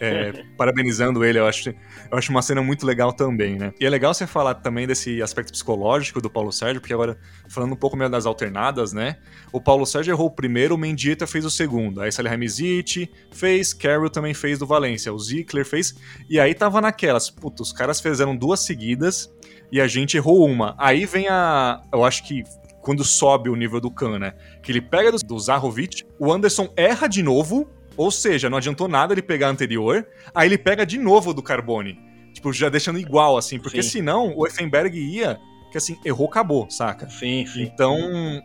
é, 0.00 0.32
parabenizando 0.56 1.24
ele. 1.24 1.38
Eu 1.38 1.46
acho, 1.46 1.70
eu 1.70 2.18
acho 2.18 2.30
uma 2.30 2.42
cena 2.42 2.62
muito 2.62 2.84
legal 2.84 3.12
também, 3.12 3.56
né? 3.56 3.72
E 3.80 3.86
é 3.86 3.90
legal 3.90 4.12
você 4.12 4.26
falar 4.26 4.54
também 4.54 4.86
desse 4.86 5.22
aspecto 5.22 5.52
psicológico 5.52 6.20
do 6.20 6.28
Paulo 6.28 6.50
Sérgio, 6.52 6.80
porque 6.80 6.92
agora 6.92 7.18
falando 7.48 7.72
um 7.72 7.76
pouco 7.76 7.96
melhor 7.96 8.10
das 8.10 8.26
alternadas, 8.26 8.92
né? 8.92 9.16
O 9.52 9.60
Paulo 9.60 9.86
Sérgio 9.86 10.12
errou 10.12 10.26
o 10.26 10.30
primeiro, 10.30 10.74
o 10.74 10.78
Mendieta 10.78 11.26
fez 11.26 11.44
o 11.44 11.50
segundo. 11.50 12.00
Aí 12.00 12.10
Salihamidzic 12.10 13.10
fez, 13.32 13.72
Carroll 13.72 14.10
também 14.10 14.34
fez 14.34 14.58
do 14.58 14.66
Valência, 14.66 15.12
o 15.12 15.18
Zickler 15.18 15.64
fez. 15.64 15.94
E 16.28 16.40
aí 16.40 16.54
tava 16.54 16.80
naquelas, 16.80 17.30
puta, 17.30 17.62
os 17.62 17.72
caras 17.72 18.00
fizeram 18.00 18.36
duas 18.36 18.60
seguidas 18.60 19.32
e 19.70 19.80
a 19.80 19.86
gente 19.86 20.16
errou 20.16 20.44
uma. 20.46 20.74
Aí 20.78 21.06
vem 21.06 21.28
a. 21.28 21.82
Eu 21.92 22.04
acho 22.04 22.26
que 22.26 22.42
quando 22.86 23.02
sobe 23.02 23.50
o 23.50 23.56
nível 23.56 23.80
do 23.80 23.90
Khan, 23.90 24.16
né? 24.16 24.34
Que 24.62 24.70
ele 24.70 24.80
pega 24.80 25.10
do, 25.10 25.18
do 25.18 25.36
Zahovic, 25.40 26.04
o 26.20 26.32
Anderson 26.32 26.72
erra 26.76 27.08
de 27.08 27.20
novo, 27.20 27.68
ou 27.96 28.12
seja, 28.12 28.48
não 28.48 28.58
adiantou 28.58 28.86
nada 28.86 29.12
ele 29.12 29.22
pegar 29.22 29.48
a 29.48 29.50
anterior, 29.50 30.06
aí 30.32 30.46
ele 30.46 30.56
pega 30.56 30.86
de 30.86 30.96
novo 30.96 31.34
do 31.34 31.42
Carbone. 31.42 31.98
Tipo, 32.32 32.52
já 32.52 32.68
deixando 32.68 33.00
igual, 33.00 33.36
assim, 33.36 33.58
porque 33.58 33.82
Sim. 33.82 33.88
senão 33.88 34.32
o 34.36 34.46
Effenberg 34.46 34.96
ia, 34.96 35.36
que 35.72 35.78
assim, 35.78 35.98
errou, 36.04 36.28
acabou, 36.28 36.70
saca? 36.70 37.10
Sim, 37.10 37.44
sim. 37.44 37.62
Então, 37.64 37.98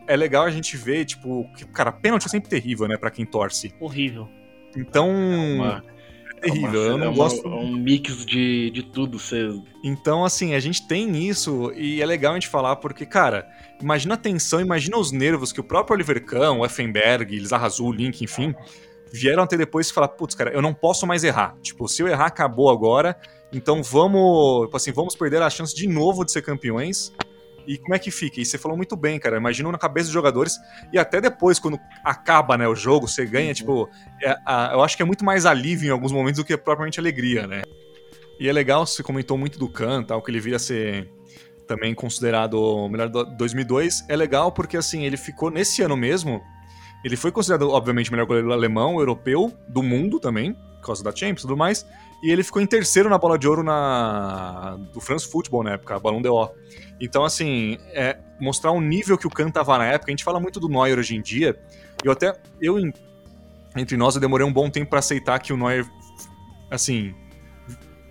é 0.08 0.16
legal 0.16 0.42
a 0.42 0.50
gente 0.50 0.76
ver, 0.76 1.04
tipo, 1.04 1.48
que, 1.56 1.64
cara, 1.66 1.92
pênalti 1.92 2.26
é 2.26 2.28
sempre 2.28 2.50
terrível, 2.50 2.88
né, 2.88 2.96
pra 2.96 3.12
quem 3.12 3.24
torce. 3.24 3.72
Horrível. 3.78 4.28
Então, 4.76 5.08
Uma- 5.08 5.84
é 6.42 6.50
terrível, 6.50 6.68
uma- 6.80 6.88
eu 6.88 6.98
não 6.98 7.04
é 7.06 7.08
uma- 7.08 7.16
gosto. 7.16 7.46
é 7.46 7.50
um 7.50 7.72
mix 7.76 8.24
de, 8.26 8.70
de 8.70 8.82
tudo. 8.82 9.18
Você 9.18 9.48
Então, 9.84 10.24
assim, 10.24 10.54
a 10.54 10.60
gente 10.60 10.86
tem 10.86 11.26
isso 11.28 11.72
e 11.74 12.00
é 12.02 12.06
legal 12.06 12.32
a 12.32 12.34
gente 12.34 12.48
falar 12.48 12.76
porque, 12.76 13.06
cara, 13.06 13.46
imagina 13.80 14.14
a 14.14 14.16
tensão, 14.16 14.60
imagina 14.60 14.96
os 14.98 15.12
nervos 15.12 15.52
que 15.52 15.60
o 15.60 15.64
próprio 15.64 15.94
Oliver 15.94 16.24
Kahn, 16.24 16.58
o 16.58 16.64
Effenberg, 16.66 17.34
Elizar 17.34 17.62
Azul, 17.64 17.92
Link, 17.92 18.22
enfim, 18.22 18.54
vieram 19.12 19.42
até 19.42 19.56
depois 19.56 19.88
e 19.88 19.92
falar, 19.92 20.08
putz, 20.08 20.34
cara, 20.34 20.50
eu 20.52 20.62
não 20.62 20.72
posso 20.74 21.06
mais 21.06 21.22
errar. 21.24 21.56
Tipo, 21.62 21.86
se 21.88 22.02
eu 22.02 22.08
errar, 22.08 22.26
acabou 22.26 22.70
agora. 22.70 23.16
Então 23.52 23.82
vamos, 23.82 24.64
tipo 24.66 24.76
assim, 24.76 24.92
vamos 24.92 25.14
perder 25.14 25.42
a 25.42 25.50
chance 25.50 25.74
de 25.74 25.86
novo 25.86 26.24
de 26.24 26.32
ser 26.32 26.40
campeões. 26.42 27.12
E 27.66 27.78
como 27.78 27.94
é 27.94 27.98
que 27.98 28.10
fica? 28.10 28.40
E 28.40 28.44
você 28.44 28.58
falou 28.58 28.76
muito 28.76 28.96
bem, 28.96 29.18
cara. 29.18 29.36
Imagina 29.36 29.70
na 29.70 29.78
cabeça 29.78 30.06
dos 30.06 30.12
jogadores 30.14 30.58
e 30.92 30.98
até 30.98 31.20
depois, 31.20 31.58
quando 31.58 31.78
acaba 32.04 32.56
né, 32.58 32.66
o 32.68 32.74
jogo, 32.74 33.06
você 33.08 33.24
ganha, 33.26 33.48
Uhum. 33.48 33.54
tipo, 33.54 33.88
é, 34.22 34.36
a- 34.46 34.70
eu 34.72 34.82
acho 34.82 34.96
que 34.96 35.02
é 35.02 35.06
muito 35.06 35.24
mais 35.24 35.46
alívio 35.46 35.88
em 35.88 35.92
alguns 35.92 36.12
momentos 36.12 36.38
do 36.38 36.44
que 36.44 36.56
propriamente 36.56 36.98
alegria, 37.00 37.46
né? 37.46 37.62
E 38.40 38.48
é 38.48 38.52
legal, 38.52 38.84
você 38.86 39.02
comentou 39.02 39.38
muito 39.38 39.58
do 39.58 39.68
Khan, 39.68 40.02
tal, 40.02 40.20
que 40.22 40.30
ele 40.30 40.40
vira 40.40 40.58
ser 40.58 41.08
também 41.66 41.94
considerado 41.94 42.54
o 42.54 42.88
melhor 42.88 43.08
do 43.08 43.24
2002. 43.36 44.04
É 44.08 44.16
legal 44.16 44.50
porque, 44.50 44.76
assim, 44.76 45.04
ele 45.04 45.16
ficou 45.16 45.50
nesse 45.50 45.80
ano 45.82 45.96
mesmo. 45.96 46.40
Ele 47.04 47.16
foi 47.16 47.30
considerado, 47.32 47.70
obviamente, 47.70 48.10
o 48.10 48.12
melhor 48.12 48.26
goleiro 48.26 48.52
alemão, 48.52 48.98
europeu, 48.98 49.52
do 49.68 49.82
mundo 49.82 50.18
também, 50.20 50.54
por 50.54 50.86
causa 50.86 51.02
da 51.04 51.10
Champions 51.14 51.40
e 51.40 51.42
tudo 51.42 51.56
mais. 51.56 51.86
E 52.22 52.30
ele 52.30 52.44
ficou 52.44 52.62
em 52.62 52.66
terceiro 52.66 53.08
na 53.08 53.18
bola 53.18 53.36
de 53.36 53.48
ouro 53.48 53.64
na 53.64 54.76
do 54.92 55.00
France 55.00 55.26
Football 55.28 55.64
na 55.64 55.72
época, 55.72 55.98
Balão 55.98 56.22
d'Or. 56.22 56.54
Então, 57.00 57.24
assim, 57.24 57.78
é, 57.88 58.16
mostrar 58.40 58.70
o 58.70 58.80
nível 58.80 59.18
que 59.18 59.26
o 59.26 59.30
Khan 59.30 59.50
tava 59.50 59.76
na 59.76 59.86
época. 59.86 60.10
A 60.10 60.12
gente 60.12 60.22
fala 60.22 60.38
muito 60.38 60.60
do 60.60 60.68
Neuer 60.68 60.98
hoje 60.98 61.16
em 61.16 61.20
dia. 61.20 61.60
Eu 62.04 62.12
até, 62.12 62.32
eu, 62.60 62.78
entre 63.76 63.96
nós, 63.96 64.14
eu 64.14 64.20
demorei 64.20 64.46
um 64.46 64.52
bom 64.52 64.70
tempo 64.70 64.90
pra 64.90 65.00
aceitar 65.00 65.40
que 65.40 65.52
o 65.52 65.56
Neuer, 65.56 65.84
assim, 66.70 67.12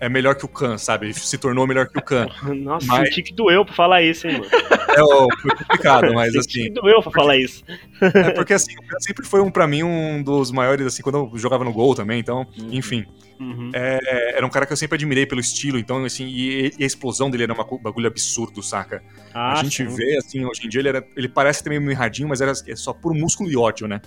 é 0.02 0.08
melhor 0.08 0.34
que 0.34 0.44
o 0.44 0.48
Khan, 0.48 0.76
sabe? 0.78 1.06
Ele 1.06 1.14
se 1.14 1.38
tornou 1.38 1.64
melhor 1.64 1.86
que 1.86 1.96
o 1.96 2.02
Khan. 2.02 2.26
Nossa, 2.56 2.84
Mas- 2.88 3.08
senti 3.08 3.22
que 3.22 3.32
doeu 3.32 3.64
pra 3.64 3.72
falar 3.72 4.02
isso, 4.02 4.26
hein, 4.26 4.32
mano. 4.40 4.50
É, 4.96 5.00
ó, 5.00 5.28
foi 5.40 5.50
complicado, 5.56 6.12
mas 6.12 6.32
senti 6.32 6.38
assim. 6.38 6.64
que 6.64 6.80
doeu 6.80 7.00
pra 7.00 7.12
falar 7.12 7.36
isso. 7.36 7.62
É 8.00 8.30
porque 8.32 8.52
assim, 8.52 8.72
o 8.76 8.82
Khan 8.88 8.98
sempre 8.98 9.24
foi 9.24 9.40
um, 9.40 9.48
pra 9.48 9.64
mim 9.68 9.84
um 9.84 10.20
dos 10.20 10.50
maiores, 10.50 10.84
assim, 10.84 11.02
quando 11.04 11.30
eu 11.32 11.38
jogava 11.38 11.62
no 11.62 11.72
gol 11.72 11.94
também, 11.94 12.18
então, 12.18 12.44
enfim. 12.72 13.06
Uhum. 13.38 13.70
É, 13.72 14.36
era 14.36 14.44
um 14.44 14.50
cara 14.50 14.66
que 14.66 14.72
eu 14.72 14.76
sempre 14.76 14.96
admirei 14.96 15.24
pelo 15.24 15.40
estilo, 15.40 15.78
então, 15.78 16.04
assim, 16.04 16.26
e, 16.26 16.72
e 16.76 16.82
a 16.82 16.86
explosão 16.86 17.30
dele 17.30 17.44
era 17.44 17.52
um 17.52 17.78
bagulho 17.78 18.08
absurdo, 18.08 18.60
saca? 18.60 19.04
Ah, 19.32 19.52
a 19.52 19.62
gente 19.62 19.76
sim. 19.88 19.96
vê, 19.96 20.16
assim, 20.16 20.44
hoje 20.44 20.66
em 20.66 20.68
dia 20.68 20.80
ele, 20.80 20.88
era, 20.88 21.06
ele 21.16 21.28
parece 21.28 21.62
também 21.62 21.78
meio 21.78 21.90
mirradinho, 21.90 22.28
mas 22.28 22.40
era 22.40 22.52
é 22.66 22.74
só 22.74 22.92
por 22.92 23.14
músculo 23.14 23.48
e 23.48 23.56
ódio, 23.56 23.86
né? 23.86 24.00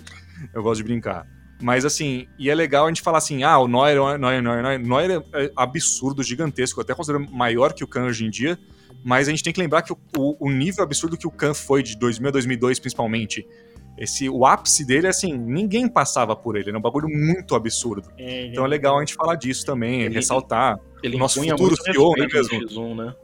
Eu 0.52 0.62
gosto 0.62 0.78
de 0.78 0.84
brincar. 0.84 1.26
Mas 1.62 1.84
assim, 1.84 2.26
e 2.38 2.50
é 2.50 2.54
legal 2.54 2.84
a 2.84 2.88
gente 2.88 3.00
falar 3.02 3.18
assim, 3.18 3.42
ah, 3.42 3.58
o 3.58 3.66
Neuer, 3.66 4.18
Neuer, 4.18 4.42
Neuer, 4.42 4.78
Neuer, 4.78 5.22
é 5.32 5.50
absurdo, 5.56 6.22
gigantesco, 6.22 6.80
até 6.80 6.94
considero 6.94 7.26
maior 7.32 7.72
que 7.72 7.82
o 7.82 7.86
Kahn 7.86 8.06
hoje 8.06 8.26
em 8.26 8.30
dia, 8.30 8.58
mas 9.02 9.26
a 9.26 9.30
gente 9.30 9.42
tem 9.42 9.52
que 9.52 9.60
lembrar 9.60 9.80
que 9.82 9.92
o, 9.92 9.98
o- 10.18 10.36
o 10.48 10.50
nível 10.50 10.84
absurdo 10.84 11.16
que 11.16 11.26
o 11.26 11.30
Kahn 11.30 11.54
foi 11.54 11.82
de 11.82 11.96
2000 11.98 12.28
a 12.28 12.32
2002, 12.32 12.78
principalmente, 12.78 13.46
esse, 13.96 14.28
o 14.28 14.44
ápice 14.44 14.84
dele, 14.86 15.06
assim, 15.06 15.32
ninguém 15.32 15.88
passava 15.88 16.36
por 16.36 16.56
ele, 16.56 16.68
era 16.68 16.78
um 16.78 16.82
bagulho 16.82 17.08
muito 17.08 17.54
absurdo. 17.54 18.10
É, 18.18 18.48
Então 18.48 18.62
é 18.62 18.68
legal 18.68 18.96
a 18.98 19.00
gente 19.00 19.14
falar 19.14 19.36
disso 19.36 19.64
também, 19.64 20.02
Ele- 20.02 20.14
ressaltar. 20.14 20.78
Ele 21.02 21.16
O 21.16 21.18
nosso 21.18 21.40
futuro 21.42 21.74
CEO, 21.82 22.12
né, 22.18 22.26
no 22.26 22.68
X1, 22.68 22.94
né? 22.94 23.14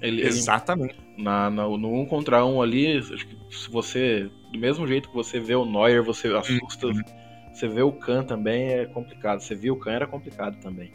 Ele, 0.00 0.20
ele- 0.22 0.28
Exatamente. 0.28 0.96
na, 1.18 1.50
na- 1.50 1.64
no 1.68 1.94
um 2.00 2.06
contra 2.06 2.44
um 2.46 2.62
ali, 2.62 2.96
acho 2.98 3.26
que 3.26 3.36
se 3.54 3.70
você. 3.70 4.30
Do 4.52 4.58
mesmo 4.58 4.86
jeito 4.86 5.08
que 5.10 5.14
você 5.14 5.38
vê 5.40 5.54
o 5.54 5.64
Neuer, 5.66 6.02
você 6.02 6.28
assusta. 6.28 6.86
Uhum. 6.86 7.02
Você 7.54 7.68
vê 7.68 7.82
o 7.82 7.92
Khan 7.92 8.24
também 8.24 8.72
é 8.72 8.84
complicado. 8.84 9.40
Você 9.40 9.54
viu 9.54 9.74
o 9.74 9.78
Khan 9.78 9.92
era 9.92 10.06
complicado 10.06 10.58
também. 10.60 10.92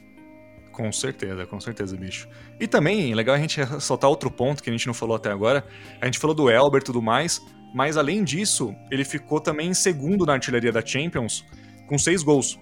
Com 0.74 0.92
certeza, 0.92 1.46
com 1.46 1.60
certeza, 1.60 1.96
bicho. 1.96 2.28
E 2.60 2.68
também, 2.68 3.14
legal 3.16 3.36
a 3.36 3.40
gente 3.40 3.62
ressaltar 3.64 4.10
outro 4.10 4.30
ponto 4.30 4.62
que 4.62 4.70
a 4.70 4.74
gente 4.74 4.86
não 4.86 4.94
falou 4.94 5.16
até 5.16 5.32
agora. 5.32 5.66
A 6.02 6.06
gente 6.06 6.20
falou 6.20 6.36
do 6.36 6.50
Elber 6.50 6.82
e 6.82 6.84
tudo 6.84 7.02
mais, 7.02 7.42
mas 7.74 7.98
além 7.98 8.24
disso, 8.24 8.76
ele 8.92 9.06
ficou 9.06 9.40
também 9.40 9.70
em 9.70 9.74
segundo 9.74 10.26
na 10.26 10.34
artilharia 10.34 10.72
da 10.72 10.86
Champions, 10.86 11.46
com 11.88 11.98
seis 11.98 12.22
gols. 12.22 12.60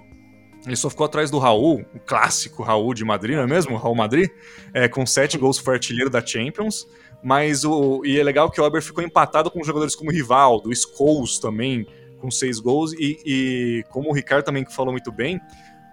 Ele 0.65 0.75
só 0.75 0.89
ficou 0.89 1.05
atrás 1.05 1.31
do 1.31 1.39
Raul, 1.39 1.85
o 1.93 1.99
clássico 1.99 2.63
Raul 2.63 2.93
de 2.93 3.05
Madrid, 3.05 3.35
não 3.35 3.43
é 3.43 3.47
mesmo? 3.47 3.77
Raul 3.77 3.95
Madrid, 3.95 4.29
é, 4.73 4.87
com 4.87 5.05
sete 5.05 5.37
gols 5.37 5.57
foi 5.57 5.75
artilheiro 5.75 6.09
da 6.09 6.23
Champions. 6.25 6.87
Mas 7.23 7.63
o. 7.63 8.03
E 8.05 8.19
é 8.19 8.23
legal 8.23 8.49
que 8.51 8.61
o 8.61 8.63
Ober 8.63 8.81
ficou 8.81 9.03
empatado 9.03 9.49
com 9.49 9.63
jogadores 9.63 9.95
como 9.95 10.11
Rivaldo, 10.11 10.69
Scholes 10.75 11.39
também, 11.39 11.85
com 12.20 12.30
seis 12.32 12.59
gols. 12.59 12.93
E, 12.93 13.18
e 13.26 13.84
como 13.89 14.09
o 14.09 14.13
Ricardo 14.13 14.45
também 14.45 14.65
falou 14.65 14.91
muito 14.91 15.11
bem, 15.11 15.39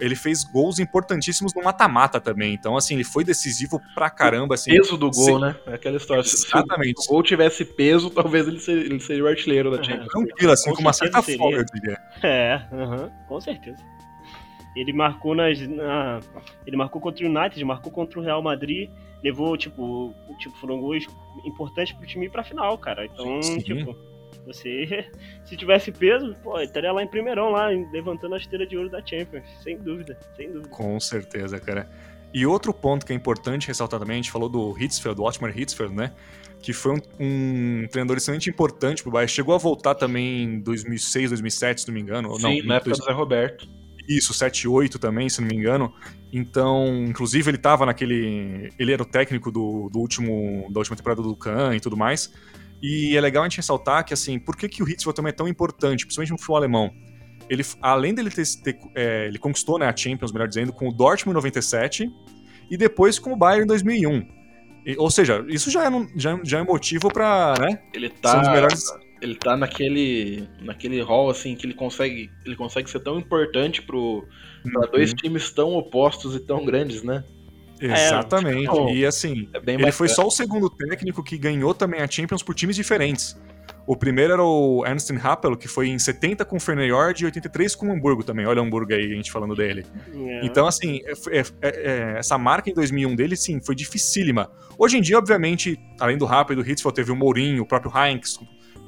ele 0.00 0.16
fez 0.16 0.44
gols 0.44 0.78
importantíssimos 0.78 1.54
no 1.54 1.62
mata-mata 1.62 2.20
também. 2.20 2.52
Então, 2.52 2.76
assim, 2.76 2.94
ele 2.94 3.04
foi 3.04 3.24
decisivo 3.24 3.80
pra 3.94 4.10
caramba. 4.10 4.54
Assim, 4.54 4.70
peso 4.70 4.96
do 4.96 5.10
gol, 5.10 5.38
né? 5.38 5.56
É 5.66 5.74
aquela 5.74 5.96
história. 5.96 6.20
Exatamente. 6.20 7.02
Se 7.02 7.08
o 7.08 7.12
gol 7.12 7.22
tivesse 7.22 7.64
peso, 7.64 8.10
talvez 8.10 8.46
ele 8.46 8.60
seria, 8.60 8.84
ele 8.84 9.00
seria 9.00 9.24
o 9.24 9.28
artilheiro 9.28 9.70
da 9.70 9.82
Champions. 9.82 10.08
Tranquilo, 10.08 10.52
assim, 10.52 10.70
com, 10.70 10.76
com 10.76 10.82
uma 10.82 10.92
certa 10.92 11.22
seria. 11.22 11.38
folga, 11.38 11.58
eu 11.58 11.64
diria. 11.64 11.98
É, 12.22 12.60
uhum, 12.72 13.10
com 13.28 13.40
certeza. 13.40 13.82
Ele 14.74 14.92
marcou 14.92 15.34
nas. 15.34 15.60
Na, 15.60 16.20
ele 16.66 16.76
marcou 16.76 17.00
contra 17.00 17.24
o 17.24 17.28
United, 17.28 17.64
marcou 17.64 17.92
contra 17.92 18.18
o 18.18 18.22
Real 18.22 18.42
Madrid, 18.42 18.90
levou, 19.22 19.56
tipo, 19.56 20.12
tipo, 20.38 20.56
foram 20.58 20.80
gols 20.80 21.06
importantes 21.44 21.94
pro 21.94 22.06
time 22.06 22.26
ir 22.26 22.30
pra 22.30 22.42
final, 22.42 22.76
cara. 22.78 23.06
Então, 23.06 23.40
Sim. 23.40 23.60
tipo, 23.60 23.96
você. 24.44 25.08
Se 25.44 25.56
tivesse 25.56 25.90
peso, 25.90 26.34
pô, 26.42 26.60
estaria 26.60 26.92
lá 26.92 27.02
em 27.02 27.08
primeirão, 27.08 27.50
lá, 27.50 27.68
levantando 27.68 28.34
a 28.34 28.38
esteira 28.38 28.66
de 28.66 28.76
ouro 28.76 28.90
da 28.90 29.04
Champions. 29.04 29.44
Sem 29.62 29.78
dúvida, 29.78 30.18
sem 30.36 30.52
dúvida. 30.52 30.68
Com 30.68 30.98
certeza, 31.00 31.58
cara. 31.58 31.88
E 32.32 32.44
outro 32.44 32.74
ponto 32.74 33.06
que 33.06 33.12
é 33.12 33.16
importante 33.16 33.68
ressaltar 33.68 34.00
também, 34.00 34.14
a 34.14 34.16
gente 34.16 34.32
falou 34.32 34.48
do 34.48 34.76
Hitzfeld, 34.76 35.16
do 35.16 35.22
Otmar 35.22 35.56
Hitzfeld, 35.56 35.94
né? 35.94 36.12
Que 36.60 36.72
foi 36.72 36.92
um, 36.92 37.00
um 37.20 37.86
treinador 37.88 38.16
extremamente 38.16 38.50
importante 38.50 39.02
pro 39.02 39.12
Bayern. 39.12 39.30
Chegou 39.30 39.54
a 39.54 39.58
voltar 39.58 39.94
também 39.94 40.42
em 40.42 40.60
2006, 40.60 41.30
2007, 41.30 41.82
se 41.82 41.88
não 41.88 41.94
me 41.94 42.00
engano. 42.00 42.34
Sim, 42.40 42.60
não, 42.60 42.66
na 42.66 42.74
época 42.76 42.90
do 42.90 43.04
Zé 43.04 43.12
Roberto. 43.12 43.68
Isso, 44.08 44.34
7 44.34 44.68
8 44.68 44.98
também, 44.98 45.28
se 45.28 45.40
não 45.40 45.48
me 45.48 45.56
engano. 45.56 45.92
Então, 46.32 47.04
inclusive, 47.06 47.50
ele 47.50 47.58
tava 47.58 47.86
naquele. 47.86 48.70
Ele 48.78 48.92
era 48.92 49.02
o 49.02 49.06
técnico 49.06 49.50
do, 49.50 49.88
do 49.88 49.98
último, 49.98 50.66
da 50.70 50.80
última 50.80 50.96
temporada 50.96 51.22
do 51.22 51.34
Kahn 51.36 51.74
e 51.74 51.80
tudo 51.80 51.96
mais. 51.96 52.32
E 52.86 53.16
é 53.16 53.20
legal 53.20 53.42
a 53.42 53.48
gente 53.48 53.56
ressaltar 53.56 54.04
que, 54.04 54.12
assim, 54.12 54.38
por 54.38 54.54
que, 54.58 54.68
que 54.68 54.82
o 54.82 54.86
Hitzfeld 54.86 55.16
também 55.16 55.30
é 55.30 55.32
tão 55.32 55.48
importante, 55.48 56.04
principalmente 56.04 56.32
no 56.32 56.36
futebol 56.36 56.58
alemão? 56.58 56.90
Ele, 57.48 57.64
além 57.80 58.14
dele 58.14 58.28
ter. 58.28 58.44
ter 58.62 58.78
é, 58.94 59.26
ele 59.26 59.38
conquistou 59.38 59.78
né, 59.78 59.86
a 59.86 59.96
Champions, 59.96 60.32
melhor 60.32 60.46
dizendo, 60.46 60.70
com 60.70 60.90
o 60.90 60.92
Dortmund 60.92 61.32
em 61.32 61.40
97 61.40 62.10
e 62.70 62.76
depois 62.76 63.18
com 63.18 63.32
o 63.32 63.36
Bayern 63.36 63.64
em 63.64 63.68
2001. 63.68 64.28
E, 64.84 64.96
ou 64.98 65.10
seja, 65.10 65.42
isso 65.48 65.70
já 65.70 65.86
é, 65.86 65.90
já, 66.14 66.38
já 66.44 66.58
é 66.58 66.62
motivo 66.62 67.10
pra. 67.10 67.54
Né, 67.58 67.80
Ele 67.94 68.08
um 68.08 68.20
tá. 68.20 68.68
Ele 69.22 69.34
tá 69.36 69.56
naquele. 69.56 70.46
naquele 70.60 71.00
hall, 71.00 71.30
assim, 71.30 71.56
que 71.56 71.64
ele 71.64 71.72
consegue. 71.72 72.30
Ele 72.44 72.54
consegue 72.54 72.90
ser 72.90 73.00
tão 73.00 73.18
importante 73.18 73.80
pro, 73.80 74.26
dois 74.92 75.10
Uhum. 75.10 75.16
times 75.16 75.50
tão 75.50 75.72
opostos 75.72 76.36
e 76.36 76.40
tão 76.40 76.66
grandes, 76.66 77.02
né? 77.02 77.24
Exatamente. 77.92 78.60
tipo, 78.62 78.88
e 78.90 79.04
assim, 79.06 79.48
É 79.52 79.58
ele 79.72 79.92
foi 79.92 80.08
só 80.08 80.26
o 80.26 80.30
segundo 80.30 80.70
técnico 80.70 81.22
que 81.22 81.36
ganhou 81.38 81.74
também 81.74 82.00
a 82.00 82.06
Champions 82.10 82.42
por 82.42 82.54
times 82.54 82.76
diferentes. 82.76 83.36
O 83.86 83.94
primeiro 83.94 84.32
era 84.32 84.42
o 84.42 84.82
Ernst 84.86 85.10
Happel, 85.22 85.56
que 85.56 85.68
foi 85.68 85.88
em 85.88 85.98
70 85.98 86.42
com 86.46 86.56
o 86.56 86.60
Feyenoord 86.60 87.22
e 87.22 87.26
83 87.26 87.74
com 87.74 87.88
o 87.88 87.92
Hamburgo 87.92 88.22
também. 88.24 88.46
Olha 88.46 88.62
o 88.62 88.64
Hamburgo 88.64 88.94
aí, 88.94 89.12
a 89.12 89.14
gente 89.16 89.30
falando 89.30 89.54
dele. 89.54 89.84
É. 90.14 90.46
Então, 90.46 90.66
assim, 90.66 91.00
é- 91.04 91.38
é- 91.38 91.44
é- 91.62 92.14
essa 92.18 92.38
marca 92.38 92.70
em 92.70 92.74
2001 92.74 93.14
dele, 93.14 93.36
sim, 93.36 93.60
foi 93.60 93.74
dificílima. 93.74 94.50
Hoje 94.78 94.96
em 94.96 95.02
dia, 95.02 95.18
obviamente, 95.18 95.78
além 96.00 96.16
do 96.16 96.24
Happel 96.26 96.58
e 96.58 96.62
do 96.62 96.68
Hitzfeld, 96.70 96.94
teve 96.94 97.12
o 97.12 97.16
Mourinho, 97.16 97.62
o 97.62 97.66
próprio 97.66 97.92
Heinz 97.94 98.38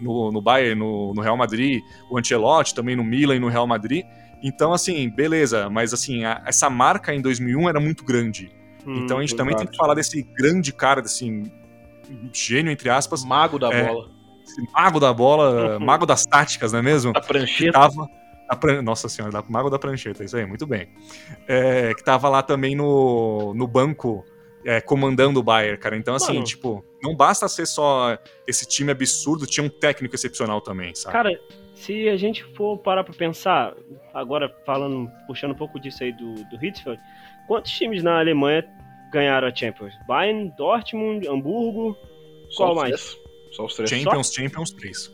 no, 0.00 0.32
no 0.32 0.40
Bayern, 0.40 0.78
no, 0.80 1.12
no 1.14 1.20
Real 1.20 1.36
Madrid, 1.36 1.80
o 2.10 2.18
Ancelotti 2.18 2.74
também 2.74 2.96
no 2.96 3.04
Milan 3.04 3.36
e 3.36 3.38
no 3.38 3.48
Real 3.48 3.66
Madrid. 3.66 4.02
Então, 4.42 4.72
assim, 4.72 5.08
beleza, 5.10 5.68
mas 5.68 5.92
assim, 5.92 6.24
a- 6.24 6.42
essa 6.46 6.70
marca 6.70 7.14
em 7.14 7.20
2001 7.20 7.68
era 7.68 7.80
muito 7.80 8.02
grande. 8.04 8.50
Hum, 8.86 9.04
Então 9.04 9.18
a 9.18 9.20
gente 9.20 9.34
também 9.36 9.56
tem 9.56 9.66
que 9.66 9.76
falar 9.76 9.94
desse 9.94 10.22
grande 10.22 10.72
cara, 10.72 11.02
desse 11.02 11.24
gênio, 12.32 12.70
entre 12.70 12.88
aspas, 12.88 13.24
Mago 13.24 13.58
da 13.58 13.72
É. 13.72 13.86
bola. 13.88 14.10
esse 14.44 14.62
mago 14.72 15.00
da 15.00 15.12
bola, 15.12 15.74
Uhum. 15.76 15.84
mago 15.84 16.06
das 16.06 16.24
táticas, 16.24 16.72
não 16.72 16.78
é 16.78 16.82
mesmo? 16.82 17.12
Da 17.12 17.20
prancheta. 17.20 17.72
tava. 17.72 18.06
a 18.48 18.54
pran- 18.54 18.80
Nossa 18.80 19.08
senhora, 19.08 19.32
da- 19.32 19.42
mago 19.48 19.68
da 19.68 19.76
prancheta, 19.76 20.22
isso 20.22 20.36
aí, 20.36 20.46
muito 20.46 20.64
bem. 20.68 20.86
É, 21.48 21.92
que 21.94 22.04
tava 22.04 22.28
lá 22.28 22.44
também 22.44 22.76
no, 22.76 23.52
no 23.54 23.66
banco, 23.66 24.24
é, 24.64 24.80
comandando 24.80 25.40
o 25.40 25.42
Bayern, 25.42 25.76
cara. 25.76 25.96
Então, 25.96 26.14
assim, 26.14 26.34
Mano. 26.34 26.44
tipo, 26.44 26.84
não 27.02 27.16
basta 27.16 27.48
ser 27.48 27.66
só 27.66 28.16
esse 28.46 28.64
time 28.64 28.92
absurdo, 28.92 29.46
tinha 29.48 29.66
um 29.66 29.68
técnico 29.68 30.14
excepcional 30.14 30.60
também, 30.60 30.94
sabe? 30.94 31.12
Cara, 31.12 31.40
se 31.74 32.08
a 32.08 32.16
gente 32.16 32.44
for 32.54 32.78
parar 32.78 33.02
pra 33.02 33.12
pensar, 33.12 33.74
agora 34.14 34.48
falando, 34.64 35.10
puxando 35.26 35.50
um 35.50 35.56
pouco 35.56 35.80
disso 35.80 36.04
aí 36.04 36.12
do, 36.12 36.34
do 36.44 36.64
Hitzfeld, 36.64 37.00
quantos 37.46 37.72
times 37.72 38.02
na 38.02 38.18
Alemanha 38.18 38.64
ganharam 39.12 39.48
a 39.48 39.54
Champions? 39.54 39.94
Bayern, 40.06 40.52
Dortmund, 40.56 41.26
Hamburgo 41.28 41.96
Só 42.50 42.64
qual 42.64 42.70
os 42.74 42.76
mais? 42.82 42.90
três. 43.14 43.26
Só 43.52 43.64
os 43.64 43.74
três. 43.74 43.90
Champions, 43.90 44.32
Champions 44.34 44.70
3. 44.72 45.12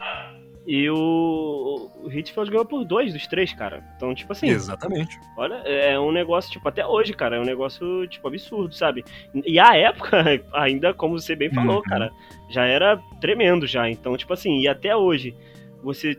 e 0.66 0.88
o, 0.90 1.90
o 2.02 2.10
Hitzfeld 2.12 2.50
ganhou 2.50 2.64
por 2.64 2.84
dois 2.84 3.12
dos 3.12 3.26
três, 3.26 3.52
cara. 3.52 3.84
Então, 3.96 4.14
tipo 4.14 4.32
assim, 4.32 4.48
Exatamente. 4.48 5.18
olha, 5.36 5.54
é 5.66 5.98
um 5.98 6.10
negócio, 6.12 6.50
tipo, 6.50 6.68
até 6.68 6.84
hoje, 6.86 7.12
cara, 7.12 7.36
é 7.36 7.40
um 7.40 7.44
negócio, 7.44 8.06
tipo, 8.08 8.26
absurdo, 8.28 8.74
sabe? 8.74 9.04
E 9.34 9.58
a 9.60 9.76
época, 9.76 10.24
ainda, 10.54 10.92
como 10.94 11.18
você 11.20 11.36
bem 11.36 11.50
falou, 11.50 11.76
Uhum. 11.76 11.82
cara, 11.82 12.10
já 12.48 12.64
era 12.64 12.96
tremendo 13.20 13.66
já. 13.66 13.88
Então, 13.90 14.16
tipo 14.16 14.32
assim, 14.32 14.60
e 14.60 14.68
até 14.68 14.96
hoje, 14.96 15.36
você, 15.82 16.16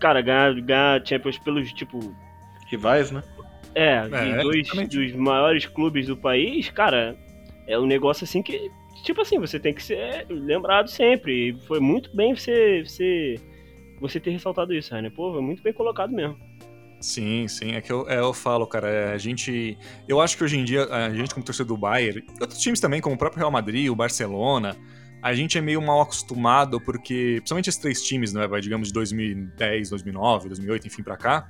cara, 0.00 0.20
ganhar, 0.20 0.54
ganhar 0.60 1.06
Champions 1.06 1.38
pelos, 1.38 1.72
tipo, 1.72 1.98
Rivais, 2.70 3.10
né? 3.10 3.22
É, 3.74 4.08
É, 4.10 4.36
de 4.36 4.42
dois 4.42 4.88
dos 4.88 5.12
maiores 5.14 5.66
clubes 5.66 6.06
do 6.06 6.16
país, 6.16 6.70
cara, 6.70 7.16
é 7.66 7.78
um 7.78 7.86
negócio 7.86 8.24
assim 8.24 8.42
que, 8.42 8.70
tipo 9.02 9.20
assim, 9.20 9.38
você 9.38 9.58
tem 9.58 9.74
que 9.74 9.82
ser 9.82 10.26
lembrado 10.28 10.88
sempre. 10.88 11.50
E 11.50 11.66
foi 11.66 11.80
muito 11.80 12.14
bem 12.14 12.34
você, 12.34 12.82
você, 12.84 13.40
você 14.00 14.20
ter 14.20 14.30
ressaltado 14.30 14.72
isso, 14.74 14.92
Rainer. 14.92 15.10
Pô, 15.12 15.32
foi 15.32 15.42
muito 15.42 15.62
bem 15.62 15.72
colocado 15.72 16.12
mesmo. 16.12 16.36
Sim, 17.00 17.46
sim, 17.48 17.72
é 17.72 17.82
que 17.82 17.92
eu, 17.92 18.08
é, 18.08 18.18
eu 18.18 18.32
falo, 18.32 18.66
cara, 18.66 18.88
é, 18.88 19.12
a 19.12 19.18
gente. 19.18 19.76
Eu 20.08 20.20
acho 20.20 20.38
que 20.38 20.44
hoje 20.44 20.58
em 20.58 20.64
dia, 20.64 20.84
a 20.86 21.10
gente, 21.10 21.34
como 21.34 21.44
torcedor 21.44 21.76
do 21.76 21.80
Bayern, 21.80 22.24
e 22.26 22.40
outros 22.40 22.58
times 22.58 22.80
também, 22.80 23.00
como 23.00 23.14
o 23.14 23.18
próprio 23.18 23.40
Real 23.40 23.50
Madrid, 23.50 23.90
o 23.90 23.94
Barcelona, 23.94 24.74
a 25.20 25.34
gente 25.34 25.58
é 25.58 25.60
meio 25.60 25.82
mal 25.82 26.00
acostumado, 26.00 26.80
porque, 26.80 27.36
principalmente 27.38 27.68
esses 27.68 27.80
três 27.80 28.02
times, 28.02 28.32
né, 28.32 28.46
vai, 28.46 28.60
digamos, 28.60 28.88
de 28.88 28.94
2010, 28.94 29.90
2009, 29.90 30.48
2008, 30.48 30.86
enfim, 30.86 31.02
pra 31.02 31.16
cá, 31.18 31.46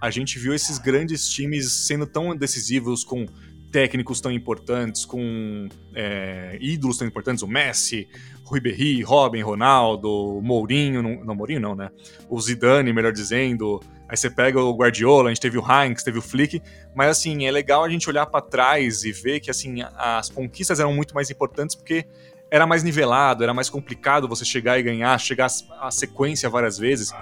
a 0.00 0.10
gente 0.10 0.38
viu 0.38 0.54
esses 0.54 0.78
grandes 0.78 1.28
times 1.28 1.70
sendo 1.72 2.06
tão 2.06 2.34
decisivos, 2.36 3.04
com 3.04 3.26
técnicos 3.70 4.20
tão 4.20 4.30
importantes, 4.30 5.04
com 5.04 5.68
é, 5.94 6.56
ídolos 6.60 6.98
tão 6.98 7.06
importantes, 7.06 7.42
o 7.42 7.48
Messi, 7.48 8.08
Rui 8.44 8.60
Berri, 8.60 9.02
Robin, 9.02 9.42
Ronaldo, 9.42 10.40
Mourinho, 10.42 11.02
não, 11.02 11.24
não 11.24 11.34
Mourinho 11.34 11.60
não, 11.60 11.74
né? 11.74 11.90
O 12.28 12.40
Zidane, 12.40 12.92
melhor 12.92 13.12
dizendo, 13.12 13.80
Aí 14.08 14.16
você 14.16 14.30
pega 14.30 14.60
o 14.60 14.72
Guardiola, 14.72 15.28
a 15.28 15.34
gente 15.34 15.40
teve 15.40 15.58
o 15.58 15.64
Heinz, 15.64 16.02
teve 16.02 16.18
o 16.18 16.22
Flick, 16.22 16.62
mas 16.94 17.10
assim, 17.10 17.44
é 17.44 17.50
legal 17.50 17.82
a 17.82 17.88
gente 17.88 18.08
olhar 18.08 18.24
para 18.26 18.40
trás 18.40 19.02
e 19.02 19.10
ver 19.10 19.40
que 19.40 19.50
assim, 19.50 19.78
as 19.96 20.30
conquistas 20.30 20.78
eram 20.78 20.92
muito 20.92 21.12
mais 21.14 21.28
importantes 21.28 21.74
porque 21.74 22.06
era 22.48 22.66
mais 22.66 22.84
nivelado, 22.84 23.42
era 23.42 23.52
mais 23.52 23.68
complicado 23.68 24.28
você 24.28 24.44
chegar 24.44 24.78
e 24.78 24.82
ganhar, 24.82 25.18
chegar 25.18 25.48
a 25.80 25.90
sequência 25.90 26.48
várias 26.48 26.78
vezes. 26.78 27.12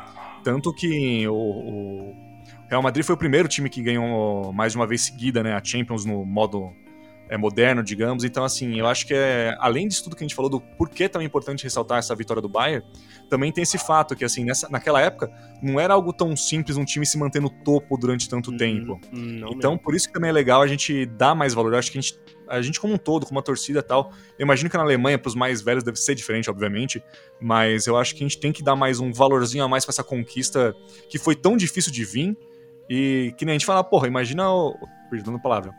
Tanto 0.42 0.74
que 0.74 1.26
o, 1.26 1.34
o 1.34 2.14
Real 2.74 2.82
Madrid 2.82 3.04
foi 3.04 3.14
o 3.14 3.18
primeiro 3.18 3.46
time 3.46 3.70
que 3.70 3.80
ganhou 3.80 4.52
mais 4.52 4.72
de 4.72 4.78
uma 4.78 4.86
vez 4.86 5.02
seguida, 5.02 5.44
né, 5.44 5.52
a 5.52 5.62
Champions 5.62 6.04
no 6.04 6.24
modo 6.24 6.72
é, 7.28 7.36
moderno, 7.36 7.84
digamos. 7.84 8.24
Então, 8.24 8.42
assim, 8.42 8.80
eu 8.80 8.86
acho 8.88 9.06
que 9.06 9.14
é, 9.14 9.56
além 9.60 9.86
disso 9.86 10.02
tudo 10.02 10.16
que 10.16 10.24
a 10.24 10.26
gente 10.26 10.34
falou 10.34 10.50
do 10.50 10.60
porquê 10.60 11.04
é 11.04 11.08
tão 11.08 11.22
importante 11.22 11.62
ressaltar 11.62 11.98
essa 11.98 12.12
vitória 12.16 12.42
do 12.42 12.48
Bayern, 12.48 12.84
também 13.30 13.52
tem 13.52 13.62
esse 13.62 13.78
fato 13.78 14.16
que, 14.16 14.24
assim, 14.24 14.44
nessa, 14.44 14.68
naquela 14.68 15.00
época, 15.00 15.30
não 15.62 15.78
era 15.78 15.94
algo 15.94 16.12
tão 16.12 16.36
simples 16.36 16.76
um 16.76 16.84
time 16.84 17.06
se 17.06 17.16
manter 17.16 17.40
no 17.40 17.48
topo 17.48 17.96
durante 17.96 18.28
tanto 18.28 18.54
tempo. 18.56 19.00
Hum, 19.12 19.38
não 19.38 19.52
Então, 19.52 19.78
por 19.78 19.94
isso 19.94 20.08
que 20.08 20.12
também 20.12 20.30
é 20.30 20.32
legal 20.32 20.60
a 20.60 20.66
gente 20.66 21.06
dar 21.06 21.34
mais 21.36 21.54
valor. 21.54 21.74
Eu 21.74 21.78
acho 21.78 21.92
que 21.92 21.98
a 21.98 22.00
gente, 22.00 22.18
a 22.48 22.60
gente 22.60 22.80
como 22.80 22.94
um 22.94 22.98
todo, 22.98 23.24
como 23.24 23.38
uma 23.38 23.44
torcida 23.44 23.78
e 23.78 23.82
tal, 23.82 24.10
eu 24.36 24.42
imagino 24.42 24.68
que 24.68 24.76
na 24.76 24.82
Alemanha, 24.82 25.16
para 25.16 25.28
os 25.28 25.36
mais 25.36 25.62
velhos, 25.62 25.84
deve 25.84 25.96
ser 25.96 26.16
diferente, 26.16 26.50
obviamente, 26.50 27.00
mas 27.40 27.86
eu 27.86 27.96
acho 27.96 28.16
que 28.16 28.24
a 28.24 28.26
gente 28.26 28.40
tem 28.40 28.50
que 28.50 28.64
dar 28.64 28.74
mais 28.74 28.98
um 28.98 29.12
valorzinho 29.12 29.62
a 29.62 29.68
mais 29.68 29.84
para 29.84 29.92
essa 29.92 30.02
conquista 30.02 30.74
que 31.08 31.18
foi 31.18 31.36
tão 31.36 31.56
difícil 31.56 31.92
de 31.92 32.04
vir 32.04 32.36
e 32.88 33.34
que 33.36 33.44
nem 33.44 33.52
a 33.52 33.58
gente 33.58 33.66
fala, 33.66 33.82
porra, 33.84 34.06
imagina 34.06 34.50
o. 34.52 34.76
Perdão 35.10 35.34
a 35.34 35.38
palavra. 35.38 35.74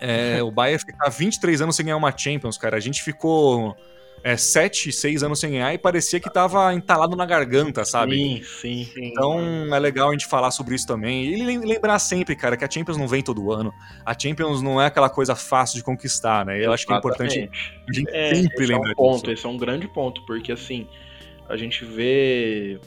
É, 0.00 0.42
o 0.42 0.50
Bayern 0.50 0.78
ficar 0.82 1.10
23 1.10 1.60
anos 1.60 1.76
sem 1.76 1.84
ganhar 1.84 1.96
uma 1.98 2.16
Champions, 2.16 2.56
cara. 2.56 2.76
A 2.76 2.80
gente 2.80 3.02
ficou 3.02 3.76
é, 4.24 4.34
7, 4.34 4.90
6 4.90 5.22
anos 5.22 5.38
sem 5.40 5.50
ganhar 5.50 5.74
e 5.74 5.78
parecia 5.78 6.18
que 6.18 6.32
tava 6.32 6.72
entalado 6.72 7.14
na 7.14 7.26
garganta, 7.26 7.84
sabe? 7.84 8.16
Sim, 8.16 8.42
sim. 8.42 8.84
Sim. 8.94 9.04
Então 9.08 9.74
é 9.74 9.78
legal 9.78 10.08
a 10.08 10.12
gente 10.12 10.26
falar 10.26 10.50
sobre 10.52 10.74
isso 10.74 10.86
também. 10.86 11.26
E 11.26 11.44
lem- 11.44 11.58
lembrar 11.66 11.98
sempre, 11.98 12.34
cara, 12.34 12.56
que 12.56 12.64
a 12.64 12.70
Champions 12.70 12.96
não 12.96 13.06
vem 13.06 13.22
todo 13.22 13.52
ano. 13.52 13.74
A 14.06 14.18
Champions 14.18 14.62
não 14.62 14.80
é 14.80 14.86
aquela 14.86 15.10
coisa 15.10 15.34
fácil 15.36 15.76
de 15.76 15.84
conquistar, 15.84 16.46
né? 16.46 16.64
Eu 16.64 16.72
acho 16.72 16.86
que 16.86 16.92
é 16.94 16.96
importante 16.96 17.38
Exatamente. 17.38 17.82
a 17.88 17.92
gente 17.92 18.10
É, 18.16 18.34
sempre 18.36 18.64
Esse 18.64 18.72
é 18.72 18.76
lembrar 18.76 18.92
um 18.92 18.94
ponto, 18.94 19.20
disso. 19.20 19.32
esse 19.32 19.44
é 19.46 19.48
um 19.50 19.58
grande 19.58 19.86
ponto, 19.88 20.24
porque 20.24 20.50
assim, 20.50 20.88
a 21.46 21.58
gente 21.58 21.84
vê 21.84 22.80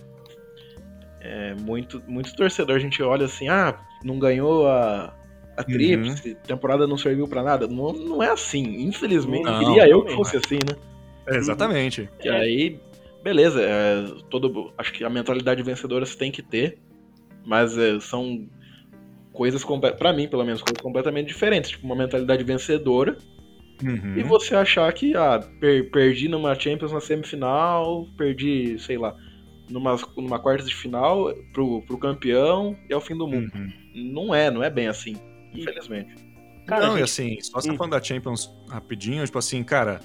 É, 1.24 1.56
muito, 1.56 2.04
muito 2.06 2.36
torcedor 2.36 2.76
a 2.76 2.80
gente 2.80 3.02
olha 3.02 3.26
assim, 3.26 3.48
ah, 3.48 3.80
não 4.04 4.20
ganhou 4.20 4.68
a, 4.68 5.16
a 5.56 5.64
tríplice, 5.64 6.32
uhum. 6.32 6.36
temporada 6.46 6.86
não 6.86 6.98
serviu 6.98 7.28
para 7.28 7.42
nada. 7.42 7.66
Não, 7.66 7.94
não 7.94 8.22
é 8.22 8.30
assim, 8.30 8.82
infelizmente. 8.82 9.46
Não, 9.46 9.60
queria 9.60 9.88
eu 9.88 10.04
que 10.04 10.14
fosse 10.14 10.36
assim, 10.36 10.56
né? 10.56 10.76
É, 11.26 11.38
exatamente. 11.38 12.10
E 12.22 12.28
aí, 12.28 12.80
beleza, 13.24 13.62
é, 13.62 14.06
todo, 14.30 14.74
acho 14.78 14.92
que 14.92 15.06
a 15.06 15.10
mentalidade 15.10 15.64
vencedora 15.64 16.06
você 16.06 16.18
tem 16.18 16.30
que 16.30 16.42
ter, 16.42 16.78
mas 17.46 17.78
é, 17.78 17.98
são 18.02 18.46
coisas, 19.32 19.64
para 19.98 20.12
mim, 20.12 20.28
pelo 20.28 20.44
menos, 20.44 20.62
coisas 20.62 20.82
completamente 20.82 21.28
diferentes. 21.28 21.72
Tipo, 21.72 21.86
uma 21.86 21.96
mentalidade 21.96 22.44
vencedora 22.44 23.18
uhum. 23.82 24.18
e 24.18 24.24
você 24.24 24.56
achar 24.56 24.92
que, 24.92 25.16
ah, 25.16 25.40
per, 25.62 25.90
perdi 25.90 26.28
numa 26.28 26.54
Champions 26.54 26.92
na 26.92 27.00
semifinal, 27.00 28.08
perdi, 28.18 28.78
sei 28.78 28.98
lá, 28.98 29.16
numa, 29.70 29.98
numa 30.18 30.40
quarta 30.40 30.64
de 30.64 30.74
final 30.74 31.34
pro, 31.54 31.82
pro 31.84 31.98
campeão 31.98 32.78
e 32.90 32.94
é 32.94 32.96
o 32.96 33.02
fim 33.02 33.18
do 33.18 33.28
mundo. 33.28 33.52
Uhum. 33.56 33.72
Não 33.96 34.36
é, 34.36 34.50
não 34.52 34.64
é 34.64 34.70
bem 34.70 34.88
assim, 34.88 35.16
infelizmente. 35.54 36.16
Cara, 36.66 36.88
não, 36.88 36.98
gente... 36.98 37.02
e 37.02 37.04
assim, 37.04 37.42
só 37.42 37.60
você 37.60 37.72
hum. 37.72 37.78
falando 37.78 37.92
da 37.92 38.02
Champions 38.02 38.54
rapidinho, 38.70 39.24
tipo 39.26 39.38
assim, 39.38 39.64
cara, 39.64 40.00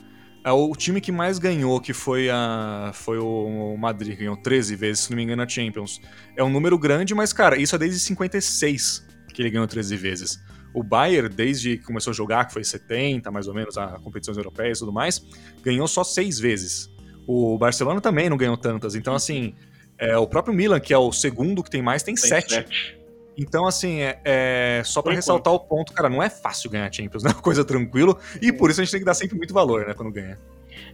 é 0.45 0.53
o 0.53 0.73
time 0.75 1.01
que 1.01 1.13
mais 1.13 1.39
ganhou, 1.39 1.81
que 1.81 1.93
foi, 1.93 2.31
a, 2.31 2.91
foi 2.95 3.19
o 3.19 3.77
Madrid, 3.77 4.17
ganhou 4.19 4.37
13 4.37 4.77
vezes, 4.77 5.05
se 5.05 5.11
não 5.11 5.17
me 5.17 5.23
engano, 5.23 5.43
a 5.43 5.49
Champions. 5.49 6.01
É 6.37 6.43
um 6.43 6.51
número 6.51 6.79
grande, 6.79 7.15
mas, 7.15 7.33
cara, 7.33 7.61
isso 7.61 7.75
é 7.75 7.79
desde 7.79 7.99
56 8.01 9.07
que 9.33 9.43
ele 9.43 9.51
ganhou 9.51 9.67
13 9.67 9.97
vezes. 9.97 10.43
O 10.75 10.83
Bayern, 10.83 11.29
desde 11.29 11.79
que 11.79 11.85
começou 11.85 12.11
a 12.11 12.15
jogar, 12.15 12.45
que 12.47 12.53
foi 12.53 12.65
70, 12.65 13.31
mais 13.31 13.47
ou 13.47 13.55
menos, 13.55 13.77
a 13.77 13.99
competições 13.99 14.37
europeias 14.37 14.79
e 14.79 14.81
tudo 14.81 14.93
mais, 14.93 15.25
ganhou 15.63 15.87
só 15.87 16.05
seis 16.05 16.39
vezes. 16.39 16.91
O 17.29 17.59
Barcelona 17.59 18.01
também 18.01 18.31
não 18.31 18.39
ganhou 18.39 18.57
tantas. 18.57 18.95
Então, 18.95 19.15
assim, 19.15 19.55
é, 19.99 20.17
o 20.17 20.27
próprio 20.27 20.55
Milan, 20.55 20.81
que 20.81 20.95
é 20.95 20.99
o 20.99 21.13
segundo 21.13 21.63
que 21.63 21.69
tem 21.69 21.83
mais, 21.83 22.03
tem, 22.03 22.15
tem 22.15 22.25
sete. 22.25 22.55
sete. 22.55 22.99
Então, 23.37 23.67
assim, 23.67 24.01
é, 24.01 24.19
é 24.25 24.83
só 24.83 25.03
para 25.03 25.13
ressaltar 25.13 25.53
o 25.53 25.61
ponto, 25.61 25.93
cara, 25.93 26.09
não 26.09 26.23
é 26.23 26.31
fácil 26.31 26.71
ganhar 26.71 26.91
Champions, 26.91 27.23
não 27.23 27.33
é 27.33 27.35
uma 27.35 27.43
coisa 27.43 27.67
tranquilo. 27.67 28.19
E 28.41 28.51
por 28.51 28.71
isso 28.71 28.81
a 28.81 28.85
gente 28.85 28.93
tem 28.93 29.01
que 29.01 29.05
dar 29.05 29.13
sempre 29.13 29.37
muito 29.37 29.53
valor, 29.53 29.87
né, 29.87 29.93
quando 29.93 30.11
ganha. 30.11 30.39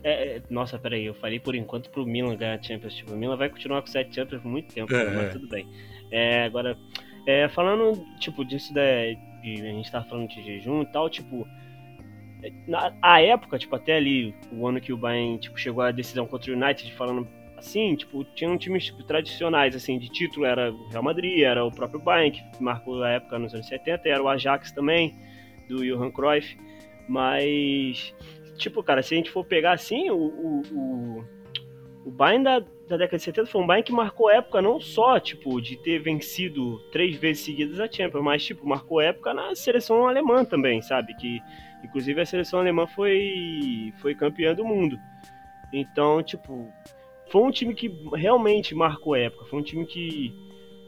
É, 0.03 0.39
é 0.39 0.43
nossa, 0.51 0.77
peraí, 0.77 1.07
eu 1.07 1.15
falei 1.15 1.39
por 1.39 1.55
enquanto 1.55 1.89
pro 1.89 2.05
Milan 2.05 2.37
ganhar 2.37 2.61
Champions. 2.61 2.95
Tipo, 2.95 3.13
o 3.13 3.17
Milan 3.17 3.37
vai 3.37 3.49
continuar 3.49 3.81
com 3.81 3.87
sete 3.87 4.13
Champions 4.13 4.43
por 4.43 4.51
muito 4.51 4.75
tempo, 4.75 4.93
é, 4.93 5.11
mas 5.11 5.33
tudo 5.35 5.47
bem. 5.47 5.69
É, 6.11 6.47
agora, 6.47 6.77
é, 7.29 7.49
falando, 7.49 8.05
tipo, 8.19 8.45
disso 8.45 8.75
da. 8.75 8.83
De, 9.41 9.61
a 9.61 9.73
gente 9.73 9.93
tava 9.93 10.05
falando 10.07 10.29
de 10.29 10.43
jejum 10.43 10.83
e 10.83 10.87
tal, 10.87 11.09
tipo 11.09 11.47
na 12.67 12.95
a 13.01 13.21
época, 13.21 13.59
tipo, 13.59 13.75
até 13.75 13.97
ali, 13.97 14.35
o 14.53 14.67
ano 14.67 14.81
que 14.81 14.93
o 14.93 14.97
Bayern 14.97 15.39
tipo, 15.39 15.59
chegou 15.59 15.83
à 15.83 15.91
decisão 15.91 16.27
contra 16.27 16.53
o 16.53 16.55
United, 16.55 16.93
falando 16.95 17.29
assim, 17.57 17.95
tipo, 17.97 18.25
tinham 18.35 18.59
times 18.59 18.87
tipo, 18.87 19.03
tradicionais, 19.05 19.75
assim, 19.75 19.99
de 19.99 20.09
título, 20.09 20.45
era 20.45 20.73
o 20.73 20.89
Real 20.89 21.03
Madrid, 21.03 21.41
era 21.43 21.65
o 21.65 21.71
próprio 21.71 22.01
Bayern, 22.01 22.31
que 22.33 22.63
marcou 22.63 23.03
a 23.03 23.11
época 23.11 23.39
nos 23.39 23.55
anos 23.55 23.67
70, 23.67 24.09
era 24.09 24.23
o 24.23 24.29
Ajax 24.29 24.73
também, 24.73 25.15
do 25.69 25.85
Johan 25.85 26.11
Cruyff, 26.11 26.57
mas, 27.09 28.15
tipo, 28.57 28.83
cara, 28.83 29.03
se 29.03 29.15
a 29.15 29.17
gente 29.17 29.31
for 29.31 29.45
pegar 29.45 29.73
assim, 29.73 30.11
o, 30.11 30.17
o, 30.17 30.63
o, 30.73 31.25
o 32.05 32.11
Bayern 32.11 32.45
da, 32.45 32.59
da 32.59 32.97
década 32.97 33.17
de 33.17 33.23
70 33.23 33.47
foi 33.47 33.63
um 33.63 33.67
Bayern 33.67 33.87
que 33.87 33.93
marcou 33.93 34.31
época 34.31 34.61
não 34.61 34.81
só, 34.81 35.19
tipo, 35.19 35.61
de 35.61 35.77
ter 35.77 35.99
vencido 35.99 36.79
três 36.93 37.17
vezes 37.17 37.45
seguidas 37.45 37.81
a 37.81 37.91
Champions, 37.91 38.23
mas, 38.23 38.45
tipo, 38.45 38.67
marcou 38.67 39.01
época 39.01 39.33
na 39.33 39.55
seleção 39.55 40.07
alemã 40.07 40.45
também, 40.45 40.83
sabe, 40.83 41.15
que 41.15 41.41
Inclusive 41.85 42.23
a 42.23 42.27
seleção 42.27 42.61
alemã 42.61 42.87
foi, 42.87 43.93
foi 43.99 44.15
campeã 44.15 44.55
do 44.55 44.65
mundo. 44.65 44.99
Então, 45.71 46.23
tipo, 46.23 46.73
foi 47.31 47.43
um 47.43 47.51
time 47.51 47.75
que 47.75 47.89
realmente 48.15 48.75
marcou 48.75 49.15
época. 49.15 49.45
Foi 49.45 49.59
um 49.59 49.63
time 49.63 49.85
que, 49.85 50.35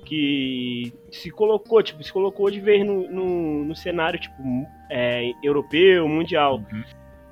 que 0.07 0.95
se 1.11 1.31
colocou, 1.31 1.83
tipo, 1.83 2.03
se 2.03 2.11
colocou 2.11 2.51
de 2.51 2.61
vez 2.61 2.85
no, 2.85 3.07
no, 3.11 3.65
no 3.65 3.77
cenário, 3.77 4.19
tipo, 4.19 4.43
é, 4.91 5.33
europeu, 5.43 6.09
mundial. 6.09 6.57
Uhum. 6.73 6.83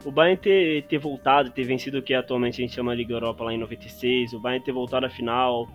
O 0.04 0.10
Bayern 0.10 0.40
ter, 0.40 0.82
ter 0.84 0.98
voltado, 0.98 1.50
ter 1.50 1.64
vencido 1.64 1.98
o 1.98 2.02
que 2.02 2.12
atualmente 2.12 2.60
a 2.60 2.64
gente 2.64 2.74
chama 2.74 2.94
Liga 2.94 3.14
Europa 3.14 3.44
lá 3.44 3.54
em 3.54 3.58
96, 3.58 4.34
o 4.34 4.40
Bayern 4.40 4.64
ter 4.64 4.72
voltado 4.72 5.06
à 5.06 5.10
final 5.10 5.68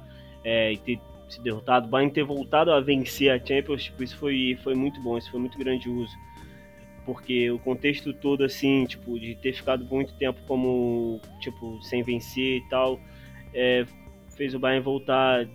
é, 0.43 0.73
e 0.73 0.77
ter 0.77 0.99
se 1.27 1.41
derrotado, 1.41 1.87
o 1.87 1.89
Bayern 1.89 2.11
ter 2.11 2.23
voltado 2.23 2.71
a 2.71 2.79
vencer 2.79 3.31
a 3.31 3.37
Champions, 3.37 3.83
tipo, 3.83 4.03
isso 4.03 4.17
foi, 4.17 4.57
foi 4.63 4.73
muito 4.73 4.99
bom, 5.01 5.17
isso 5.17 5.29
foi 5.29 5.39
muito 5.39 5.57
grandioso 5.59 6.11
porque 7.05 7.49
o 7.49 7.57
contexto 7.57 8.13
todo, 8.13 8.43
assim, 8.43 8.85
tipo, 8.85 9.19
de 9.19 9.33
ter 9.33 9.53
ficado 9.53 9.83
muito 9.85 10.13
tempo 10.13 10.39
como, 10.47 11.19
tipo, 11.39 11.81
sem 11.81 12.03
vencer 12.03 12.57
e 12.57 12.69
tal, 12.69 12.99
é, 13.51 13.83
fez 14.37 14.53
o 14.53 14.59
Bayern 14.59 14.83
voltar, 14.83 15.47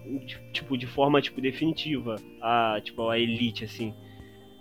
tipo, 0.52 0.76
de 0.76 0.86
forma, 0.86 1.22
tipo, 1.22 1.40
definitiva 1.40 2.16
a, 2.40 2.80
tipo, 2.82 3.08
a 3.08 3.18
elite, 3.20 3.64
assim. 3.64 3.94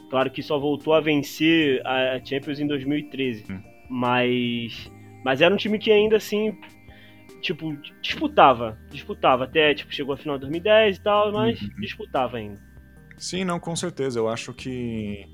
Claro 0.09 0.29
que 0.29 0.43
só 0.43 0.59
voltou 0.59 0.93
a 0.93 1.01
vencer 1.01 1.81
a 1.83 2.23
Champions 2.23 2.59
em 2.59 2.67
2013, 2.67 3.51
hum. 3.51 3.72
Mas, 3.93 4.91
mas 5.23 5.39
era 5.39 5.53
um 5.53 5.57
time 5.57 5.77
que 5.77 5.91
ainda, 5.91 6.17
assim, 6.17 6.57
tipo, 7.41 7.77
disputava, 8.01 8.75
disputava, 8.89 9.43
até, 9.43 9.75
tipo, 9.75 9.93
chegou 9.93 10.15
a 10.15 10.17
final 10.17 10.35
de 10.35 10.41
2010 10.41 10.97
e 10.97 11.01
tal, 11.01 11.31
mas 11.31 11.61
uhum. 11.61 11.69
disputava 11.79 12.37
ainda. 12.37 12.59
Sim, 13.19 13.45
não, 13.45 13.59
com 13.59 13.75
certeza, 13.75 14.17
eu 14.17 14.27
acho 14.27 14.51
que 14.51 15.27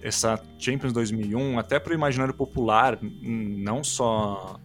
essa 0.00 0.40
Champions 0.60 0.92
2001, 0.92 1.58
até 1.58 1.80
para 1.80 1.90
o 1.90 1.94
imaginário 1.94 2.32
popular, 2.32 3.00
não 3.02 3.82
só, 3.82 4.60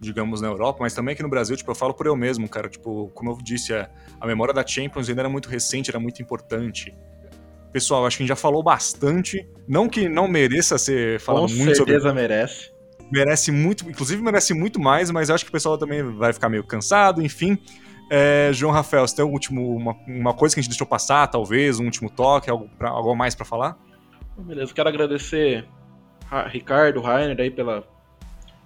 digamos, 0.00 0.40
na 0.40 0.48
Europa, 0.48 0.78
mas 0.80 0.94
também 0.94 1.12
aqui 1.12 1.22
no 1.22 1.28
Brasil, 1.28 1.58
tipo, 1.58 1.70
eu 1.70 1.74
falo 1.74 1.92
por 1.92 2.06
eu 2.06 2.16
mesmo, 2.16 2.48
cara, 2.48 2.70
tipo, 2.70 3.10
como 3.14 3.32
eu 3.32 3.38
disse, 3.42 3.74
a, 3.74 3.90
a 4.18 4.26
memória 4.26 4.54
da 4.54 4.66
Champions 4.66 5.10
ainda 5.10 5.20
era 5.20 5.28
muito 5.28 5.50
recente, 5.50 5.90
era 5.90 6.00
muito 6.00 6.22
importante. 6.22 6.96
Pessoal, 7.70 8.06
acho 8.06 8.16
que 8.16 8.22
a 8.22 8.24
gente 8.24 8.30
já 8.30 8.36
falou 8.36 8.62
bastante, 8.62 9.46
não 9.68 9.90
que 9.90 10.08
não 10.08 10.26
mereça 10.26 10.78
ser 10.78 11.20
falado 11.20 11.48
Com 11.48 11.54
muito 11.54 11.76
sobre... 11.76 11.92
Com 11.92 12.00
certeza 12.00 12.14
merece. 12.14 12.77
Merece 13.10 13.50
muito, 13.50 13.88
inclusive 13.88 14.22
merece 14.22 14.52
muito 14.54 14.78
mais, 14.80 15.10
mas 15.10 15.28
eu 15.28 15.34
acho 15.34 15.44
que 15.44 15.50
o 15.50 15.52
pessoal 15.52 15.78
também 15.78 16.02
vai 16.02 16.32
ficar 16.32 16.48
meio 16.48 16.64
cansado, 16.64 17.22
enfim... 17.22 17.58
É, 18.10 18.50
João 18.54 18.72
Rafael, 18.72 19.06
você 19.06 19.16
tem 19.16 19.24
um 19.24 19.30
último, 19.30 19.76
uma, 19.76 19.94
uma, 20.06 20.32
coisa 20.32 20.54
que 20.54 20.60
a 20.60 20.62
gente 20.62 20.70
deixou 20.70 20.86
passar, 20.86 21.26
talvez, 21.26 21.78
um 21.78 21.84
último 21.84 22.08
toque, 22.08 22.48
algo, 22.48 22.66
pra, 22.78 22.88
algo 22.88 23.14
mais 23.14 23.34
para 23.34 23.44
falar? 23.44 23.76
Beleza, 24.38 24.72
quero 24.72 24.88
agradecer 24.88 25.66
Ricardo, 26.46 27.00
Rainer 27.00 27.38
aí 27.38 27.50
pela 27.50 27.84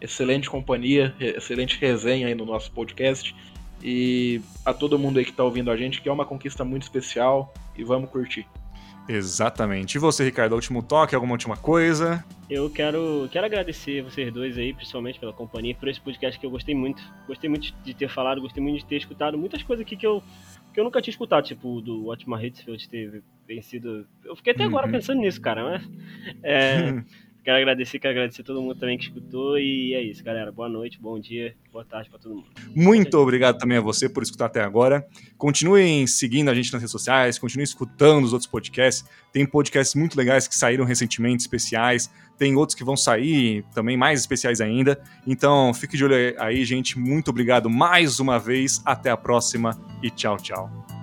excelente 0.01 0.51
companhia, 0.51 1.15
excelente 1.19 1.79
resenha 1.81 2.27
aí 2.27 2.35
no 2.35 2.45
nosso 2.45 2.71
podcast. 2.73 3.35
E 3.83 4.41
a 4.65 4.73
todo 4.73 4.99
mundo 4.99 5.19
aí 5.19 5.25
que 5.25 5.31
está 5.31 5.43
ouvindo 5.43 5.71
a 5.71 5.77
gente, 5.77 6.01
que 6.01 6.09
é 6.09 6.13
uma 6.13 6.25
conquista 6.25 6.65
muito 6.65 6.83
especial 6.83 7.53
e 7.77 7.83
vamos 7.83 8.11
curtir. 8.11 8.47
Exatamente. 9.09 9.97
E 9.97 9.99
você, 9.99 10.25
Ricardo, 10.25 10.55
último 10.55 10.83
toque, 10.83 11.15
alguma 11.15 11.33
última 11.33 11.57
coisa? 11.57 12.25
Eu 12.49 12.71
quero, 12.71 13.29
quero 13.33 13.47
agradecer 13.47 14.03
vocês 14.03 14.33
dois 14.33 14.57
aí, 14.57 14.73
principalmente 14.73 15.19
pela 15.19 15.33
companhia, 15.33 15.75
por 15.75 15.89
esse 15.89 16.01
podcast 16.01 16.39
que 16.39 16.47
eu 16.47 16.51
gostei 16.51 16.75
muito. 16.75 17.03
Gostei 17.27 17.49
muito 17.49 17.75
de 17.83 17.95
ter 17.95 18.09
falado, 18.09 18.41
gostei 18.41 18.63
muito 18.63 18.79
de 18.81 18.87
ter 18.87 18.97
escutado 18.97 19.37
muitas 19.39 19.63
coisas 19.63 19.85
aqui 19.85 19.97
que 19.97 20.07
eu, 20.07 20.23
que 20.73 20.79
eu 20.79 20.85
nunca 20.85 21.01
tinha 21.01 21.13
escutado, 21.13 21.45
tipo 21.45 21.81
do 21.81 22.07
Otmar 22.09 22.45
Hitzfeld 22.45 22.89
ter 22.89 23.23
vencido. 23.47 24.07
Eu 24.25 24.37
fiquei 24.37 24.53
até 24.53 24.65
agora 24.65 24.87
uhum. 24.87 24.93
pensando 24.93 25.21
nisso, 25.21 25.41
cara, 25.41 25.65
mas. 25.65 25.91
É, 26.43 27.03
quero 27.43 27.59
agradecer, 27.59 27.99
quero 27.99 28.13
agradecer 28.13 28.43
todo 28.43 28.61
mundo 28.61 28.75
também 28.75 28.97
que 28.97 29.05
escutou. 29.05 29.59
E 29.59 29.95
é 29.95 30.03
isso, 30.03 30.23
galera. 30.23 30.51
Boa 30.53 30.69
noite, 30.69 30.99
bom 31.01 31.19
dia, 31.19 31.55
boa 31.73 31.85
tarde 31.85 32.09
para 32.09 32.19
todo 32.19 32.37
mundo. 32.37 32.47
Muito 32.75 33.19
obrigado 33.19 33.59
também 33.59 33.79
a 33.79 33.81
você 33.81 34.09
por 34.09 34.23
escutar 34.23 34.47
até 34.47 34.63
agora. 34.63 35.07
Continuem 35.37 36.07
seguindo 36.07 36.49
a 36.49 36.55
gente 36.55 36.73
nas 36.73 36.81
redes 36.81 36.93
sociais, 36.93 37.39
continuem 37.39 37.65
escutando 37.65 38.25
os 38.25 38.33
outros 38.33 38.51
podcasts. 38.51 39.05
Tem 39.33 39.45
podcasts 39.47 39.95
muito 39.95 40.17
legais 40.17 40.47
que 40.47 40.57
saíram 40.57 40.85
recentemente, 40.85 41.43
especiais. 41.43 42.11
Tem 42.39 42.57
outros 42.57 42.75
que 42.75 42.85
vão 42.85 42.97
sair 42.97 43.65
também 43.75 43.97
mais 43.97 44.21
especiais 44.21 44.61
ainda. 44.61 45.01
Então, 45.27 45.73
fique 45.75 45.97
de 45.97 46.05
olho 46.05 46.17
aí, 46.39 46.65
gente. 46.65 46.99
Muito 46.99 47.29
obrigado 47.29 47.69
mais 47.69 48.19
uma 48.21 48.39
vez. 48.39 48.83
Até 48.85 49.11
a 49.11 49.17
próxima 49.17 49.79
e 50.03 50.11
tchau, 50.11 50.37
tchau. 50.37 51.02